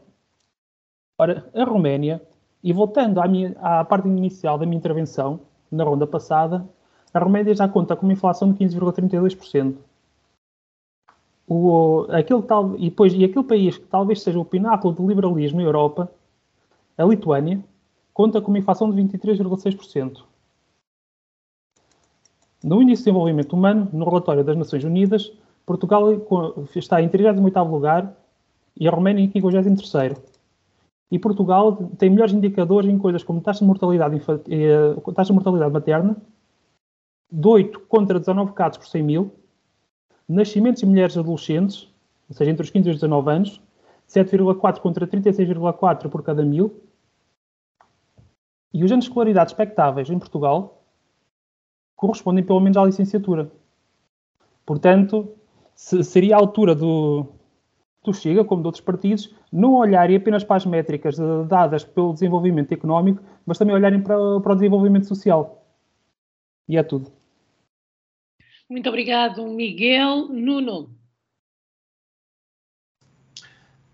Ora, 1.18 1.48
a 1.54 1.64
Roménia, 1.64 2.20
e 2.62 2.72
voltando 2.72 3.20
à, 3.20 3.26
minha, 3.26 3.56
à 3.58 3.84
parte 3.84 4.06
inicial 4.06 4.58
da 4.58 4.66
minha 4.66 4.78
intervenção, 4.78 5.40
na 5.70 5.84
ronda 5.84 6.06
passada, 6.06 6.68
a 7.12 7.18
Roménia 7.18 7.54
já 7.54 7.66
conta 7.68 7.96
com 7.96 8.06
uma 8.06 8.12
inflação 8.12 8.52
de 8.52 8.64
15,32%. 8.64 9.76
O, 11.48 12.06
aquele 12.10 12.42
tal, 12.42 12.76
e, 12.76 12.90
depois, 12.90 13.12
e 13.12 13.24
aquele 13.24 13.44
país 13.44 13.78
que 13.78 13.86
talvez 13.86 14.22
seja 14.22 14.38
o 14.38 14.44
pináculo 14.44 14.94
do 14.94 15.08
liberalismo 15.08 15.58
na 15.58 15.66
Europa 15.66 16.10
a 17.00 17.06
Lituânia 17.06 17.64
conta 18.12 18.40
com 18.40 18.50
uma 18.50 18.58
inflação 18.58 18.90
de 18.90 19.02
23,6%. 19.02 20.22
No 22.62 22.82
índice 22.82 23.02
de 23.02 23.04
desenvolvimento 23.04 23.54
humano, 23.54 23.88
no 23.92 24.04
relatório 24.04 24.44
das 24.44 24.56
Nações 24.56 24.84
Unidas, 24.84 25.32
Portugal 25.64 26.04
está 26.76 27.00
em 27.00 27.08
38º 27.08 27.70
lugar 27.70 28.14
e 28.78 28.86
a 28.86 28.90
Roménia 28.90 29.24
em 29.24 29.30
53º. 29.30 30.18
E 31.10 31.18
Portugal 31.18 31.90
tem 31.98 32.10
melhores 32.10 32.34
indicadores 32.34 32.90
em 32.90 32.98
coisas 32.98 33.24
como 33.24 33.40
taxa 33.40 33.60
de 33.60 33.66
mortalidade, 33.66 34.20
eh, 34.50 35.12
taxa 35.14 35.28
de 35.28 35.32
mortalidade 35.32 35.72
materna, 35.72 36.16
de 37.32 37.48
8 37.48 37.80
contra 37.80 38.18
19 38.18 38.52
casos 38.52 38.78
por 38.78 38.86
100 38.86 39.02
mil, 39.02 39.32
nascimentos 40.28 40.80
de 40.80 40.86
mulheres 40.86 41.16
adolescentes, 41.16 41.88
ou 42.28 42.36
seja, 42.36 42.50
entre 42.50 42.62
os 42.62 42.70
15 42.70 42.88
e 42.88 42.92
os 42.92 42.96
19 43.00 43.30
anos, 43.30 43.60
7,4 44.06 44.80
contra 44.80 45.06
36,4 45.06 46.08
por 46.08 46.22
cada 46.22 46.44
mil, 46.44 46.80
E 48.72 48.84
os 48.84 48.92
anos 48.92 49.04
de 49.04 49.10
escolaridade 49.10 49.50
expectáveis 49.50 50.08
em 50.10 50.18
Portugal 50.18 50.82
correspondem 51.96 52.44
pelo 52.44 52.60
menos 52.60 52.76
à 52.76 52.84
licenciatura. 52.84 53.50
Portanto, 54.64 55.34
se, 55.74 56.02
seria 56.04 56.36
a 56.36 56.38
altura 56.38 56.74
do, 56.74 57.26
do 58.02 58.14
Chega, 58.14 58.44
como 58.44 58.62
de 58.62 58.68
outros 58.68 58.84
partidos, 58.84 59.34
não 59.52 59.74
olharem 59.74 60.16
apenas 60.16 60.44
para 60.44 60.56
as 60.56 60.66
métricas 60.66 61.18
dadas 61.48 61.84
pelo 61.84 62.12
desenvolvimento 62.12 62.72
económico, 62.72 63.22
mas 63.44 63.58
também 63.58 63.74
olharem 63.74 64.00
para, 64.00 64.16
para 64.40 64.52
o 64.52 64.54
desenvolvimento 64.54 65.06
social. 65.06 65.66
E 66.68 66.76
é 66.76 66.82
tudo. 66.82 67.10
Muito 68.68 68.88
obrigado, 68.88 69.44
Miguel. 69.46 70.28
Nuno. 70.28 70.99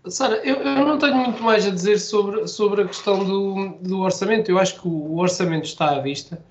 Sara, 0.09 0.37
eu, 0.37 0.55
eu, 0.55 0.85
não 0.85 0.97
tenho 0.97 1.15
muito 1.15 1.41
mais 1.41 1.65
a 1.65 1.69
dizer 1.69 1.99
sobre, 1.99 2.47
sobre 2.47 2.81
a 2.81 2.87
questão 2.87 3.23
do, 3.23 3.77
do 3.81 3.99
orçamento. 3.99 4.49
Eu 4.49 4.59
acho 4.59 4.81
que 4.81 4.87
o 4.87 5.17
orçamento 5.17 5.65
está 5.65 5.95
à 5.95 5.99
vista. 5.99 6.43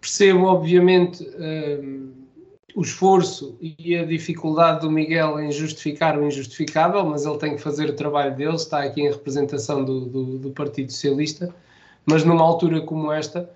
Percebo, 0.00 0.44
obviamente, 0.44 1.26
um, 1.38 2.12
o 2.74 2.82
esforço 2.82 3.56
e 3.60 3.96
a 3.96 4.04
dificuldade 4.04 4.80
do 4.80 4.90
Miguel 4.90 5.40
em 5.40 5.50
justificar 5.50 6.18
o 6.18 6.26
injustificável, 6.26 7.04
mas 7.04 7.24
ele 7.24 7.38
tem 7.38 7.54
que 7.56 7.62
fazer 7.62 7.88
o 7.88 7.94
trabalho 7.94 8.34
dele. 8.34 8.56
Está 8.56 8.82
aqui 8.82 9.00
em 9.02 9.10
representação 9.10 9.84
do, 9.84 10.06
do, 10.06 10.38
do 10.38 10.50
Partido 10.50 10.90
Socialista. 10.92 11.54
Mas 12.06 12.24
numa 12.24 12.44
altura 12.44 12.80
como 12.82 13.10
esta, 13.10 13.50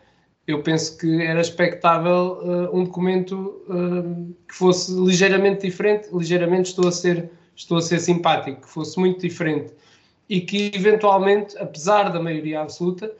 eu 0.47 0.63
penso 0.63 0.97
que 0.97 1.23
era 1.23 1.41
expectável 1.41 2.41
uh, 2.43 2.77
um 2.77 2.85
documento 2.85 3.63
uh, 3.69 4.35
que 4.49 4.55
fosse 4.55 4.93
ligeiramente 4.93 5.67
diferente. 5.67 6.09
Ligeiramente 6.13 6.71
estou 6.71 6.89
a 6.89 6.93
ser 6.93 7.31
estou 7.59 7.79
a 7.79 7.83
ser 7.83 7.99
simpático, 7.99 8.63
que 8.63 8.69
fosse 8.69 8.99
muito 8.99 9.21
diferente 9.21 9.73
e 10.29 10.41
que 10.41 10.71
eventualmente, 10.75 11.57
apesar 11.59 12.11
da 12.11 12.21
maioria 12.21 12.61
absoluta, 12.61 13.11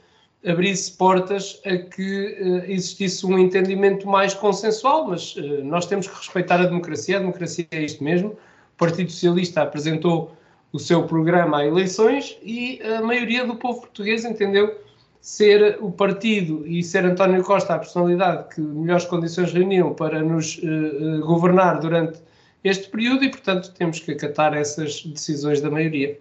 abrisse 0.45 0.91
portas 0.93 1.59
a 1.65 1.75
que 1.75 2.37
uh, 2.41 2.71
existisse 2.71 3.25
um 3.25 3.37
entendimento 3.37 4.07
mais 4.07 4.33
consensual, 4.33 5.07
mas 5.07 5.35
uh, 5.35 5.63
nós 5.63 5.85
temos 5.85 6.07
que 6.07 6.15
respeitar 6.15 6.61
a 6.61 6.65
democracia, 6.65 7.17
a 7.17 7.19
democracia 7.19 7.67
é 7.71 7.83
isto 7.83 8.01
mesmo. 8.03 8.29
O 8.29 8.77
Partido 8.77 9.11
Socialista 9.11 9.61
apresentou 9.63 10.31
o 10.71 10.79
seu 10.79 11.03
programa 11.03 11.57
a 11.57 11.65
eleições 11.65 12.37
e 12.41 12.79
a 12.81 13.01
maioria 13.01 13.45
do 13.45 13.55
povo 13.55 13.81
português 13.81 14.23
entendeu 14.23 14.79
ser 15.19 15.77
o 15.81 15.91
partido 15.91 16.65
e 16.65 16.81
ser 16.81 17.03
António 17.03 17.43
Costa 17.43 17.73
a 17.73 17.79
personalidade 17.79 18.55
que 18.55 18.61
melhores 18.61 19.03
condições 19.03 19.51
reuniam 19.51 19.93
para 19.93 20.21
nos 20.21 20.57
uh, 20.59 21.19
governar 21.25 21.81
durante 21.81 22.21
este 22.63 22.89
período 22.89 23.23
e, 23.23 23.31
portanto, 23.31 23.73
temos 23.73 23.99
que 23.99 24.11
acatar 24.11 24.53
essas 24.53 25.03
decisões 25.03 25.61
da 25.61 25.69
maioria. 25.69 26.19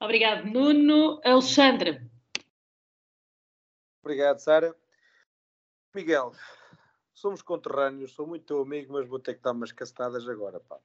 Obrigado, 0.00 0.46
Nuno. 0.46 1.20
Alexandre. 1.24 2.02
Obrigado, 4.02 4.40
Sara. 4.40 4.76
Miguel, 5.94 6.32
somos 7.14 7.40
conterrâneos, 7.40 8.12
sou 8.12 8.26
muito 8.26 8.46
teu 8.46 8.60
amigo, 8.60 8.92
mas 8.94 9.06
vou 9.06 9.20
ter 9.20 9.34
que 9.34 9.42
dar 9.42 9.52
umas 9.52 9.70
castadas 9.70 10.28
agora, 10.28 10.58
pá. 10.58 10.78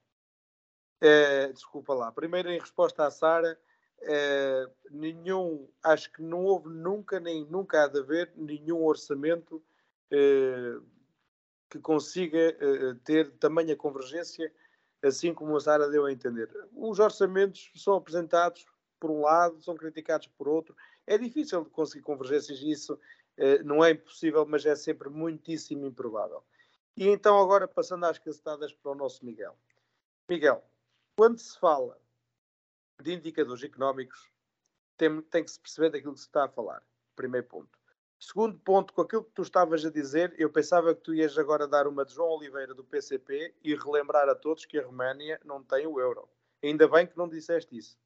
É, 1.02 1.52
desculpa 1.52 1.94
lá. 1.94 2.12
Primeiro, 2.12 2.50
em 2.52 2.60
resposta 2.60 3.06
à 3.06 3.12
Sara, 3.12 3.60
é, 4.02 4.70
nenhum, 4.92 5.68
acho 5.84 6.12
que 6.12 6.22
não 6.22 6.44
houve 6.44 6.70
nunca, 6.70 7.20
nem 7.20 7.44
nunca 7.46 7.84
há 7.84 7.88
de 7.88 8.00
haver 8.00 8.32
nenhum 8.36 8.84
orçamento 8.84 9.64
que 11.70 11.80
consiga 11.80 12.38
eh, 12.38 12.96
ter 13.04 13.32
tamanha 13.38 13.76
convergência, 13.76 14.54
assim 15.04 15.34
como 15.34 15.56
a 15.56 15.60
Sara 15.60 15.90
deu 15.90 16.06
a 16.06 16.12
entender. 16.12 16.50
Os 16.74 17.00
orçamentos 17.00 17.72
são 17.76 17.96
apresentados 17.96 18.66
por 19.00 19.12
um 19.12 19.22
lado, 19.22 19.62
são 19.62 19.76
criticados 19.76 20.28
por 20.28 20.48
outro. 20.48 20.76
É 21.06 21.18
difícil 21.18 21.66
conseguir 21.66 22.04
convergências 22.04 22.60
e 22.60 22.72
isso 22.72 23.00
eh, 23.38 23.62
não 23.64 23.84
é 23.84 23.92
impossível, 23.92 24.46
mas 24.46 24.66
é 24.66 24.76
sempre 24.76 25.10
muitíssimo 25.10 25.86
improvável. 25.86 26.44
E 26.96 27.08
então, 27.08 27.40
agora 27.40 27.68
passando 27.68 28.06
às 28.06 28.18
cacetadas 28.18 28.74
para 28.74 28.92
o 28.92 28.96
nosso 28.96 29.24
Miguel. 29.26 29.56
Miguel, 30.28 30.64
quando 31.16 31.38
se 31.38 31.58
fala 31.60 32.00
de 33.02 33.14
indicadores 33.14 33.64
económicos, 33.64 34.32
tem, 34.98 35.22
tem 35.22 35.44
que 35.44 35.52
se 35.52 35.60
perceber 35.60 35.92
daquilo 35.92 36.14
que 36.14 36.20
se 36.20 36.26
está 36.26 36.46
a 36.46 36.50
falar. 36.50 36.82
Primeiro 37.16 37.46
ponto. 37.46 37.78
Segundo 38.20 38.58
ponto, 38.60 38.94
com 38.94 39.02
aquilo 39.02 39.24
que 39.24 39.32
tu 39.32 39.44
estavas 39.44 39.86
a 39.86 39.92
dizer, 39.92 40.34
eu 40.40 40.52
pensava 40.52 40.94
que 40.96 41.02
tu 41.02 41.14
ias 41.14 41.38
agora 41.38 41.68
dar 41.68 41.88
uma 41.88 42.04
de 42.04 42.14
João 42.14 42.32
Oliveira 42.32 42.74
do 42.74 42.84
PCP 42.84 43.54
e 43.64 43.76
relembrar 43.76 44.28
a 44.28 44.34
todos 44.34 44.66
que 44.66 44.80
a 44.80 44.86
Roménia 44.86 45.40
não 45.46 45.64
tem 45.64 45.86
o 45.86 46.00
euro. 46.00 46.28
Ainda 46.64 46.88
bem 46.88 47.06
que 47.06 47.16
não 47.16 47.30
disseste 47.30 47.78
isso. 47.78 47.98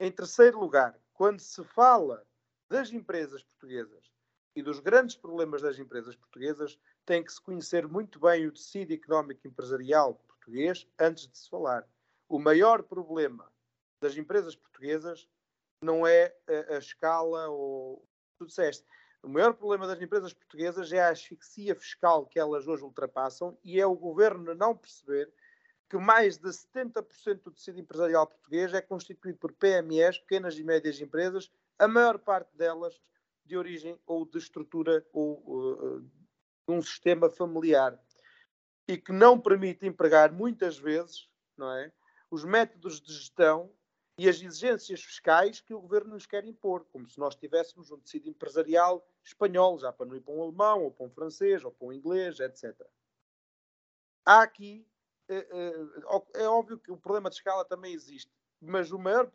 Em 0.00 0.10
terceiro 0.10 0.58
lugar, 0.58 0.98
quando 1.12 1.40
se 1.40 1.62
fala 1.62 2.26
das 2.70 2.90
empresas 2.90 3.42
portuguesas 3.42 4.10
e 4.56 4.62
dos 4.62 4.80
grandes 4.80 5.16
problemas 5.16 5.60
das 5.60 5.78
empresas 5.78 6.16
portuguesas, 6.16 6.78
tem 7.04 7.22
que 7.22 7.32
se 7.32 7.40
conhecer 7.40 7.86
muito 7.86 8.18
bem 8.18 8.46
o 8.46 8.52
tecido 8.52 8.92
económico 8.92 9.46
empresarial 9.46 10.14
português 10.14 10.86
antes 10.98 11.28
de 11.28 11.36
se 11.36 11.50
falar. 11.50 11.86
O 12.28 12.38
maior 12.38 12.82
problema 12.82 13.52
das 14.00 14.16
empresas 14.16 14.56
portuguesas 14.56 15.28
não 15.82 16.06
é 16.06 16.34
a, 16.48 16.74
a 16.74 16.78
escala 16.78 17.48
ou 17.48 18.02
tu 18.38 18.46
disseste, 18.46 18.86
o 19.22 19.28
maior 19.28 19.54
problema 19.54 19.86
das 19.86 20.00
empresas 20.00 20.32
portuguesas 20.32 20.92
é 20.92 21.00
a 21.00 21.10
asfixia 21.10 21.74
fiscal 21.74 22.26
que 22.26 22.38
elas 22.38 22.66
hoje 22.68 22.84
ultrapassam 22.84 23.58
e 23.64 23.80
é 23.80 23.86
o 23.86 23.96
governo 23.96 24.54
não 24.54 24.76
perceber 24.76 25.32
que 25.88 25.96
mais 25.96 26.36
de 26.36 26.48
70% 26.48 27.42
do 27.42 27.50
tecido 27.50 27.80
empresarial 27.80 28.26
português 28.26 28.74
é 28.74 28.80
constituído 28.80 29.38
por 29.38 29.52
PMEs, 29.52 30.18
pequenas 30.18 30.58
e 30.58 30.62
médias 30.62 31.00
empresas, 31.00 31.50
a 31.78 31.88
maior 31.88 32.18
parte 32.18 32.54
delas 32.56 33.00
de 33.44 33.56
origem 33.56 33.98
ou 34.06 34.26
de 34.26 34.38
estrutura 34.38 35.04
ou 35.12 35.42
uh, 35.46 36.00
de 36.00 36.74
um 36.74 36.82
sistema 36.82 37.30
familiar 37.30 37.98
e 38.86 38.98
que 38.98 39.12
não 39.12 39.40
permite 39.40 39.86
empregar 39.86 40.32
muitas 40.32 40.78
vezes, 40.78 41.28
não 41.56 41.72
é, 41.72 41.90
os 42.30 42.44
métodos 42.44 43.00
de 43.00 43.12
gestão 43.12 43.72
e 44.18 44.28
as 44.28 44.42
exigências 44.42 45.00
fiscais 45.00 45.60
que 45.60 45.72
o 45.72 45.80
governo 45.80 46.14
nos 46.14 46.26
quer 46.26 46.44
impor, 46.44 46.84
como 46.86 47.08
se 47.08 47.20
nós 47.20 47.36
tivéssemos 47.36 47.92
um 47.92 48.00
tecido 48.00 48.28
empresarial 48.28 49.06
espanhol, 49.22 49.78
já 49.78 49.92
para 49.92 50.06
não 50.06 50.16
ir 50.16 50.20
para 50.20 50.34
um 50.34 50.42
alemão, 50.42 50.82
ou 50.82 50.90
para 50.90 51.06
um 51.06 51.10
francês, 51.10 51.64
ou 51.64 51.70
para 51.70 51.86
um 51.86 51.92
inglês, 51.92 52.40
etc. 52.40 52.74
Há 54.26 54.42
aqui, 54.42 54.84
é, 55.28 55.36
é, 55.36 56.42
é 56.42 56.48
óbvio 56.48 56.78
que 56.80 56.90
o 56.90 56.96
problema 56.96 57.30
de 57.30 57.36
escala 57.36 57.64
também 57.64 57.92
existe, 57.92 58.32
mas 58.60 58.90
maior 58.90 59.30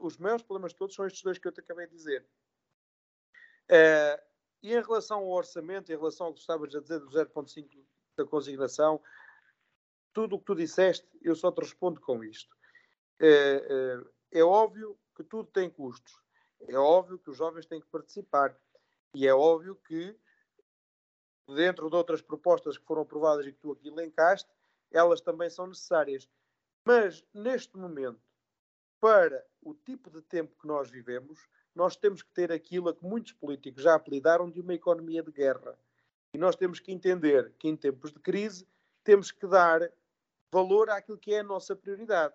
os 0.00 0.16
maiores 0.18 0.44
problemas 0.44 0.70
de 0.70 0.78
todos 0.78 0.94
são 0.94 1.04
estes 1.04 1.22
dois 1.22 1.38
que 1.38 1.48
eu 1.48 1.52
te 1.52 1.58
acabei 1.58 1.88
de 1.88 1.96
dizer. 1.96 2.24
É, 3.68 4.22
e 4.62 4.72
em 4.72 4.80
relação 4.80 5.18
ao 5.18 5.30
orçamento, 5.30 5.90
em 5.90 5.96
relação 5.96 6.28
ao 6.28 6.34
que 6.34 6.38
estavas 6.38 6.72
a 6.76 6.80
dizer 6.80 7.00
do 7.00 7.10
0,5 7.10 7.84
da 8.16 8.24
consignação, 8.24 9.02
tudo 10.12 10.36
o 10.36 10.38
que 10.38 10.44
tu 10.44 10.54
disseste, 10.54 11.08
eu 11.20 11.34
só 11.34 11.50
te 11.50 11.58
respondo 11.58 12.00
com 12.00 12.22
isto 12.22 12.54
é, 13.22 14.02
é, 14.32 14.40
é 14.40 14.44
óbvio 14.44 14.98
que 15.14 15.22
tudo 15.22 15.48
tem 15.50 15.70
custos. 15.70 16.20
É 16.68 16.76
óbvio 16.76 17.18
que 17.18 17.30
os 17.30 17.36
jovens 17.36 17.66
têm 17.66 17.80
que 17.80 17.86
participar. 17.86 18.56
E 19.14 19.26
é 19.26 19.34
óbvio 19.34 19.76
que, 19.86 20.16
dentro 21.48 21.88
de 21.88 21.96
outras 21.96 22.20
propostas 22.20 22.76
que 22.76 22.84
foram 22.84 23.02
aprovadas 23.02 23.46
e 23.46 23.52
que 23.52 23.58
tu 23.58 23.72
aqui 23.72 23.88
elencaste, 23.88 24.50
elas 24.90 25.20
também 25.20 25.48
são 25.48 25.66
necessárias. 25.66 26.28
Mas, 26.84 27.24
neste 27.32 27.76
momento, 27.76 28.20
para 29.00 29.44
o 29.60 29.74
tipo 29.74 30.10
de 30.10 30.20
tempo 30.22 30.56
que 30.60 30.66
nós 30.66 30.90
vivemos, 30.90 31.46
nós 31.74 31.96
temos 31.96 32.22
que 32.22 32.30
ter 32.32 32.50
aquilo 32.50 32.88
a 32.88 32.94
que 32.94 33.04
muitos 33.04 33.32
políticos 33.32 33.82
já 33.82 33.94
apelidaram 33.94 34.50
de 34.50 34.60
uma 34.60 34.74
economia 34.74 35.22
de 35.22 35.30
guerra. 35.30 35.78
E 36.34 36.38
nós 36.38 36.56
temos 36.56 36.80
que 36.80 36.92
entender 36.92 37.52
que, 37.58 37.68
em 37.68 37.76
tempos 37.76 38.12
de 38.12 38.18
crise, 38.18 38.66
temos 39.04 39.30
que 39.30 39.46
dar 39.46 39.90
valor 40.50 40.90
àquilo 40.90 41.18
que 41.18 41.34
é 41.34 41.40
a 41.40 41.44
nossa 41.44 41.74
prioridade. 41.76 42.34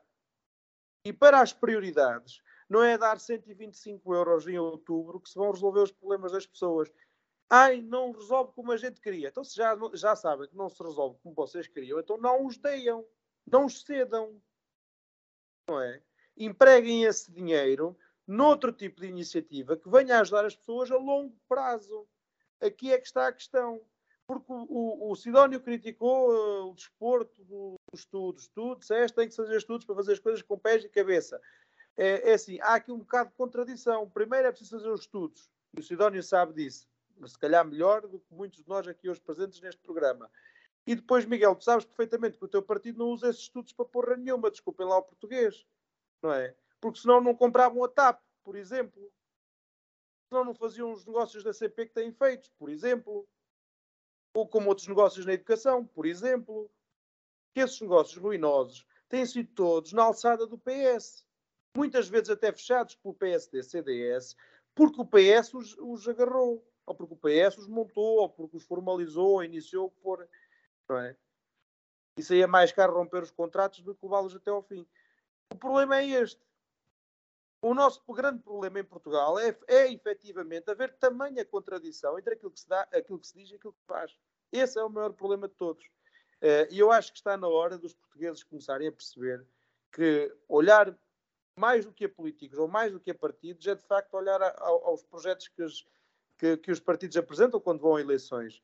E 1.07 1.13
para 1.13 1.39
as 1.39 1.53
prioridades, 1.53 2.41
não 2.69 2.83
é 2.83 2.97
dar 2.97 3.17
125 3.17 4.13
euros 4.13 4.45
em 4.45 4.59
outubro 4.59 5.21
que 5.21 5.29
se 5.29 5.35
vão 5.35 5.51
resolver 5.51 5.79
os 5.79 5.91
problemas 5.93 6.33
das 6.33 6.45
pessoas. 6.45 6.91
Ai, 7.49 7.79
não 7.81 8.11
resolve 8.11 8.51
como 8.51 8.73
a 8.73 8.77
gente 8.77 8.99
queria. 8.99 9.29
Então, 9.29 9.41
se 9.41 9.55
já, 9.55 9.73
já 9.93 10.17
sabem 10.17 10.49
que 10.49 10.57
não 10.57 10.67
se 10.67 10.83
resolve 10.83 11.17
como 11.23 11.33
vocês 11.33 11.65
queriam, 11.65 11.97
então 11.97 12.17
não 12.17 12.45
os 12.45 12.57
deem, 12.57 13.05
não 13.49 13.67
os 13.67 13.83
cedam. 13.83 14.37
Não 15.69 15.81
é? 15.81 16.03
Empreguem 16.35 17.05
esse 17.05 17.31
dinheiro 17.31 17.97
noutro 18.27 18.73
tipo 18.73 18.99
de 18.99 19.07
iniciativa 19.07 19.77
que 19.77 19.89
venha 19.89 20.19
ajudar 20.19 20.43
as 20.43 20.57
pessoas 20.57 20.91
a 20.91 20.97
longo 20.97 21.39
prazo. 21.47 22.05
Aqui 22.59 22.91
é 22.91 22.97
que 22.97 23.07
está 23.07 23.29
a 23.29 23.33
questão 23.33 23.79
porque 24.27 24.51
o, 24.51 25.11
o, 25.11 25.15
Sidónio 25.15 25.61
criticou 25.61 26.29
uh, 26.29 26.69
o 26.69 26.73
desporto, 26.73 27.41
os 27.93 28.01
estudos, 28.01 28.47
tu 28.47 28.75
disseste 28.75 29.15
tem 29.15 29.29
que 29.29 29.35
fazer 29.35 29.57
estudos 29.57 29.85
para 29.85 29.95
fazer 29.95 30.13
as 30.13 30.19
coisas 30.19 30.41
com 30.41 30.59
pés 30.59 30.83
e 30.83 30.89
cabeça. 30.89 31.41
É, 31.95 32.31
é, 32.31 32.33
assim, 32.33 32.59
há 32.61 32.75
aqui 32.75 32.91
um 32.91 32.99
bocado 32.99 33.29
de 33.29 33.35
contradição. 33.35 34.09
Primeiro 34.09 34.47
é 34.47 34.51
preciso 34.51 34.77
fazer 34.77 34.89
os 34.89 35.01
estudos, 35.01 35.49
e 35.75 35.79
o 35.79 35.83
Sidónio 35.83 36.21
sabe 36.21 36.53
disso, 36.53 36.87
se 37.25 37.39
calhar 37.39 37.65
melhor 37.65 38.01
do 38.01 38.19
que 38.19 38.33
muitos 38.33 38.61
de 38.61 38.67
nós 38.67 38.87
aqui 38.87 39.09
hoje 39.09 39.21
presentes 39.21 39.61
neste 39.61 39.81
programa. 39.81 40.29
E 40.85 40.95
depois, 40.95 41.25
Miguel, 41.25 41.55
tu 41.55 41.63
sabes 41.63 41.85
perfeitamente 41.85 42.37
que 42.37 42.45
o 42.45 42.49
teu 42.49 42.61
partido 42.61 42.99
não 42.99 43.07
usa 43.07 43.29
esses 43.29 43.43
estudos 43.43 43.73
para 43.73 43.85
porra 43.85 44.15
nenhuma, 44.15 44.51
desculpem 44.51 44.85
lá 44.85 44.97
o 44.97 45.03
português, 45.03 45.65
não 46.21 46.31
é? 46.31 46.55
porque 46.79 46.99
senão 46.99 47.21
não 47.21 47.35
compravam 47.35 47.83
a 47.83 47.89
TAP, 47.89 48.21
por 48.43 48.55
exemplo. 48.55 49.11
Senão 50.29 50.45
não 50.45 50.53
faziam 50.53 50.91
os 50.91 51.05
negócios 51.05 51.43
da 51.43 51.53
CP 51.53 51.87
que 51.87 51.93
têm 51.93 52.11
feitos, 52.11 52.49
por 52.57 52.69
exemplo. 52.69 53.27
Ou 54.37 54.47
como 54.47 54.69
outros 54.69 54.87
negócios 54.87 55.25
na 55.25 55.33
educação, 55.33 55.83
por 55.83 56.05
exemplo. 56.05 56.69
Que 57.55 57.61
esses 57.61 57.81
negócios 57.81 58.21
ruinosos 58.21 58.85
têm 59.09 59.25
sido 59.25 59.51
todos 59.55 59.93
na 59.93 60.03
alçada 60.03 60.45
do 60.45 60.59
PS. 60.59 61.25
Muitas 61.75 62.07
vezes 62.07 62.29
até 62.29 62.51
fechados 62.51 62.93
pelo 62.93 63.15
PSD, 63.15 63.63
CDS, 63.63 64.35
porque 64.75 65.01
o 65.01 65.05
PS 65.05 65.55
os, 65.55 65.75
os 65.79 66.07
agarrou, 66.07 66.63
ou 66.85 66.93
porque 66.93 67.15
o 67.15 67.17
PS 67.17 67.57
os 67.57 67.67
montou, 67.67 68.19
ou 68.19 68.29
porque 68.29 68.57
os 68.57 68.63
formalizou, 68.63 69.31
ou 69.31 69.43
iniciou 69.43 69.87
o 69.87 69.89
que 69.89 70.01
for. 70.01 70.29
Não 70.87 70.99
é? 70.99 71.17
Isso 72.15 72.33
aí 72.33 72.43
é 72.43 72.47
mais 72.47 72.71
caro 72.71 72.93
romper 72.93 73.23
os 73.23 73.31
contratos 73.31 73.81
do 73.81 73.95
que 73.95 74.05
levá-los 74.05 74.35
até 74.35 74.51
ao 74.51 74.61
fim. 74.61 74.87
O 75.51 75.57
problema 75.57 75.97
é 75.97 76.05
este. 76.09 76.39
O 77.61 77.73
nosso 77.73 78.01
grande 78.13 78.43
problema 78.43 78.79
em 78.79 78.83
Portugal 78.83 79.39
é, 79.39 79.57
é 79.67 79.91
efetivamente 79.91 80.69
haver 80.69 80.93
tamanha 80.97 81.43
contradição 81.43 82.17
entre 82.17 82.35
aquilo 82.35 82.51
que 82.51 82.59
se 82.59 82.69
dá, 82.69 82.81
aquilo 82.93 83.19
que 83.19 83.27
se 83.27 83.33
diz 83.33 83.49
e 83.49 83.55
aquilo 83.55 83.73
que 83.73 83.79
se 83.79 83.87
faz. 83.87 84.15
Esse 84.51 84.79
é 84.79 84.83
o 84.83 84.89
maior 84.89 85.11
problema 85.13 85.47
de 85.47 85.55
todos. 85.55 85.83
Uh, 86.41 86.69
e 86.69 86.77
eu 86.77 86.91
acho 86.91 87.11
que 87.11 87.17
está 87.17 87.35
na 87.35 87.47
hora 87.47 87.77
dos 87.77 87.95
portugueses 87.95 88.43
começarem 88.43 88.87
a 88.87 88.91
perceber 88.91 89.43
que 89.91 90.31
olhar 90.47 90.95
mais 91.57 91.83
do 91.83 91.91
que 91.91 92.05
a 92.05 92.09
políticos 92.09 92.59
ou 92.59 92.67
mais 92.67 92.91
do 92.91 92.99
que 92.99 93.09
a 93.09 93.15
partidos 93.15 93.65
é 93.65 93.73
de 93.73 93.81
facto 93.81 94.13
olhar 94.13 94.39
a, 94.39 94.49
a, 94.49 94.67
aos 94.67 95.01
projetos 95.01 95.47
que 95.47 95.63
os, 95.63 95.87
que, 96.37 96.57
que 96.57 96.71
os 96.71 96.79
partidos 96.79 97.17
apresentam 97.17 97.59
quando 97.59 97.81
vão 97.81 97.95
a 97.95 98.01
eleições. 98.01 98.61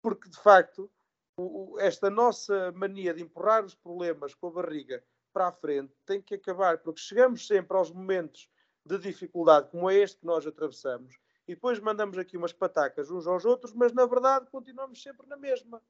Porque 0.00 0.28
de 0.28 0.38
facto 0.38 0.88
o, 1.36 1.76
esta 1.80 2.08
nossa 2.08 2.70
mania 2.72 3.12
de 3.12 3.22
empurrar 3.22 3.64
os 3.64 3.74
problemas 3.74 4.34
com 4.34 4.46
a 4.46 4.52
barriga 4.52 5.02
para 5.32 5.48
a 5.48 5.52
frente 5.52 5.92
tem 6.04 6.20
que 6.20 6.34
acabar, 6.34 6.78
porque 6.78 7.00
chegamos 7.00 7.46
sempre 7.46 7.76
aos 7.76 7.90
momentos 7.90 8.48
de 8.84 8.98
dificuldade 8.98 9.70
como 9.70 9.90
é 9.90 9.96
este 9.96 10.20
que 10.20 10.26
nós 10.26 10.46
atravessamos 10.46 11.18
e 11.50 11.54
depois 11.54 11.80
mandamos 11.80 12.16
aqui 12.16 12.36
umas 12.36 12.52
patacas 12.52 13.10
uns 13.10 13.26
aos 13.26 13.44
outros, 13.44 13.72
mas 13.74 13.92
na 13.92 14.06
verdade 14.06 14.46
continuamos 14.50 15.02
sempre 15.02 15.26
na 15.26 15.36
mesma. 15.36 15.82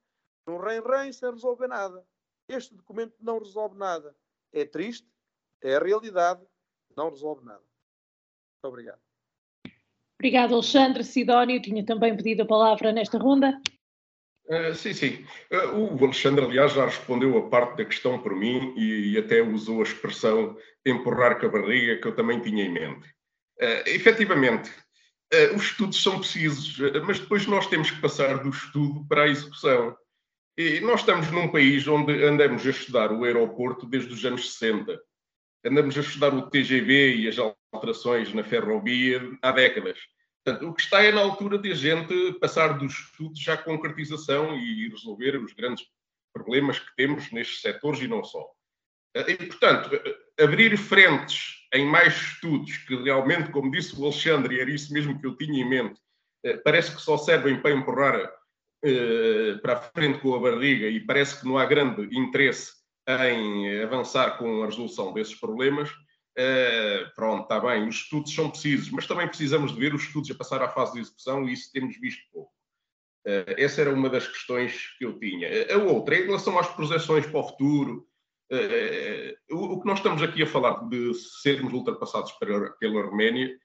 Num 0.47 0.57
rem-rem 0.57 1.13
sem 1.13 1.29
resolver 1.29 1.67
nada. 1.67 2.03
Este 2.47 2.73
documento 2.73 3.13
não 3.19 3.37
resolve 3.37 3.77
nada. 3.77 4.15
É 4.51 4.65
triste, 4.65 5.07
é 5.61 5.75
a 5.75 5.79
realidade, 5.79 6.41
não 6.97 7.11
resolve 7.11 7.45
nada. 7.45 7.61
Muito 7.61 8.73
obrigado. 8.73 8.99
Obrigado, 10.15 10.53
Alexandre. 10.55 11.03
Sidónio 11.03 11.61
tinha 11.61 11.85
também 11.85 12.15
pedido 12.15 12.41
a 12.41 12.47
palavra 12.47 12.91
nesta 12.91 13.17
ronda. 13.17 13.59
Uh, 14.45 14.75
sim, 14.75 14.93
sim. 14.93 15.25
Uh, 15.51 15.95
o 15.95 16.05
Alexandre, 16.05 16.43
aliás, 16.43 16.73
já 16.73 16.85
respondeu 16.85 17.37
a 17.37 17.49
parte 17.49 17.77
da 17.77 17.85
questão 17.85 18.19
por 18.19 18.35
mim 18.35 18.73
e, 18.75 19.13
e, 19.13 19.17
até 19.17 19.41
usou 19.41 19.79
a 19.79 19.83
expressão 19.83 20.57
empurrar 20.85 21.39
com 21.39 21.45
a 21.45 21.49
barriga, 21.49 22.01
que 22.01 22.07
eu 22.07 22.15
também 22.15 22.39
tinha 22.41 22.65
em 22.65 22.71
mente. 22.71 23.07
Uh, 23.61 23.87
efetivamente, 23.87 24.69
uh, 25.33 25.55
os 25.55 25.63
estudos 25.63 26.01
são 26.01 26.19
precisos, 26.19 26.77
mas 27.05 27.19
depois 27.19 27.45
nós 27.45 27.67
temos 27.67 27.91
que 27.91 28.01
passar 28.01 28.43
do 28.43 28.49
estudo 28.49 29.05
para 29.07 29.23
a 29.23 29.29
execução. 29.29 29.95
E 30.57 30.81
nós 30.81 30.99
estamos 30.99 31.31
num 31.31 31.47
país 31.47 31.87
onde 31.87 32.23
andamos 32.23 32.65
a 32.65 32.69
estudar 32.71 33.11
o 33.11 33.23
aeroporto 33.23 33.85
desde 33.85 34.13
os 34.13 34.25
anos 34.25 34.53
60 34.53 34.99
andamos 35.65 35.97
a 35.97 36.01
estudar 36.01 36.33
o 36.33 36.49
TGV 36.49 37.15
e 37.15 37.27
as 37.27 37.37
alterações 37.71 38.33
na 38.33 38.43
ferrovia 38.43 39.21
há 39.41 39.51
décadas. 39.51 39.99
Portanto, 40.43 40.69
o 40.69 40.73
que 40.73 40.81
está 40.81 41.03
é 41.03 41.11
na 41.11 41.21
altura 41.21 41.57
de 41.57 41.71
a 41.71 41.75
gente 41.75 42.33
passar 42.39 42.77
dos 42.77 42.93
estudos 42.93 43.47
à 43.47 43.57
concretização 43.57 44.57
e 44.57 44.89
resolver 44.89 45.37
os 45.37 45.53
grandes 45.53 45.85
problemas 46.33 46.79
que 46.79 46.95
temos 46.95 47.31
nestes 47.31 47.61
setores 47.61 48.01
e 48.01 48.07
não 48.07 48.23
só. 48.23 48.49
E, 49.15 49.35
portanto, 49.35 49.89
abrir 50.39 50.75
frentes 50.77 51.67
em 51.73 51.85
mais 51.85 52.15
estudos 52.15 52.77
que 52.77 52.95
realmente, 52.95 53.51
como 53.51 53.69
disse 53.69 53.99
o 53.99 54.05
Alexandre, 54.05 54.59
era 54.59 54.71
isso 54.71 54.91
mesmo 54.93 55.19
que 55.19 55.27
eu 55.27 55.35
tinha 55.35 55.61
em 55.61 55.69
mente, 55.69 55.99
eh, 56.43 56.57
parece 56.57 56.95
que 56.95 57.01
só 57.01 57.17
servem 57.17 57.61
para 57.61 57.71
empurrar 57.71 58.31
eh, 58.83 59.59
para 59.61 59.73
a 59.73 59.81
frente 59.81 60.19
com 60.19 60.33
a 60.33 60.39
barriga 60.39 60.87
e 60.87 60.99
parece 60.99 61.39
que 61.39 61.45
não 61.45 61.57
há 61.57 61.65
grande 61.65 62.03
interesse 62.17 62.73
em 63.07 63.81
avançar 63.83 64.37
com 64.37 64.63
a 64.63 64.65
resolução 64.65 65.13
desses 65.13 65.35
problemas, 65.35 65.91
uh, 66.37 67.15
pronto, 67.15 67.43
está 67.43 67.59
bem, 67.59 67.87
os 67.87 67.95
estudos 67.95 68.33
são 68.33 68.49
precisos, 68.49 68.89
mas 68.91 69.07
também 69.07 69.27
precisamos 69.27 69.73
de 69.73 69.79
ver 69.79 69.93
os 69.93 70.03
estudos 70.03 70.29
a 70.31 70.35
passar 70.35 70.61
à 70.61 70.69
fase 70.69 70.93
de 70.93 70.99
execução 70.99 71.47
e 71.47 71.53
isso 71.53 71.71
temos 71.71 71.99
visto 71.99 72.23
pouco. 72.31 72.51
Uh, 73.25 73.53
essa 73.57 73.81
era 73.81 73.93
uma 73.93 74.09
das 74.09 74.27
questões 74.27 74.95
que 74.97 75.05
eu 75.05 75.19
tinha. 75.19 75.49
A 75.73 75.77
outra, 75.77 76.15
em 76.15 76.25
relação 76.25 76.57
às 76.57 76.67
projeções 76.67 77.25
para 77.25 77.39
o 77.39 77.47
futuro, 77.47 78.07
uh, 78.51 79.55
o, 79.55 79.73
o, 79.73 79.81
que 79.81 79.87
nós 79.87 79.99
estamos 79.99 80.21
aqui 80.21 80.43
a 80.43 80.47
falar 80.47 80.87
de 80.87 81.13
sermos 81.41 81.73
ultrapassados 81.73 82.31
pela, 82.33 83.01
Roménia 83.03 83.57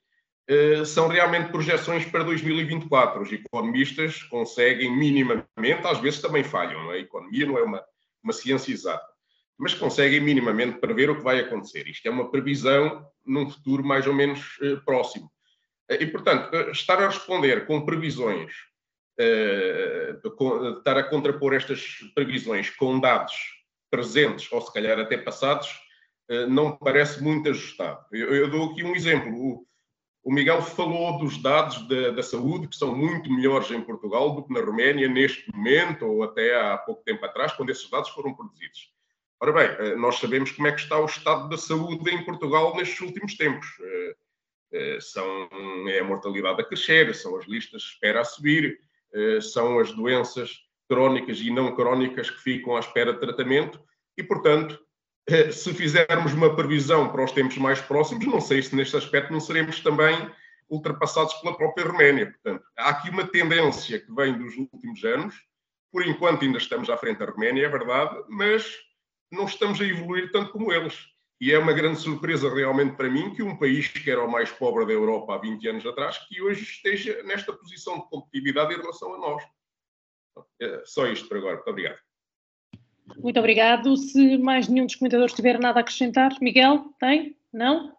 são 0.85 1.09
realmente 1.09 1.51
projeções 1.51 2.05
para 2.05 2.23
2024. 2.23 3.21
Os 3.21 3.29
economistas 3.33 4.23
conseguem 4.23 4.95
minimamente, 4.95 5.45
às 5.83 5.99
vezes 5.99 6.21
também 6.21 6.41
falham, 6.41 6.89
é? 6.93 6.95
A 6.95 6.99
economia 6.99 7.45
não 7.45 7.57
é 7.57 7.63
uma, 7.63 7.83
uma 8.23 8.31
ciência 8.31 8.71
exata 8.71 9.16
mas 9.57 9.73
conseguem 9.73 10.21
minimamente 10.21 10.79
prever 10.79 11.09
o 11.09 11.17
que 11.17 11.23
vai 11.23 11.39
acontecer. 11.39 11.87
Isto 11.87 12.07
é 12.07 12.11
uma 12.11 12.29
previsão 12.29 13.05
num 13.25 13.49
futuro 13.49 13.83
mais 13.83 14.05
ou 14.05 14.13
menos 14.13 14.57
eh, 14.61 14.75
próximo. 14.85 15.31
Eh, 15.89 16.03
e, 16.03 16.07
portanto, 16.07 16.53
eh, 16.53 16.71
estar 16.71 17.01
a 17.01 17.07
responder 17.07 17.65
com 17.65 17.85
previsões, 17.85 18.53
estar 20.77 20.97
a 20.97 21.03
contrapor 21.03 21.55
estas 21.55 21.97
previsões 22.13 22.69
com 22.69 22.99
dados 22.99 23.33
presentes 23.89 24.51
ou 24.51 24.61
se 24.61 24.71
calhar 24.71 24.99
até 24.99 25.17
passados, 25.17 25.69
não 26.49 26.77
parece 26.77 27.23
muito 27.23 27.49
ajustado. 27.49 28.05
Eu, 28.11 28.35
eu 28.35 28.47
dou 28.47 28.69
aqui 28.69 28.83
um 28.83 28.95
exemplo. 28.95 29.33
O, 29.33 29.67
o 30.23 30.31
Miguel 30.31 30.61
falou 30.61 31.17
dos 31.17 31.41
dados 31.41 31.87
da, 31.87 32.11
da, 32.11 32.21
saúde, 32.21 32.67
que 32.67 32.75
são 32.75 32.95
muito 32.95 33.31
melhores 33.31 33.71
em 33.71 33.81
Portugal 33.81 34.35
do 34.35 34.43
que 34.43 34.53
na 34.53 34.59
Roménia 34.59 35.07
neste 35.07 35.51
momento, 35.51 36.05
ou 36.05 36.21
até 36.21 36.55
há 36.55 36.77
pouco 36.77 37.01
tempo 37.03 37.25
atrás, 37.25 37.53
quando 37.53 37.71
esses 37.71 37.89
dados 37.89 38.09
foram 38.09 38.35
produzidos. 38.35 38.91
Ora 39.39 39.51
bem, 39.51 39.67
eh, 39.67 39.95
nós 39.95 40.17
sabemos 40.17 40.51
como 40.51 40.67
é 40.67 40.71
que 40.71 40.81
está 40.81 40.99
o 40.99 41.05
estado 41.05 41.47
da 41.47 41.57
saúde 41.57 42.09
em 42.09 42.25
Portugal 42.25 42.75
nestes 42.75 42.99
últimos 43.01 43.35
tempos. 43.35 43.67
Eh, 43.79 44.15
eh, 44.71 44.97
são, 44.99 45.49
é 45.87 45.99
a 45.99 46.03
mortalidade 46.03 46.61
a 46.61 46.65
crescer, 46.65 47.13
são 47.13 47.37
as 47.37 47.45
listas 47.45 47.83
de 47.83 47.87
espera 47.89 48.21
a 48.21 48.25
subir, 48.25 48.79
são 49.41 49.79
as 49.79 49.91
doenças 49.93 50.51
crónicas 50.89 51.39
e 51.39 51.49
não 51.49 51.73
crónicas 51.73 52.29
que 52.29 52.41
ficam 52.41 52.75
à 52.75 52.79
espera 52.79 53.13
de 53.13 53.19
tratamento 53.19 53.81
e, 54.17 54.21
portanto, 54.21 54.77
se 55.51 55.73
fizermos 55.73 56.33
uma 56.33 56.53
previsão 56.55 57.09
para 57.09 57.23
os 57.23 57.31
tempos 57.31 57.57
mais 57.57 57.79
próximos, 57.79 58.25
não 58.25 58.41
sei 58.41 58.61
se 58.61 58.75
neste 58.75 58.97
aspecto 58.97 59.31
não 59.31 59.39
seremos 59.39 59.79
também 59.79 60.29
ultrapassados 60.69 61.33
pela 61.35 61.55
própria 61.55 61.87
Roménia. 61.87 62.31
Portanto, 62.31 62.65
há 62.77 62.89
aqui 62.89 63.09
uma 63.09 63.25
tendência 63.25 63.97
que 63.97 64.13
vem 64.13 64.37
dos 64.37 64.57
últimos 64.57 65.03
anos. 65.05 65.35
Por 65.89 66.05
enquanto 66.05 66.43
ainda 66.43 66.57
estamos 66.57 66.89
à 66.89 66.97
frente 66.97 67.19
da 67.19 67.25
Roménia, 67.25 67.65
é 67.65 67.69
verdade, 67.69 68.23
mas 68.27 68.77
não 69.31 69.45
estamos 69.45 69.79
a 69.81 69.85
evoluir 69.85 70.31
tanto 70.31 70.51
como 70.51 70.71
eles. 70.71 71.07
E 71.39 71.51
é 71.51 71.59
uma 71.59 71.73
grande 71.73 71.99
surpresa 71.99 72.53
realmente 72.53 72.95
para 72.95 73.09
mim 73.09 73.33
que 73.33 73.43
um 73.43 73.55
país 73.55 73.87
que 73.87 74.09
era 74.09 74.23
o 74.23 74.31
mais 74.31 74.51
pobre 74.51 74.85
da 74.85 74.93
Europa 74.93 75.35
há 75.35 75.37
20 75.37 75.67
anos 75.67 75.85
atrás, 75.85 76.17
que 76.27 76.41
hoje 76.41 76.63
esteja 76.63 77.21
nesta 77.23 77.53
posição 77.53 77.99
de 77.99 78.09
competitividade 78.09 78.73
em 78.73 78.77
relação 78.77 79.13
a 79.13 79.17
nós. 79.19 79.43
É 80.59 80.83
só 80.85 81.05
isto 81.07 81.27
por 81.27 81.37
agora. 81.37 81.55
Muito 81.55 81.69
obrigado. 81.69 81.99
Muito 83.17 83.39
obrigado. 83.39 83.97
Se 83.97 84.37
mais 84.37 84.67
nenhum 84.67 84.85
dos 84.85 84.95
comentadores 84.95 85.33
tiver 85.33 85.59
nada 85.59 85.79
a 85.79 85.81
acrescentar, 85.81 86.31
Miguel, 86.41 86.93
tem? 86.99 87.37
Não? 87.53 87.95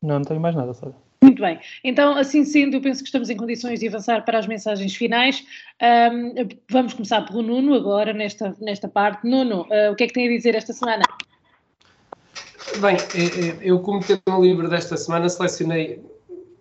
Não, 0.00 0.18
não 0.18 0.22
tenho 0.22 0.40
mais 0.40 0.54
nada, 0.54 0.74
sabe? 0.74 0.94
Muito 1.22 1.40
bem. 1.40 1.60
Então, 1.84 2.16
assim 2.16 2.44
sendo, 2.44 2.76
eu 2.76 2.80
penso 2.80 3.00
que 3.00 3.08
estamos 3.08 3.30
em 3.30 3.36
condições 3.36 3.78
de 3.78 3.86
avançar 3.86 4.24
para 4.24 4.40
as 4.40 4.46
mensagens 4.48 4.96
finais. 4.96 5.44
Um, 5.80 6.48
vamos 6.68 6.94
começar 6.94 7.22
pelo 7.22 7.42
Nuno 7.42 7.74
agora, 7.74 8.12
nesta, 8.12 8.56
nesta 8.60 8.88
parte. 8.88 9.24
Nuno, 9.24 9.62
uh, 9.62 9.92
o 9.92 9.94
que 9.94 10.02
é 10.02 10.06
que 10.08 10.12
tem 10.12 10.26
a 10.26 10.30
dizer 10.30 10.56
esta 10.56 10.72
semana? 10.72 11.04
Bem, 12.80 12.96
é, 12.96 13.48
é, 13.48 13.58
eu, 13.62 13.78
como 13.78 14.00
tema 14.00 14.38
livre 14.40 14.68
desta 14.68 14.96
semana, 14.96 15.28
selecionei 15.28 16.02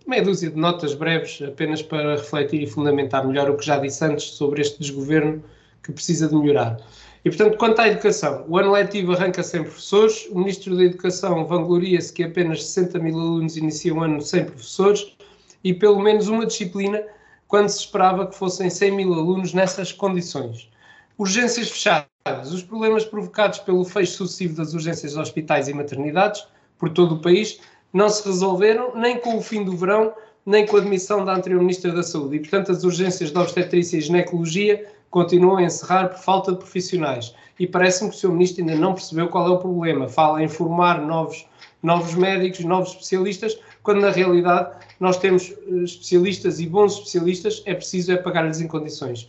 meia 0.07 0.22
dúzia 0.22 0.51
de 0.51 0.57
notas 0.57 0.93
breves, 0.93 1.41
apenas 1.41 1.82
para 1.82 2.18
refletir 2.18 2.62
e 2.62 2.68
fundamentar 2.68 3.26
melhor 3.26 3.49
o 3.49 3.57
que 3.57 3.66
já 3.66 3.80
disse 3.80 4.05
antes 4.05 4.26
sobre 4.26 4.62
este 4.62 4.80
desgoverno 4.80 5.43
que 5.82 5.91
precisa 5.91 6.28
de 6.28 6.36
melhorar. 6.36 6.78
E, 7.24 7.30
portanto, 7.30 7.57
quanto 7.57 7.80
à 7.80 7.88
educação, 7.88 8.45
o 8.47 8.57
ano 8.57 8.72
letivo 8.72 9.13
arranca 9.13 9.43
sem 9.43 9.61
professores, 9.61 10.28
o 10.32 10.39
Ministro 10.39 10.76
da 10.76 10.84
Educação 10.84 11.45
vangloria-se 11.45 12.11
que 12.11 12.24
apenas 12.24 12.63
60 12.63 12.97
mil 12.97 13.19
alunos 13.19 13.57
iniciam 13.57 13.97
o 13.97 14.03
ano 14.03 14.22
sem 14.22 14.43
professores 14.43 15.15
e 15.63 15.72
pelo 15.72 15.99
menos 15.99 16.28
uma 16.28 16.47
disciplina 16.47 17.03
quando 17.47 17.69
se 17.69 17.80
esperava 17.80 18.26
que 18.26 18.36
fossem 18.36 18.69
100 18.69 18.91
mil 18.91 19.13
alunos 19.13 19.53
nessas 19.53 19.91
condições. 19.91 20.67
Urgências 21.15 21.69
fechadas, 21.69 22.51
os 22.51 22.63
problemas 22.63 23.05
provocados 23.05 23.59
pelo 23.59 23.86
fecho 23.86 24.13
sucessivo 24.13 24.55
das 24.55 24.74
urgências 24.74 25.11
de 25.11 25.19
hospitais 25.19 25.67
e 25.67 25.74
maternidades 25.74 26.47
por 26.80 26.89
todo 26.89 27.15
o 27.15 27.22
país 27.22 27.59
não 27.93 28.09
se 28.09 28.26
resolveram 28.26 28.95
nem 28.95 29.19
com 29.19 29.38
o 29.38 29.41
fim 29.41 29.63
do 29.63 29.78
verão, 29.78 30.13
nem 30.43 30.65
com 30.65 30.78
a 30.78 30.80
admissão 30.80 31.24
da 31.24 31.36
anterior 31.36 31.59
Ministra 31.59 31.91
da 31.91 32.01
Saúde. 32.01 32.38
E, 32.38 32.39
portanto, 32.39 32.72
as 32.72 32.84
urgências 32.84 33.32
de 33.32 33.38
obstetrícia 33.38 33.97
e 33.97 34.01
ginecologia 34.01 34.89
continuam 35.12 35.57
a 35.57 35.64
encerrar 35.64 36.07
por 36.07 36.18
falta 36.18 36.53
de 36.53 36.57
profissionais. 36.57 37.36
E 37.59 37.68
parece-me 37.68 38.09
que 38.09 38.16
o 38.16 38.20
Sr. 38.20 38.32
Ministro 38.32 38.62
ainda 38.62 38.76
não 38.76 38.93
percebeu 38.93 39.28
qual 39.28 39.45
é 39.45 39.51
o 39.51 39.59
problema. 39.59 40.07
Fala 40.07 40.41
em 40.41 40.47
formar 40.47 40.99
novos, 40.99 41.45
novos 41.84 42.16
médicos, 42.16 42.66
novos 42.66 42.89
especialistas, 42.89 43.59
quando 43.84 44.01
na 44.01 44.09
realidade 44.09 44.72
nós 44.99 45.18
temos 45.18 45.51
eh, 45.51 45.84
especialistas 45.84 46.59
e 46.59 46.66
bons 46.66 46.93
especialistas, 46.93 47.62
é 47.66 47.76
preciso 47.76 48.12
é 48.14 48.18
pagar-lhes 48.18 48.62
em 48.62 48.68
condições. 48.68 49.28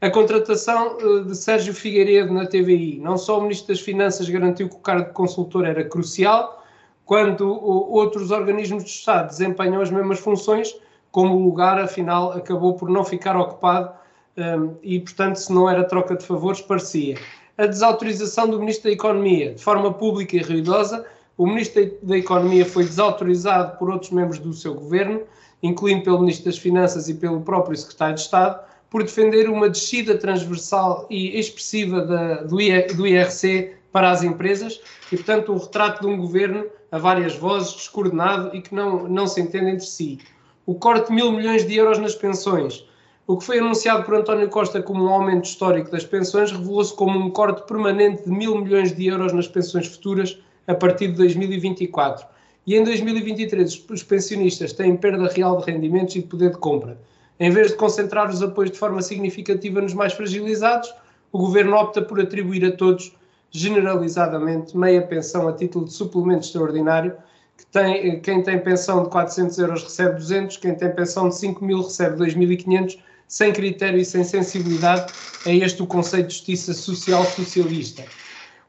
A 0.00 0.10
contratação 0.10 0.98
eh, 1.00 1.24
de 1.24 1.36
Sérgio 1.36 1.72
Figueiredo 1.72 2.32
na 2.32 2.46
TVI, 2.46 2.98
não 3.00 3.16
só 3.16 3.38
o 3.38 3.42
Ministro 3.42 3.68
das 3.68 3.80
Finanças 3.80 4.28
garantiu 4.28 4.68
que 4.68 4.76
o 4.76 4.80
cargo 4.80 5.06
de 5.06 5.12
consultor 5.12 5.64
era 5.64 5.84
crucial, 5.84 6.64
quando 7.06 7.48
outros 7.50 8.30
organismos 8.30 8.84
do 8.84 8.88
Estado 8.88 9.28
desempenham 9.28 9.80
as 9.80 9.90
mesmas 9.90 10.20
funções, 10.20 10.74
como 11.10 11.34
o 11.34 11.44
lugar, 11.44 11.78
afinal, 11.78 12.32
acabou 12.32 12.74
por 12.74 12.88
não 12.88 13.04
ficar 13.04 13.36
ocupado 13.36 13.99
um, 14.36 14.76
e, 14.82 15.00
portanto, 15.00 15.36
se 15.36 15.52
não 15.52 15.68
era 15.68 15.84
troca 15.84 16.16
de 16.16 16.24
favores, 16.24 16.60
parecia. 16.60 17.18
A 17.58 17.66
desautorização 17.66 18.48
do 18.48 18.58
Ministro 18.58 18.84
da 18.84 18.94
Economia, 18.94 19.54
de 19.54 19.62
forma 19.62 19.92
pública 19.92 20.36
e 20.36 20.42
ruidosa, 20.42 21.04
o 21.36 21.46
Ministro 21.46 21.90
da 22.02 22.16
Economia 22.16 22.64
foi 22.64 22.84
desautorizado 22.84 23.78
por 23.78 23.90
outros 23.90 24.10
membros 24.10 24.38
do 24.38 24.52
seu 24.52 24.74
governo, 24.74 25.22
incluindo 25.62 26.04
pelo 26.04 26.20
Ministro 26.20 26.46
das 26.46 26.58
Finanças 26.58 27.08
e 27.08 27.14
pelo 27.14 27.40
próprio 27.40 27.76
Secretário 27.76 28.14
de 28.14 28.20
Estado, 28.22 28.60
por 28.88 29.02
defender 29.02 29.48
uma 29.48 29.68
descida 29.68 30.18
transversal 30.18 31.06
e 31.08 31.38
expressiva 31.38 32.02
da, 32.02 32.42
do, 32.42 32.56
do 32.96 33.06
IRC 33.06 33.74
para 33.92 34.10
as 34.10 34.22
empresas 34.22 34.80
e, 35.10 35.16
portanto, 35.16 35.52
um 35.52 35.58
retrato 35.58 36.00
de 36.00 36.06
um 36.06 36.16
governo 36.16 36.66
a 36.90 36.98
várias 36.98 37.36
vozes, 37.36 37.74
descoordenado 37.74 38.54
e 38.54 38.60
que 38.60 38.74
não, 38.74 39.08
não 39.08 39.26
se 39.26 39.40
entende 39.40 39.70
entre 39.70 39.86
si. 39.86 40.18
O 40.66 40.74
corte 40.74 41.08
de 41.08 41.14
mil 41.14 41.30
milhões 41.32 41.66
de 41.66 41.76
euros 41.76 41.98
nas 41.98 42.14
pensões, 42.14 42.84
o 43.30 43.36
que 43.36 43.44
foi 43.44 43.60
anunciado 43.60 44.02
por 44.02 44.16
António 44.16 44.48
Costa 44.48 44.82
como 44.82 45.04
um 45.04 45.08
aumento 45.08 45.44
histórico 45.44 45.88
das 45.88 46.04
pensões 46.04 46.50
revelou-se 46.50 46.92
como 46.92 47.16
um 47.16 47.30
corte 47.30 47.64
permanente 47.64 48.24
de 48.24 48.28
mil 48.28 48.60
milhões 48.60 48.92
de 48.92 49.06
euros 49.06 49.32
nas 49.32 49.46
pensões 49.46 49.86
futuras 49.86 50.36
a 50.66 50.74
partir 50.74 51.12
de 51.12 51.12
2024. 51.12 52.26
E 52.66 52.74
em 52.74 52.82
2023 52.82 53.86
os 53.88 54.02
pensionistas 54.02 54.72
têm 54.72 54.96
perda 54.96 55.28
real 55.28 55.58
de 55.58 55.70
rendimentos 55.70 56.16
e 56.16 56.22
de 56.22 56.26
poder 56.26 56.50
de 56.50 56.58
compra. 56.58 56.98
Em 57.38 57.52
vez 57.52 57.68
de 57.68 57.76
concentrar 57.76 58.28
os 58.28 58.42
apoios 58.42 58.72
de 58.72 58.78
forma 58.78 59.00
significativa 59.00 59.80
nos 59.80 59.94
mais 59.94 60.12
fragilizados, 60.12 60.92
o 61.30 61.38
governo 61.38 61.76
opta 61.76 62.02
por 62.02 62.18
atribuir 62.20 62.64
a 62.64 62.72
todos, 62.72 63.16
generalizadamente, 63.52 64.76
meia 64.76 65.02
pensão 65.02 65.46
a 65.46 65.52
título 65.52 65.84
de 65.84 65.92
suplemento 65.92 66.46
extraordinário 66.46 67.14
que 67.56 67.66
tem, 67.66 68.20
quem 68.22 68.42
tem 68.42 68.58
pensão 68.58 69.04
de 69.04 69.10
400 69.10 69.58
euros 69.58 69.84
recebe 69.84 70.14
200, 70.14 70.56
quem 70.56 70.74
tem 70.74 70.90
pensão 70.90 71.28
de 71.28 71.36
5 71.36 71.64
mil 71.64 71.82
recebe 71.82 72.16
2.500, 72.16 72.98
sem 73.30 73.52
critério 73.52 74.00
e 74.00 74.04
sem 74.04 74.24
sensibilidade. 74.24 75.12
É 75.46 75.54
este 75.54 75.80
o 75.80 75.86
conceito 75.86 76.26
de 76.26 76.34
justiça 76.34 76.74
social 76.74 77.24
socialista. 77.24 78.04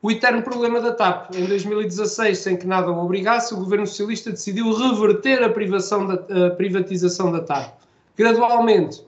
O 0.03 0.11
eterno 0.11 0.43
problema 0.43 0.79
da 0.79 0.93
TAP. 0.93 1.35
Em 1.35 1.45
2016, 1.45 2.37
sem 2.37 2.55
que 2.55 2.67
nada 2.67 2.91
o 2.91 3.03
obrigasse, 3.03 3.53
o 3.53 3.57
governo 3.57 3.87
socialista 3.87 4.29
decidiu 4.29 4.71
reverter 4.71 5.43
a, 5.43 5.47
da, 5.47 6.47
a 6.47 6.49
privatização 6.51 7.31
da 7.31 7.41
TAP. 7.41 7.73
Gradualmente, 8.15 9.03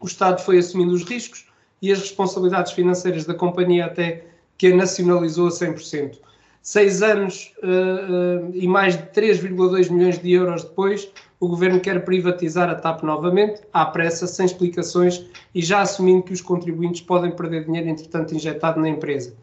o 0.00 0.06
Estado 0.06 0.40
foi 0.40 0.58
assumindo 0.58 0.94
os 0.94 1.04
riscos 1.04 1.46
e 1.82 1.92
as 1.92 2.00
responsabilidades 2.00 2.72
financeiras 2.72 3.26
da 3.26 3.34
companhia 3.34 3.86
até 3.86 4.24
que 4.56 4.68
a 4.68 4.76
nacionalizou 4.76 5.48
a 5.48 5.50
100%. 5.50 6.18
Seis 6.62 7.02
anos 7.02 7.52
uh, 7.62 8.48
uh, 8.48 8.50
e 8.54 8.66
mais 8.66 8.96
de 8.96 9.02
3,2 9.04 9.90
milhões 9.90 10.18
de 10.18 10.32
euros 10.32 10.64
depois, 10.64 11.08
o 11.40 11.46
governo 11.46 11.78
quer 11.80 12.04
privatizar 12.04 12.68
a 12.68 12.74
TAP 12.74 13.02
novamente, 13.02 13.60
à 13.72 13.84
pressa, 13.86 14.26
sem 14.26 14.46
explicações 14.46 15.24
e 15.54 15.62
já 15.62 15.80
assumindo 15.80 16.24
que 16.24 16.32
os 16.32 16.40
contribuintes 16.40 17.00
podem 17.00 17.30
perder 17.30 17.64
dinheiro, 17.64 17.88
entretanto, 17.88 18.34
injetado 18.34 18.80
na 18.80 18.88
empresa. 18.88 19.34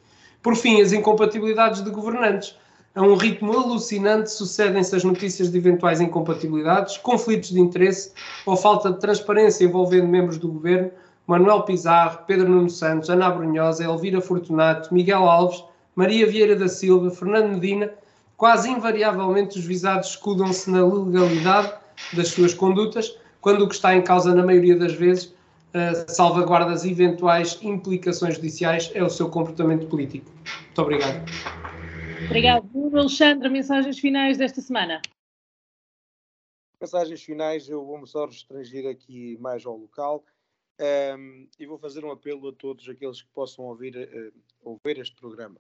Por 0.41 0.56
fim, 0.56 0.82
as 0.82 0.91
incompatibilidades 0.91 1.84
de 1.84 1.89
governantes. 1.89 2.56
A 2.93 3.02
um 3.02 3.16
ritmo 3.16 3.52
alucinante 3.52 4.32
sucedem-se 4.32 4.96
as 4.96 5.04
notícias 5.04 5.52
de 5.52 5.58
eventuais 5.58 6.00
incompatibilidades, 6.00 6.98
conflitos 6.98 7.50
de 7.50 7.60
interesse 7.60 8.14
ou 8.46 8.56
falta 8.56 8.91
de 8.91 9.00
transparência 9.00 9.66
envolvendo 9.66 10.08
membros 10.08 10.38
do 10.38 10.48
governo, 10.48 10.91
Manuel 11.28 11.64
Pizarro, 11.64 12.20
Pedro 12.28 12.48
Nuno 12.48 12.70
Santos, 12.70 13.10
Ana 13.10 13.30
Brunhosa, 13.30 13.84
Elvira 13.84 14.22
Fortunato, 14.22 14.93
Miguel 14.93 15.28
Alves, 15.28 15.64
Maria 15.96 16.28
Vieira 16.28 16.56
da 16.56 16.70
Silva, 16.70 17.10
Fernando 17.10 17.54
Medina, 17.54 17.91
quase 18.38 18.70
invariavelmente 18.70 19.58
os 19.58 19.66
visados 19.66 20.10
escudam-se 20.10 20.70
na 20.70 20.86
legalidade 20.86 21.74
das 22.14 22.30
suas 22.30 22.54
condutas, 22.54 23.18
quando 23.41 23.64
o 23.64 23.68
que 23.68 23.76
está 23.76 23.96
em 23.96 24.04
causa, 24.04 24.34
na 24.34 24.43
maioria 24.43 24.78
das 24.78 24.93
vezes, 24.93 25.26
uh, 25.26 26.12
salvaguardas 26.12 26.86
eventuais 26.86 27.60
implicações 27.62 28.36
judiciais, 28.36 28.91
é 28.93 29.04
o 29.04 29.10
seu 29.10 29.30
comportamento 29.30 29.88
político. 29.88 30.32
Muito 30.66 30.82
obrigado. 30.82 31.26
Obrigado. 32.26 32.70
Alexandre, 32.98 33.50
mensagens 33.50 34.00
finais 34.00 34.38
desta 34.38 34.62
semana. 34.62 35.02
Mensagens 36.82 37.22
finais, 37.22 37.70
eu 37.70 37.86
vou-me 37.86 38.08
só 38.08 38.26
restringir 38.26 38.88
aqui 38.88 39.38
mais 39.39 39.66
ao 39.66 39.78
local. 39.78 40.24
Um, 40.80 41.48
e 41.58 41.66
vou 41.66 41.78
fazer 41.78 42.04
um 42.04 42.12
apelo 42.12 42.50
a 42.50 42.54
todos 42.54 42.89
aqueles 42.89 43.22
que 43.22 43.30
possam 43.34 43.66
ouvir, 43.66 43.96
uh, 43.96 44.34
ouvir 44.62 45.00
este 45.00 45.16
programa. 45.16 45.60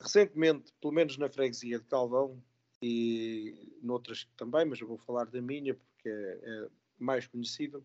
Recentemente, 0.00 0.72
pelo 0.80 0.92
menos 0.92 1.16
na 1.16 1.30
freguesia 1.30 1.78
de 1.78 1.84
Calvão 1.86 2.42
e 2.82 3.78
noutras 3.82 4.26
também, 4.36 4.64
mas 4.64 4.80
eu 4.80 4.86
vou 4.86 4.98
falar 4.98 5.26
da 5.26 5.40
minha 5.40 5.74
porque 5.74 6.08
é, 6.08 6.40
é 6.42 6.68
mais 6.98 7.26
conhecida, 7.26 7.82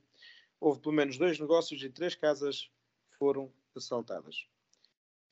houve 0.60 0.80
pelo 0.80 0.96
menos 0.96 1.18
dois 1.18 1.40
negócios 1.40 1.82
e 1.84 1.90
três 1.90 2.16
casas 2.16 2.70
foram 3.18 3.52
assaltadas. 3.76 4.48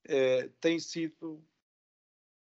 É, 0.06 0.50
tem 0.60 0.80
sido 0.80 1.44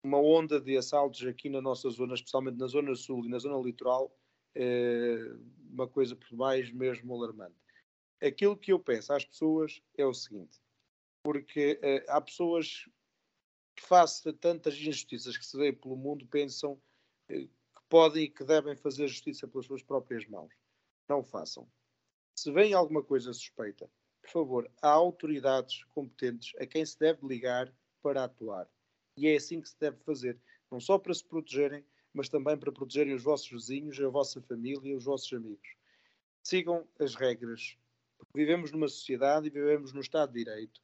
uma 0.03 0.19
onda 0.19 0.59
de 0.59 0.77
assaltos 0.77 1.25
aqui 1.25 1.49
na 1.49 1.61
nossa 1.61 1.89
zona, 1.89 2.13
especialmente 2.13 2.57
na 2.57 2.67
zona 2.67 2.95
sul 2.95 3.25
e 3.25 3.29
na 3.29 3.39
zona 3.39 3.63
litoral, 3.63 4.15
é 4.53 5.17
uma 5.69 5.87
coisa 5.87 6.15
por 6.15 6.31
mais 6.33 6.71
mesmo 6.71 7.13
alarmante. 7.13 7.55
Aquilo 8.21 8.55
que 8.55 8.71
eu 8.71 8.79
peço 8.79 9.13
às 9.13 9.25
pessoas 9.25 9.81
é 9.97 10.05
o 10.05 10.13
seguinte, 10.13 10.61
porque 11.23 11.79
é, 11.81 12.05
há 12.07 12.21
pessoas 12.21 12.87
que 13.75 13.83
face 13.83 14.29
a 14.29 14.33
tantas 14.33 14.75
injustiças 14.75 15.37
que 15.37 15.45
se 15.45 15.57
vê 15.57 15.73
pelo 15.73 15.97
mundo, 15.97 16.25
pensam 16.27 16.79
que 17.27 17.49
podem 17.89 18.23
e 18.23 18.29
que 18.29 18.43
devem 18.43 18.75
fazer 18.75 19.07
justiça 19.07 19.47
pelas 19.47 19.65
suas 19.65 19.83
próprias 19.83 20.25
mãos. 20.27 20.53
Não 21.07 21.23
façam. 21.23 21.67
Se 22.35 22.51
vem 22.51 22.73
alguma 22.73 23.03
coisa 23.03 23.33
suspeita, 23.33 23.89
por 24.21 24.29
favor, 24.29 24.71
há 24.81 24.89
autoridades 24.89 25.83
competentes 25.85 26.53
a 26.59 26.65
quem 26.65 26.85
se 26.85 26.97
deve 26.97 27.25
ligar 27.25 27.73
para 28.01 28.23
atuar. 28.23 28.69
E 29.15 29.27
é 29.27 29.35
assim 29.35 29.61
que 29.61 29.69
se 29.69 29.79
deve 29.79 29.97
fazer. 29.97 30.39
Não 30.71 30.79
só 30.79 30.97
para 30.97 31.13
se 31.13 31.23
protegerem, 31.23 31.85
mas 32.13 32.27
também 32.27 32.57
para 32.57 32.71
protegerem 32.71 33.13
os 33.13 33.23
vossos 33.23 33.49
vizinhos, 33.49 33.99
a 33.99 34.09
vossa 34.09 34.41
família 34.41 34.91
e 34.91 34.95
os 34.95 35.05
vossos 35.05 35.31
amigos. 35.31 35.75
Sigam 36.43 36.87
as 36.99 37.15
regras. 37.15 37.77
Vivemos 38.33 38.71
numa 38.71 38.87
sociedade 38.87 39.47
e 39.47 39.51
vivemos 39.51 39.93
no 39.93 40.01
Estado 40.01 40.31
de 40.33 40.43
Direito 40.43 40.81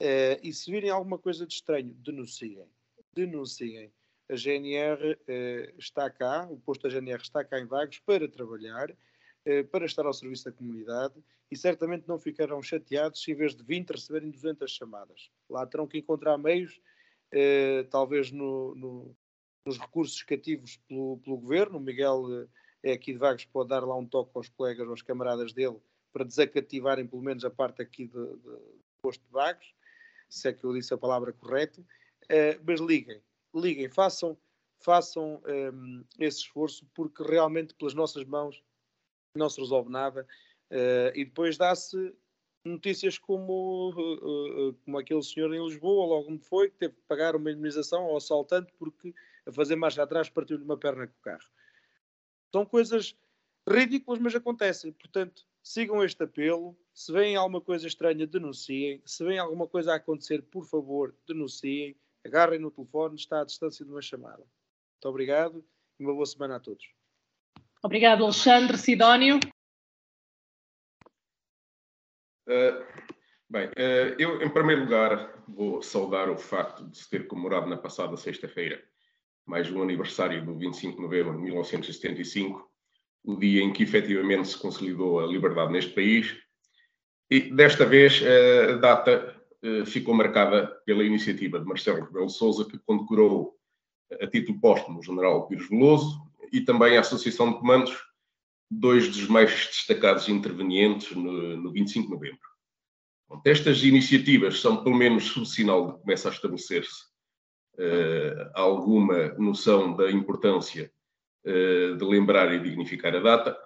Uh, 0.00 0.38
e 0.42 0.52
se 0.52 0.70
virem 0.70 0.90
alguma 0.90 1.18
coisa 1.18 1.46
de 1.46 1.54
estranho, 1.54 1.94
denunciem. 1.94 2.68
Denunciem. 3.12 3.92
A 4.28 4.36
GNR 4.36 5.18
eh, 5.28 5.74
está 5.78 6.08
cá, 6.08 6.46
o 6.50 6.58
posto 6.58 6.82
da 6.82 6.88
GNR 6.88 7.22
está 7.22 7.44
cá 7.44 7.58
em 7.58 7.66
Vagos 7.66 7.98
para 8.00 8.26
trabalhar, 8.26 8.90
uh, 8.90 9.64
para 9.70 9.84
estar 9.84 10.06
ao 10.06 10.14
serviço 10.14 10.46
da 10.46 10.52
comunidade 10.52 11.14
e 11.50 11.56
certamente 11.56 12.08
não 12.08 12.18
ficarão 12.18 12.62
chateados 12.62 13.22
se 13.22 13.32
em 13.32 13.34
vez 13.34 13.54
de 13.54 13.62
20 13.62 13.90
receberem 13.90 14.30
200 14.30 14.70
chamadas. 14.70 15.30
Lá 15.48 15.66
terão 15.66 15.86
que 15.86 15.98
encontrar 15.98 16.38
meios, 16.38 16.80
talvez 17.90 18.30
no, 18.32 18.74
no, 18.74 19.16
nos 19.66 19.78
recursos 19.78 20.22
cativos 20.22 20.78
pelo, 20.88 21.18
pelo, 21.18 21.36
governo. 21.36 21.78
O 21.78 21.80
Miguel 21.80 22.48
é 22.82 22.92
aqui 22.92 23.12
de 23.12 23.18
Vagos, 23.18 23.44
pode 23.44 23.68
dar 23.68 23.84
lá 23.84 23.96
um 23.96 24.06
toque 24.06 24.32
aos 24.34 24.48
colegas, 24.48 24.88
aos 24.88 25.02
camaradas 25.02 25.52
dele, 25.52 25.78
para 26.12 26.24
desacativarem 26.24 27.06
pelo 27.06 27.22
menos 27.22 27.44
a 27.44 27.50
parte 27.50 27.82
aqui 27.82 28.06
do 28.06 28.40
posto 29.02 29.22
de 29.24 29.30
Vagos 29.30 29.74
se 30.28 30.48
é 30.48 30.52
que 30.52 30.64
eu 30.64 30.72
disse 30.72 30.92
a 30.92 30.98
palavra 30.98 31.32
correta, 31.32 31.84
mas 32.64 32.80
liguem, 32.80 33.20
liguem, 33.60 33.88
façam, 33.88 34.36
façam 34.78 35.42
um, 35.44 35.48
ehm, 35.48 36.04
esse 36.18 36.38
esforço, 36.38 36.86
porque 36.94 37.22
realmente 37.22 37.74
pelas 37.74 37.94
nossas 37.94 38.24
mãos 38.24 38.62
não 39.34 39.48
se 39.48 39.60
resolve 39.60 39.90
nada. 39.90 40.26
Uh, 40.70 41.10
e 41.14 41.24
depois 41.24 41.56
dá-se 41.56 42.14
notícias 42.64 43.18
como, 43.18 43.90
uh, 43.90 44.72
como 44.84 44.98
aquele 44.98 45.22
senhor 45.22 45.52
em 45.54 45.64
Lisboa, 45.64 46.06
logo 46.06 46.32
onde 46.32 46.42
foi, 46.42 46.70
que 46.70 46.76
teve 46.76 46.94
que 46.94 47.02
pagar 47.06 47.36
uma 47.36 47.50
indemnização 47.50 48.04
ao 48.04 48.16
assaltante 48.16 48.72
porque 48.78 49.14
a 49.46 49.52
fazer 49.52 49.76
marcha 49.76 50.02
atrás 50.02 50.30
partiu-lhe 50.30 50.64
uma 50.64 50.76
perna 50.76 51.06
com 51.06 51.12
o 51.12 51.22
carro. 51.22 51.46
São 52.52 52.64
coisas 52.64 53.16
ridículas, 53.68 54.20
mas 54.20 54.34
acontecem. 54.34 54.92
Portanto, 54.92 55.46
sigam 55.62 56.02
este 56.02 56.22
apelo. 56.22 56.76
Se 56.92 57.12
veem 57.12 57.36
alguma 57.36 57.60
coisa 57.60 57.86
estranha, 57.86 58.26
denunciem. 58.26 59.02
Se 59.04 59.24
veem 59.24 59.38
alguma 59.38 59.66
coisa 59.66 59.92
a 59.92 59.96
acontecer, 59.96 60.42
por 60.42 60.64
favor, 60.64 61.14
denunciem. 61.26 61.96
Agarrem 62.24 62.58
no 62.58 62.70
telefone, 62.70 63.16
está 63.16 63.40
à 63.40 63.44
distância 63.44 63.84
de 63.84 63.90
uma 63.90 64.02
chamada. 64.02 64.38
Muito 64.38 65.08
obrigado 65.08 65.64
e 65.98 66.04
uma 66.04 66.14
boa 66.14 66.26
semana 66.26 66.56
a 66.56 66.60
todos. 66.60 66.84
Obrigado, 67.82 68.24
Alexandre. 68.24 68.78
Sidónio? 68.78 69.38
Uh, 72.48 73.04
Bem, 73.54 73.70
eh, 73.76 74.16
eu, 74.18 74.42
em 74.42 74.48
primeiro 74.48 74.82
lugar, 74.82 75.32
vou 75.46 75.80
saudar 75.80 76.28
o 76.28 76.36
facto 76.36 76.84
de 76.90 76.98
se 76.98 77.08
ter 77.08 77.28
comemorado 77.28 77.68
na 77.68 77.76
passada 77.76 78.16
sexta-feira 78.16 78.82
mais 79.46 79.70
um 79.70 79.82
aniversário 79.82 80.44
do 80.44 80.56
25 80.56 80.96
de 80.96 81.02
novembro 81.02 81.36
de 81.36 81.42
1975, 81.42 82.68
o 83.22 83.36
dia 83.36 83.62
em 83.62 83.72
que 83.72 83.82
efetivamente 83.82 84.48
se 84.48 84.58
consolidou 84.58 85.20
a 85.20 85.26
liberdade 85.26 85.72
neste 85.72 85.92
país. 85.92 86.36
E 87.30 87.42
desta 87.54 87.84
vez 87.84 88.22
a 88.22 88.76
data 88.76 89.10
eh, 89.10 89.43
ficou 89.86 90.14
marcada 90.14 90.66
pela 90.84 91.04
iniciativa 91.04 91.58
de 91.58 91.64
Marcelo 91.64 92.04
Rebelo 92.04 92.28
Sousa, 92.28 92.64
que 92.64 92.78
condecorou 92.78 93.56
a 94.20 94.26
título 94.26 94.60
póstumo 94.60 94.98
o 94.98 95.02
general 95.02 95.46
Pires 95.46 95.68
Veloso 95.68 96.20
e 96.52 96.60
também 96.60 96.96
a 96.96 97.00
Associação 97.00 97.52
de 97.52 97.58
Comandos, 97.58 97.96
dois 98.70 99.08
dos 99.08 99.26
mais 99.28 99.50
destacados 99.50 100.28
intervenientes 100.28 101.14
no, 101.16 101.56
no 101.56 101.72
25 101.72 102.06
de 102.06 102.12
novembro. 102.12 102.54
Bom, 103.28 103.40
estas 103.44 103.82
iniciativas 103.82 104.60
são 104.60 104.82
pelo 104.82 104.96
menos 104.96 105.34
o 105.36 105.44
sinal 105.44 105.86
de 105.86 105.92
que 105.94 106.00
começa 106.00 106.28
a 106.28 106.32
estabelecer-se 106.32 107.04
uh, 107.78 108.50
alguma 108.54 109.28
noção 109.34 109.96
da 109.96 110.10
importância 110.10 110.92
uh, 111.46 111.96
de 111.96 112.04
lembrar 112.04 112.52
e 112.52 112.60
dignificar 112.60 113.14
a 113.14 113.20
data. 113.20 113.58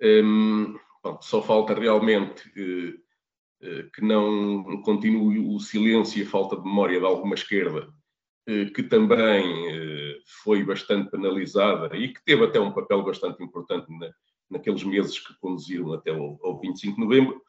Um, 0.00 0.78
bom, 1.02 1.20
só 1.20 1.42
falta 1.42 1.74
realmente 1.74 2.48
uh, 2.48 3.05
que 3.94 4.02
não 4.02 4.82
continue 4.82 5.38
o 5.38 5.58
silêncio 5.58 6.20
e 6.20 6.26
a 6.26 6.28
falta 6.28 6.56
de 6.56 6.62
memória 6.62 6.98
de 6.98 7.06
alguma 7.06 7.34
esquerda 7.34 7.88
que 8.74 8.82
também 8.82 9.44
foi 10.44 10.62
bastante 10.62 11.10
penalizada 11.10 11.96
e 11.96 12.12
que 12.12 12.24
teve 12.24 12.44
até 12.44 12.60
um 12.60 12.72
papel 12.72 13.02
bastante 13.02 13.42
importante 13.42 13.86
na, 13.98 14.08
naqueles 14.50 14.84
meses 14.84 15.18
que 15.18 15.34
conduziram 15.40 15.92
até 15.92 16.10
ao, 16.10 16.38
ao 16.42 16.60
25 16.60 16.94
de 16.94 17.00
novembro, 17.00 17.42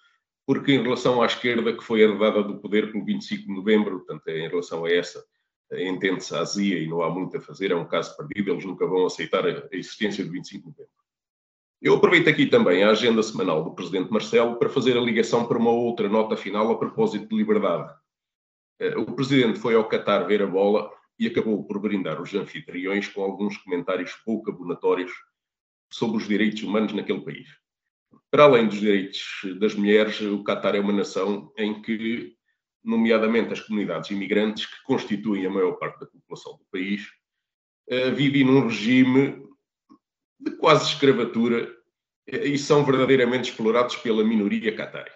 porque 0.45 0.73
em 0.73 0.81
relação 0.81 1.21
à 1.21 1.25
esquerda 1.25 1.73
que 1.75 1.83
foi 1.83 2.01
herdada 2.01 2.41
do 2.41 2.59
poder 2.59 2.91
pelo 2.91 3.05
25 3.05 3.47
de 3.47 3.53
novembro, 3.53 3.99
portanto, 3.99 4.27
em 4.29 4.47
relação 4.47 4.85
a 4.85 4.91
essa, 4.91 5.23
entende-se 5.71 6.33
azia 6.33 6.79
e 6.79 6.87
não 6.87 7.01
há 7.01 7.09
muito 7.09 7.37
a 7.37 7.41
fazer, 7.41 7.71
é 7.71 7.75
um 7.75 7.87
caso 7.87 8.15
perdido, 8.15 8.51
eles 8.51 8.65
nunca 8.65 8.87
vão 8.87 9.05
aceitar 9.05 9.45
a 9.45 9.67
existência 9.71 10.23
do 10.23 10.31
25 10.31 10.63
de 10.63 10.69
novembro. 10.69 11.06
Eu 11.81 11.95
aproveito 11.95 12.27
aqui 12.27 12.47
também 12.47 12.83
a 12.83 12.89
agenda 12.89 13.21
semanal 13.21 13.63
do 13.63 13.75
Presidente 13.75 14.11
Marcelo 14.11 14.57
para 14.57 14.69
fazer 14.69 14.97
a 14.97 15.01
ligação 15.01 15.47
para 15.47 15.59
uma 15.59 15.69
outra 15.69 16.09
nota 16.09 16.35
final 16.35 16.71
a 16.71 16.77
propósito 16.77 17.27
de 17.27 17.35
liberdade. 17.35 17.93
Eh, 18.79 18.97
o 18.97 19.05
Presidente 19.13 19.59
foi 19.59 19.75
ao 19.75 19.87
Qatar 19.87 20.25
ver 20.25 20.41
a 20.41 20.47
bola 20.47 20.91
e 21.19 21.27
acabou 21.27 21.63
por 21.65 21.79
brindar 21.79 22.19
os 22.19 22.33
anfitriões 22.33 23.07
com 23.07 23.21
alguns 23.21 23.57
comentários 23.57 24.13
pouco 24.25 24.49
abonatórios 24.49 25.11
sobre 25.91 26.17
os 26.17 26.27
direitos 26.27 26.63
humanos 26.63 26.93
naquele 26.93 27.21
país. 27.21 27.47
Para 28.31 28.43
além 28.43 28.67
dos 28.67 28.79
direitos 28.79 29.41
das 29.59 29.75
mulheres, 29.75 30.19
o 30.21 30.43
Qatar 30.43 30.75
é 30.75 30.79
uma 30.79 30.93
nação 30.93 31.51
em 31.57 31.79
que 31.81 32.35
nomeadamente 32.83 33.53
as 33.53 33.61
comunidades 33.61 34.09
imigrantes, 34.09 34.65
que 34.65 34.83
constituem 34.83 35.45
a 35.45 35.49
maior 35.49 35.73
parte 35.73 35.99
da 35.99 36.05
população 36.07 36.53
do 36.53 36.65
país, 36.71 37.05
uh, 37.91 38.15
vivem 38.15 38.45
num 38.45 38.67
regime 38.67 39.46
de 40.39 40.51
quase 40.51 40.85
escravatura 40.85 41.73
eh, 42.27 42.47
e 42.47 42.57
são 42.57 42.85
verdadeiramente 42.85 43.49
explorados 43.49 43.95
pela 43.97 44.23
minoria 44.23 44.75
catari. 44.75 45.11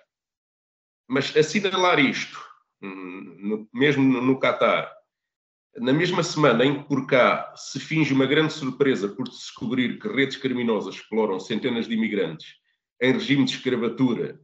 Mas 1.07 1.35
assinalar 1.35 1.99
isto, 1.99 2.39
hum, 2.81 3.67
mesmo 3.73 4.21
no 4.21 4.39
Catar, 4.39 4.91
na 5.77 5.93
mesma 5.93 6.23
semana 6.23 6.65
em 6.65 6.81
que 6.81 6.87
por 6.87 7.07
cá 7.07 7.53
se 7.55 7.79
finge 7.79 8.13
uma 8.13 8.25
grande 8.25 8.53
surpresa 8.53 9.07
por 9.09 9.27
descobrir 9.27 9.99
que 9.99 10.07
redes 10.07 10.37
criminosas 10.37 10.95
exploram 10.95 11.39
centenas 11.39 11.87
de 11.87 11.93
imigrantes 11.93 12.55
em 13.01 13.13
regime 13.13 13.45
de 13.45 13.51
escravatura 13.51 14.39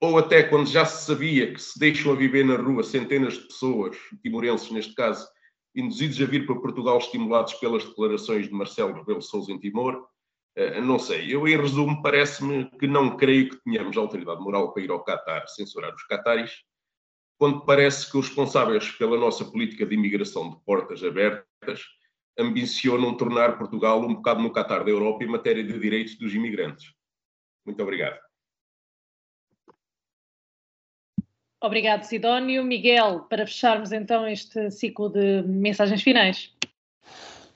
ou 0.00 0.18
até 0.18 0.42
quando 0.42 0.66
já 0.66 0.84
se 0.84 1.06
sabia 1.06 1.54
que 1.54 1.62
se 1.62 1.78
deixam 1.78 2.12
a 2.12 2.16
viver 2.16 2.44
na 2.44 2.56
rua 2.56 2.82
centenas 2.82 3.34
de 3.34 3.46
pessoas, 3.46 3.96
timorenses 4.20 4.70
neste 4.70 4.94
caso, 4.94 5.26
induzidos 5.74 6.20
a 6.20 6.26
vir 6.26 6.46
para 6.46 6.60
Portugal 6.60 6.98
estimulados 6.98 7.54
pelas 7.54 7.84
declarações 7.84 8.46
de 8.46 8.52
Marcelo 8.52 8.94
Rebelo 8.94 9.22
Sousa 9.22 9.52
em 9.52 9.58
Timor, 9.58 10.06
eh, 10.54 10.80
não 10.80 10.98
sei. 10.98 11.34
Eu, 11.34 11.48
em 11.48 11.56
resumo, 11.56 12.02
parece-me 12.02 12.70
que 12.78 12.86
não 12.86 13.16
creio 13.16 13.50
que 13.50 13.62
tenhamos 13.62 13.96
autoridade 13.96 14.40
moral 14.40 14.72
para 14.72 14.82
ir 14.82 14.90
ao 14.90 15.04
Qatar 15.04 15.48
censurar 15.48 15.94
os 15.94 16.02
cataris, 16.04 16.52
quando 17.38 17.64
parece 17.64 18.10
que 18.10 18.16
os 18.16 18.28
responsáveis 18.28 18.90
pela 18.92 19.18
nossa 19.18 19.44
política 19.44 19.86
de 19.86 19.94
imigração 19.94 20.50
de 20.50 20.64
portas 20.64 21.02
abertas 21.02 21.82
ambicionam 22.38 23.16
tornar 23.16 23.58
Portugal 23.58 24.00
um 24.00 24.14
bocado 24.14 24.42
no 24.42 24.52
Qatar 24.52 24.84
da 24.84 24.90
Europa 24.90 25.24
em 25.24 25.28
matéria 25.28 25.64
de 25.64 25.78
direitos 25.78 26.16
dos 26.16 26.34
imigrantes. 26.34 26.92
Muito 27.64 27.82
obrigado. 27.82 28.31
Obrigado, 31.62 32.02
Sidónio. 32.02 32.64
Miguel, 32.64 33.20
para 33.30 33.46
fecharmos 33.46 33.92
então 33.92 34.26
este 34.26 34.68
ciclo 34.72 35.08
de 35.08 35.42
mensagens 35.42 36.02
finais. 36.02 36.50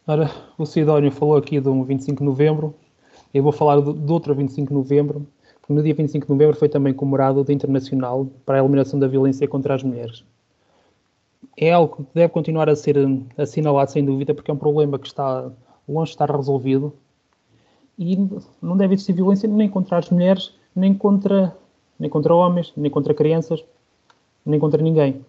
Ora, 0.06 0.30
o 0.56 0.64
Sidónio 0.64 1.10
falou 1.10 1.36
aqui 1.36 1.58
de 1.58 1.68
um 1.68 1.82
25 1.82 2.20
de 2.20 2.24
novembro. 2.24 2.72
Eu 3.34 3.42
vou 3.42 3.50
falar 3.50 3.80
de 3.80 4.12
outro 4.12 4.32
25 4.32 4.68
de 4.68 4.74
novembro, 4.74 5.26
porque 5.60 5.72
no 5.72 5.82
dia 5.82 5.92
25 5.92 6.24
de 6.24 6.32
novembro 6.32 6.56
foi 6.56 6.68
também 6.68 6.94
comemorado 6.94 7.40
o 7.40 7.44
Dia 7.44 7.56
Internacional 7.56 8.28
para 8.46 8.58
a 8.58 8.60
Eliminação 8.60 8.96
da 8.96 9.08
Violência 9.08 9.48
contra 9.48 9.74
as 9.74 9.82
Mulheres. 9.82 10.24
É 11.56 11.72
algo 11.72 11.96
que 11.96 12.14
deve 12.14 12.32
continuar 12.32 12.68
a 12.68 12.76
ser 12.76 12.96
assinalado, 13.36 13.90
sem 13.90 14.04
dúvida, 14.04 14.32
porque 14.32 14.52
é 14.52 14.54
um 14.54 14.58
problema 14.58 15.00
que 15.00 15.08
está 15.08 15.50
longe 15.88 16.10
de 16.10 16.14
estar 16.14 16.30
resolvido 16.30 16.92
e 17.98 18.16
não 18.62 18.76
deve 18.76 18.94
existir 18.94 19.14
violência 19.14 19.48
nem 19.48 19.68
contra 19.68 19.98
as 19.98 20.08
mulheres, 20.10 20.54
nem 20.74 20.94
contra, 20.94 21.56
nem 21.98 22.08
contra 22.08 22.32
homens, 22.32 22.72
nem 22.76 22.90
contra 22.90 23.12
crianças, 23.12 23.64
nem 24.46 24.60
contra 24.60 24.82
ninguém. 24.82 25.24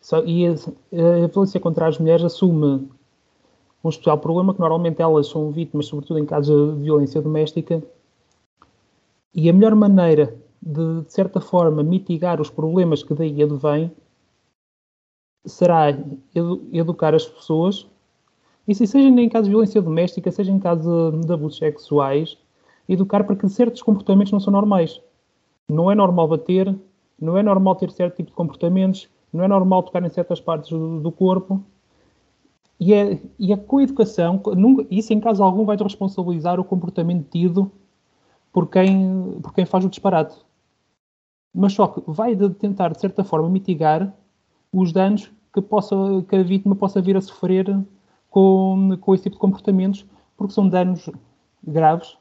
Só, 0.00 0.22
e 0.24 0.46
a, 0.46 0.52
a 0.52 1.26
violência 1.26 1.58
contra 1.58 1.88
as 1.88 1.98
mulheres 1.98 2.24
assume 2.24 2.88
um 3.82 3.88
especial 3.88 4.18
problema 4.18 4.54
que 4.54 4.60
normalmente 4.60 5.00
elas 5.00 5.28
são 5.28 5.50
vítimas, 5.50 5.86
sobretudo 5.86 6.18
em 6.18 6.26
casos 6.26 6.76
de 6.76 6.82
violência 6.82 7.22
doméstica, 7.22 7.82
e 9.34 9.48
a 9.48 9.52
melhor 9.52 9.74
maneira 9.74 10.36
de, 10.60 11.02
de 11.02 11.12
certa 11.12 11.40
forma, 11.40 11.82
mitigar 11.82 12.40
os 12.40 12.50
problemas 12.50 13.02
que 13.02 13.14
daí 13.14 13.42
advêm 13.42 13.90
será 15.46 15.90
edu 16.34 16.68
educar 16.72 17.14
as 17.14 17.26
pessoas, 17.26 17.86
e 18.66 18.74
se 18.74 18.86
seja 18.86 19.08
em 19.08 19.28
casos 19.28 19.46
de 19.46 19.50
violência 19.50 19.80
doméstica, 19.80 20.30
seja 20.30 20.52
em 20.52 20.58
casos 20.58 21.24
de 21.24 21.32
abusos 21.32 21.58
sexuais, 21.58 22.36
educar 22.88 23.24
para 23.24 23.36
que 23.36 23.48
certos 23.48 23.80
comportamentos 23.80 24.32
não 24.32 24.40
são 24.40 24.52
normais. 24.52 25.00
Não 25.70 25.90
é 25.90 25.94
normal 25.94 26.28
bater, 26.28 26.74
não 27.20 27.36
é 27.36 27.42
normal 27.42 27.74
ter 27.74 27.90
certo 27.90 28.16
tipo 28.16 28.30
de 28.30 28.36
comportamentos, 28.36 29.08
não 29.32 29.44
é 29.44 29.48
normal 29.48 29.82
tocar 29.82 30.02
em 30.04 30.08
certas 30.08 30.40
partes 30.40 30.70
do, 30.70 31.00
do 31.00 31.12
corpo. 31.12 31.62
E, 32.80 32.94
é, 32.94 33.20
e 33.38 33.52
a 33.52 33.58
coeducação, 33.58 34.40
isso 34.90 35.12
em 35.12 35.20
caso 35.20 35.42
algum 35.42 35.64
vai 35.64 35.76
responsabilizar 35.76 36.60
o 36.60 36.64
comportamento 36.64 37.28
tido 37.28 37.70
por 38.52 38.68
quem, 38.68 39.38
por 39.42 39.52
quem 39.52 39.66
faz 39.66 39.84
o 39.84 39.88
disparate. 39.88 40.36
Mas 41.52 41.72
só 41.72 41.88
que 41.88 42.02
vai 42.06 42.36
de 42.36 42.50
tentar, 42.50 42.92
de 42.92 43.00
certa 43.00 43.24
forma, 43.24 43.48
mitigar 43.48 44.14
os 44.72 44.92
danos 44.92 45.30
que, 45.52 45.60
possa, 45.60 45.96
que 46.28 46.36
a 46.36 46.42
vítima 46.42 46.76
possa 46.76 47.00
vir 47.00 47.16
a 47.16 47.20
sofrer 47.20 47.66
com, 48.30 48.96
com 49.00 49.14
esse 49.14 49.24
tipo 49.24 49.36
de 49.36 49.40
comportamentos, 49.40 50.06
porque 50.36 50.52
são 50.52 50.68
danos 50.68 51.10
graves 51.66 52.16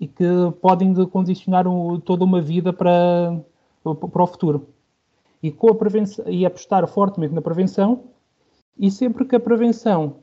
e 0.00 0.06
que 0.06 0.24
podem 0.60 0.94
condicionar 1.06 1.64
toda 2.04 2.24
uma 2.24 2.40
vida 2.40 2.72
para, 2.72 3.40
para 3.94 4.22
o 4.22 4.26
futuro. 4.26 4.68
E, 5.42 5.50
com 5.50 5.70
a 5.70 5.74
prevenção, 5.74 6.24
e 6.28 6.44
apostar 6.44 6.86
fortemente 6.88 7.34
na 7.34 7.40
prevenção, 7.40 8.04
e 8.78 8.90
sempre 8.90 9.24
que 9.24 9.36
a 9.36 9.40
prevenção 9.40 10.16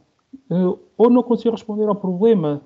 uh, 0.49 0.79
ou 0.97 1.09
não 1.09 1.23
conseguir 1.23 1.51
responder 1.51 1.87
ao 1.87 1.95
problema, 1.95 2.61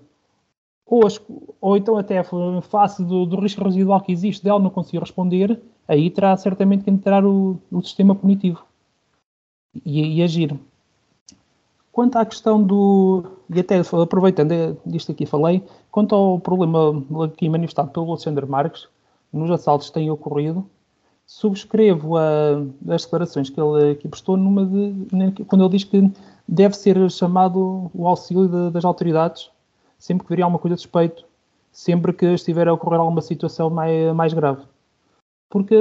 ou, 0.86 1.06
as, 1.06 1.22
ou 1.62 1.78
então 1.78 1.98
até 1.98 2.22
face 2.64 3.04
do, 3.04 3.26
do, 3.26 3.40
risco 3.40 3.64
residual 3.64 4.02
que 4.02 4.12
existe 4.12 4.44
dela 4.44 4.60
não 4.60 4.70
conseguir 4.70 5.00
responder, 5.00 5.62
aí 5.88 6.10
terá 6.10 6.36
certamente 6.36 6.84
que 6.84 6.90
entrar 6.90 7.24
o, 7.26 7.60
o 7.72 7.82
sistema 7.82 8.16
punitivo 8.16 8.64
e, 9.86 10.18
e, 10.18 10.24
agir. 10.24 10.60
Quanto 11.92 12.18
à 12.18 12.26
questão 12.26 12.62
do. 12.62 13.24
E 13.54 13.60
até 13.60 13.80
aproveitando 13.80 14.78
disto 14.86 15.12
aqui 15.12 15.26
falei, 15.26 15.64
quanto 15.92 16.16
ao 16.16 16.40
problema 16.40 17.04
aqui 17.26 17.50
manifestado 17.50 17.92
pelo 17.92 18.10
Alexandre 18.10 18.46
Marques, 18.46 18.88
nos 19.34 19.50
assaltos 19.52 19.88
que 19.88 19.94
têm 19.94 20.10
ocorrido, 20.10 20.66
subscrevo 21.30 22.18
a, 22.18 22.24
as 22.90 23.04
declarações 23.04 23.52
que 23.52 23.62
ele 23.62 23.92
aqui 23.92 24.08
prestou 24.08 24.36
numa 24.36 24.66
de, 24.66 25.44
quando 25.46 25.64
ele 25.64 25.78
diz 25.78 25.84
que 25.84 26.12
deve 26.48 26.76
ser 26.76 27.10
chamado 27.12 27.92
o 27.94 28.08
auxílio 28.08 28.48
de, 28.48 28.72
das 28.72 28.84
autoridades 28.84 29.52
sempre 30.00 30.24
que 30.24 30.30
viria 30.30 30.46
alguma 30.46 30.58
coisa 30.58 30.76
de 30.76 30.82
suspeito, 30.82 31.24
sempre 31.72 32.14
que 32.14 32.26
estiver 32.26 32.68
a 32.68 32.74
ocorrer 32.74 33.00
alguma 33.00 33.22
situação 33.22 33.70
mais, 33.70 34.16
mais 34.16 34.34
grave. 34.34 34.64
Porque, 35.50 35.76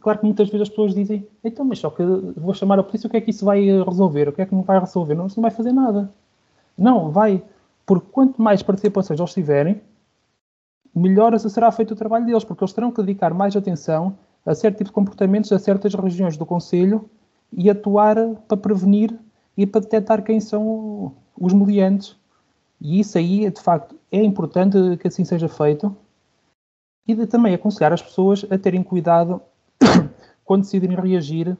claro 0.00 0.20
que 0.20 0.24
muitas 0.24 0.48
vezes 0.48 0.62
as 0.62 0.68
pessoas 0.68 0.94
dizem, 0.94 1.26
então, 1.42 1.64
mas 1.64 1.80
só 1.80 1.90
que 1.90 2.02
vou 2.36 2.54
chamar 2.54 2.78
a 2.78 2.82
polícia, 2.82 3.08
o 3.08 3.10
que 3.10 3.16
é 3.16 3.20
que 3.20 3.30
isso 3.30 3.44
vai 3.44 3.64
resolver? 3.82 4.28
O 4.28 4.32
que 4.32 4.42
é 4.42 4.46
que 4.46 4.54
não 4.54 4.62
vai 4.62 4.78
resolver? 4.78 5.14
Não, 5.14 5.26
isso 5.26 5.40
não 5.40 5.42
vai 5.42 5.50
fazer 5.50 5.72
nada. 5.72 6.12
Não, 6.76 7.10
vai. 7.10 7.42
Porque 7.86 8.06
quanto 8.12 8.40
mais 8.40 8.62
participações 8.62 9.18
eles 9.18 9.32
tiverem, 9.32 9.80
melhor 10.94 11.36
será 11.38 11.72
feito 11.72 11.92
o 11.92 11.96
trabalho 11.96 12.26
deles, 12.26 12.44
porque 12.44 12.62
eles 12.62 12.72
terão 12.72 12.92
que 12.92 13.02
dedicar 13.02 13.32
mais 13.32 13.56
atenção 13.56 14.16
a 14.48 14.54
certo 14.54 14.78
tipo 14.78 14.88
de 14.88 14.94
comportamentos 14.94 15.52
a 15.52 15.58
certas 15.58 15.94
regiões 15.94 16.38
do 16.38 16.46
Conselho 16.46 17.08
e 17.52 17.68
atuar 17.68 18.16
para 18.48 18.56
prevenir 18.56 19.14
e 19.54 19.66
para 19.66 19.82
detectar 19.82 20.24
quem 20.24 20.40
são 20.40 21.14
os 21.38 21.52
meliantes. 21.52 22.16
E 22.80 22.98
isso 22.98 23.18
aí, 23.18 23.50
de 23.50 23.60
facto, 23.60 23.94
é 24.10 24.22
importante 24.22 24.78
que 24.96 25.06
assim 25.06 25.22
seja 25.22 25.48
feito. 25.48 25.94
E 27.06 27.14
de, 27.14 27.26
também 27.26 27.54
aconselhar 27.54 27.92
as 27.92 28.00
pessoas 28.00 28.46
a 28.50 28.56
terem 28.56 28.82
cuidado 28.82 29.42
quando 30.46 30.62
decidirem 30.62 30.96
reagir 30.96 31.54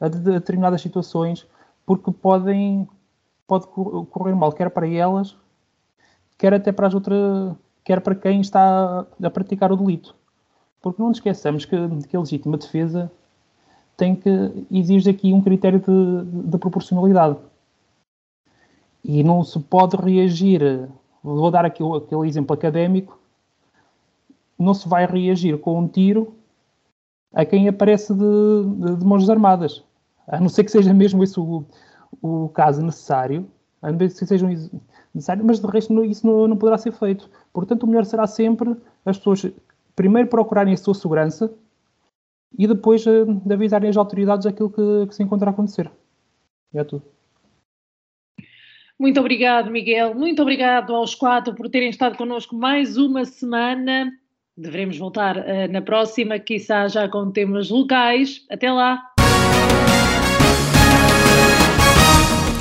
a 0.00 0.08
determinadas 0.08 0.80
situações, 0.80 1.44
porque 1.84 2.12
podem 2.12 2.88
pode 3.48 3.66
correr 3.66 4.34
mal, 4.34 4.52
quer 4.52 4.70
para 4.70 4.88
elas, 4.88 5.36
quer 6.38 6.54
até 6.54 6.70
para 6.70 6.86
as 6.86 6.94
outras, 6.94 7.54
quer 7.84 8.00
para 8.00 8.14
quem 8.14 8.40
está 8.40 9.04
a 9.22 9.30
praticar 9.30 9.72
o 9.72 9.76
delito. 9.76 10.14
Porque 10.82 11.00
não 11.00 11.08
nos 11.08 11.18
esqueçamos 11.18 11.64
que, 11.64 11.76
que 12.08 12.16
a 12.16 12.20
legítima 12.20 12.58
defesa 12.58 13.10
tem 13.96 14.16
que 14.16 14.66
exige 14.70 15.08
aqui 15.08 15.32
um 15.32 15.40
critério 15.40 15.78
de, 15.78 16.48
de 16.50 16.58
proporcionalidade. 16.58 17.36
E 19.04 19.22
não 19.22 19.44
se 19.44 19.58
pode 19.60 19.96
reagir, 19.96 20.88
vou 21.22 21.50
dar 21.50 21.64
aqui 21.64 21.82
aquele 21.82 22.28
exemplo 22.28 22.54
académico, 22.54 23.18
não 24.58 24.74
se 24.74 24.88
vai 24.88 25.06
reagir 25.06 25.58
com 25.58 25.78
um 25.78 25.88
tiro 25.88 26.34
a 27.32 27.44
quem 27.44 27.68
aparece 27.68 28.12
de, 28.12 28.20
de, 28.20 28.96
de 28.96 29.04
mãos 29.04 29.28
armadas. 29.30 29.84
A 30.26 30.40
não 30.40 30.48
ser 30.48 30.64
que 30.64 30.70
seja 30.70 30.92
mesmo 30.92 31.22
esse 31.22 31.38
o, 31.38 31.64
o 32.20 32.48
caso 32.50 32.82
necessário, 32.82 33.46
a 33.80 33.90
não 33.90 33.98
ser 33.98 34.08
que 34.08 34.26
seja 34.26 34.46
necessário, 35.14 35.44
mas 35.44 35.60
de 35.60 35.66
resto 35.66 36.04
isso 36.04 36.26
não, 36.26 36.48
não 36.48 36.56
poderá 36.56 36.78
ser 36.78 36.92
feito. 36.92 37.28
Portanto, 37.52 37.84
o 37.84 37.86
melhor 37.86 38.04
será 38.04 38.26
sempre 38.26 38.76
as 39.04 39.18
pessoas 39.18 39.46
primeiro 39.94 40.28
procurarem 40.28 40.74
a 40.74 40.76
sua 40.76 40.94
segurança 40.94 41.52
e 42.58 42.66
depois 42.66 43.04
uh, 43.06 43.24
de 43.26 43.54
avisarem 43.54 43.88
as 43.88 43.96
autoridades 43.96 44.46
aquilo 44.46 44.70
que, 44.70 45.06
que 45.08 45.14
se 45.14 45.22
encontra 45.22 45.50
a 45.50 45.52
acontecer. 45.52 45.90
É 46.74 46.84
tudo. 46.84 47.04
Muito 48.98 49.18
obrigado, 49.18 49.70
Miguel. 49.70 50.14
Muito 50.14 50.40
obrigado 50.42 50.94
aos 50.94 51.14
quatro 51.14 51.54
por 51.54 51.68
terem 51.68 51.90
estado 51.90 52.16
connosco 52.16 52.54
mais 52.54 52.96
uma 52.96 53.24
semana. 53.24 54.12
Devemos 54.56 54.98
voltar 54.98 55.36
uh, 55.38 55.70
na 55.70 55.82
próxima, 55.82 56.38
quizá 56.38 56.86
já 56.88 57.08
com 57.08 57.30
temas 57.30 57.70
locais. 57.70 58.46
Até 58.50 58.70
lá! 58.70 59.11